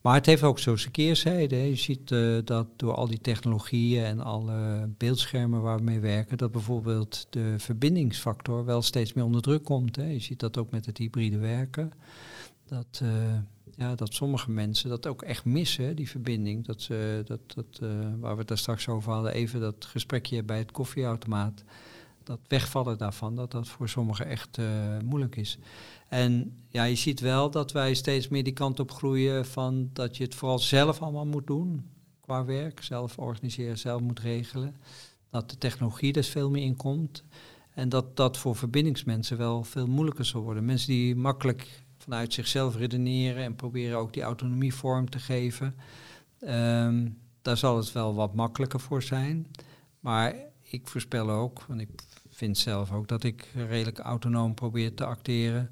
Maar 0.00 0.14
het 0.14 0.26
heeft 0.26 0.42
ook 0.42 0.58
zo 0.58 0.76
zijn 0.76 0.92
keerzijde. 0.92 1.56
Hè. 1.56 1.62
Je 1.62 1.76
ziet 1.76 2.14
dat 2.44 2.66
door 2.76 2.94
al 2.94 3.06
die 3.06 3.20
technologieën 3.20 4.04
en 4.04 4.20
alle 4.20 4.88
beeldschermen 4.98 5.62
waar 5.62 5.76
we 5.76 5.82
mee 5.82 6.00
werken, 6.00 6.36
dat 6.38 6.52
bijvoorbeeld 6.52 7.26
de 7.30 7.54
verbindingsfactor 7.56 8.64
wel 8.64 8.82
steeds 8.82 9.12
meer 9.12 9.24
onder 9.24 9.42
druk 9.42 9.64
komt. 9.64 9.96
Hè. 9.96 10.06
Je 10.06 10.20
ziet 10.20 10.40
dat 10.40 10.58
ook 10.58 10.70
met 10.70 10.86
het 10.86 10.98
hybride 10.98 11.38
werken 11.38 11.92
dat, 12.72 13.00
uh, 13.02 13.34
ja, 13.76 13.94
dat 13.94 14.14
sommige 14.14 14.50
mensen 14.50 14.88
dat 14.88 15.06
ook 15.06 15.22
echt 15.22 15.44
missen, 15.44 15.96
die 15.96 16.08
verbinding. 16.08 16.66
Dat 16.66 16.82
ze, 16.82 17.22
dat, 17.24 17.40
dat, 17.54 17.80
uh, 17.82 17.90
waar 18.18 18.32
we 18.32 18.38
het 18.38 18.48
daar 18.48 18.58
straks 18.58 18.88
over 18.88 19.12
hadden, 19.12 19.32
even 19.32 19.60
dat 19.60 19.84
gesprekje 19.84 20.42
bij 20.42 20.58
het 20.58 20.72
koffieautomaat. 20.72 21.64
Dat 22.24 22.40
wegvallen 22.48 22.98
daarvan, 22.98 23.36
dat 23.36 23.50
dat 23.50 23.68
voor 23.68 23.88
sommigen 23.88 24.26
echt 24.26 24.58
uh, 24.58 24.66
moeilijk 25.04 25.36
is. 25.36 25.58
En 26.08 26.56
ja, 26.68 26.84
je 26.84 26.94
ziet 26.94 27.20
wel 27.20 27.50
dat 27.50 27.72
wij 27.72 27.94
steeds 27.94 28.28
meer 28.28 28.44
die 28.44 28.52
kant 28.52 28.80
op 28.80 28.92
groeien 28.92 29.46
van 29.46 29.90
dat 29.92 30.16
je 30.16 30.24
het 30.24 30.34
vooral 30.34 30.58
zelf 30.58 31.02
allemaal 31.02 31.26
moet 31.26 31.46
doen 31.46 31.90
qua 32.20 32.44
werk. 32.44 32.82
Zelf 32.82 33.18
organiseren, 33.18 33.78
zelf 33.78 34.00
moet 34.00 34.20
regelen. 34.20 34.76
Dat 35.30 35.50
de 35.50 35.58
technologie 35.58 36.12
dus 36.12 36.28
veel 36.28 36.50
meer 36.50 36.64
in 36.64 36.76
komt. 36.76 37.24
En 37.74 37.88
dat 37.88 38.16
dat 38.16 38.38
voor 38.38 38.56
verbindingsmensen 38.56 39.38
wel 39.38 39.64
veel 39.64 39.86
moeilijker 39.86 40.24
zal 40.24 40.42
worden. 40.42 40.64
Mensen 40.64 40.88
die 40.88 41.16
makkelijk 41.16 41.82
vanuit 42.02 42.32
zichzelf 42.32 42.76
redeneren 42.76 43.42
en 43.42 43.56
proberen 43.56 43.98
ook 43.98 44.12
die 44.12 44.22
autonomie 44.22 44.74
vorm 44.74 45.10
te 45.10 45.18
geven. 45.18 45.74
Um, 46.40 47.18
daar 47.42 47.56
zal 47.56 47.76
het 47.76 47.92
wel 47.92 48.14
wat 48.14 48.34
makkelijker 48.34 48.80
voor 48.80 49.02
zijn. 49.02 49.46
Maar 50.00 50.34
ik 50.60 50.88
voorspel 50.88 51.30
ook, 51.30 51.62
want 51.62 51.80
ik 51.80 51.90
vind 52.28 52.58
zelf 52.58 52.92
ook 52.92 53.08
dat 53.08 53.24
ik 53.24 53.48
redelijk 53.54 53.98
autonoom 53.98 54.54
probeer 54.54 54.94
te 54.94 55.04
acteren. 55.04 55.70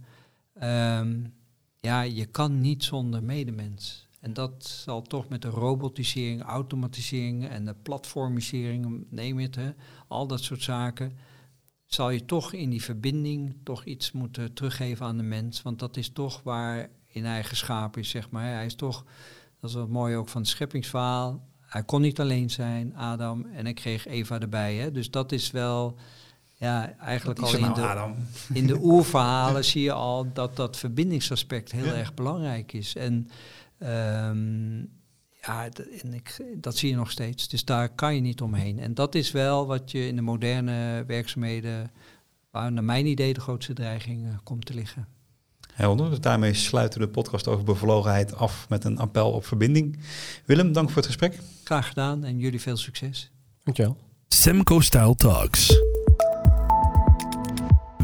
Um, 0.63 1.35
ja, 1.81 2.03
je 2.03 2.27
kan 2.27 2.61
niet 2.61 2.85
zonder 2.85 3.23
medemens. 3.23 4.09
En 4.21 4.33
dat 4.33 4.67
zal 4.67 5.03
toch 5.03 5.29
met 5.29 5.43
de 5.43 5.49
robotisering, 5.49 6.43
automatisering 6.43 7.49
en 7.49 7.65
de 7.65 7.75
platformisering, 7.83 9.07
neem 9.11 9.39
het, 9.39 9.55
hè, 9.55 9.71
al 10.09 10.27
dat 10.27 10.43
soort 10.43 10.63
zaken 10.63 11.17
zal 11.93 12.11
je 12.11 12.25
toch 12.25 12.53
in 12.53 12.71
die 12.71 12.83
verbinding 12.83 13.57
toch 13.65 13.85
iets 13.85 14.13
moeten 14.13 14.53
teruggeven 14.53 15.07
aan 15.07 15.17
de 15.17 15.23
mens. 15.23 15.63
Want 15.63 15.79
dat 15.79 15.97
is 15.97 16.09
toch 16.09 16.41
waar 16.43 16.89
in 17.07 17.25
hij 17.25 17.45
geschapen 17.45 18.01
is, 18.01 18.09
zeg 18.09 18.31
maar. 18.31 18.45
Hij 18.45 18.65
is 18.65 18.75
toch, 18.75 19.05
dat 19.61 19.71
is 19.71 19.77
wat 19.77 19.89
mooi 19.89 20.17
ook 20.17 20.29
van 20.29 20.41
het 20.41 20.51
scheppingsverhaal. 20.51 21.49
Hij 21.61 21.83
kon 21.83 22.01
niet 22.01 22.21
alleen 22.21 22.51
zijn, 22.51 22.97
Adam, 22.97 23.45
en 23.45 23.65
hij 23.65 23.75
kreeg 23.75 24.07
Eva 24.07 24.41
erbij. 24.41 24.75
Hè? 24.75 24.91
Dus 24.91 25.11
dat 25.11 25.33
is 25.33 25.51
wel, 25.51 25.97
ja, 26.57 26.97
eigenlijk 26.99 27.41
al 27.41 27.55
in 27.55 27.61
nou, 27.61 27.75
de, 27.75 28.55
in 28.55 28.67
de 28.67 28.79
oerverhalen 28.91 29.65
zie 29.65 29.83
je 29.83 29.93
al 29.93 30.33
dat 30.33 30.57
dat 30.57 30.77
verbindingsaspect 30.77 31.73
heel 31.73 31.93
erg 31.93 32.15
belangrijk 32.15 32.73
is. 32.73 32.97
En 32.97 33.29
um, 33.79 35.00
ja, 35.41 35.69
en 36.03 36.15
ik, 36.15 36.37
dat 36.57 36.77
zie 36.77 36.91
je 36.91 36.97
nog 36.97 37.11
steeds. 37.11 37.49
Dus 37.49 37.65
daar 37.65 37.89
kan 37.89 38.15
je 38.15 38.21
niet 38.21 38.41
omheen. 38.41 38.79
En 38.79 38.95
dat 38.95 39.15
is 39.15 39.31
wel 39.31 39.67
wat 39.67 39.91
je 39.91 40.07
in 40.07 40.17
de 40.17 40.23
moderne 40.23 41.05
werkzaamheden, 41.07 41.91
waar 42.51 42.73
naar 42.73 42.85
mijn 42.85 43.07
idee 43.07 43.35
de 43.35 43.41
grootste 43.41 43.73
dreiging 43.73 44.27
uh, 44.27 44.35
komt 44.43 44.67
te 44.67 44.75
liggen. 44.75 45.07
Helder. 45.73 46.11
Dus 46.11 46.21
daarmee 46.21 46.55
sluiten 46.55 47.01
we 47.01 47.07
de 47.07 47.13
podcast 47.13 47.49
over 47.49 47.65
bevlogenheid 47.65 48.35
af 48.35 48.69
met 48.69 48.85
een 48.85 48.99
appel 48.99 49.33
op 49.33 49.47
verbinding. 49.47 49.99
Willem, 50.45 50.73
dank 50.73 50.89
voor 50.89 50.97
het 50.97 51.07
gesprek. 51.07 51.39
Graag 51.65 51.89
gedaan 51.89 52.25
en 52.25 52.39
jullie 52.39 52.61
veel 52.61 52.77
succes. 52.77 53.31
Dankjewel. 53.65 53.97
Semco 54.29 54.81
Style 54.81 55.15
Talks. 55.15 55.81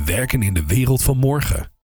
Werken 0.05 0.43
in 0.43 0.55
de 0.55 0.67
wereld 0.67 1.03
van 1.03 1.17
morgen. 1.17 1.71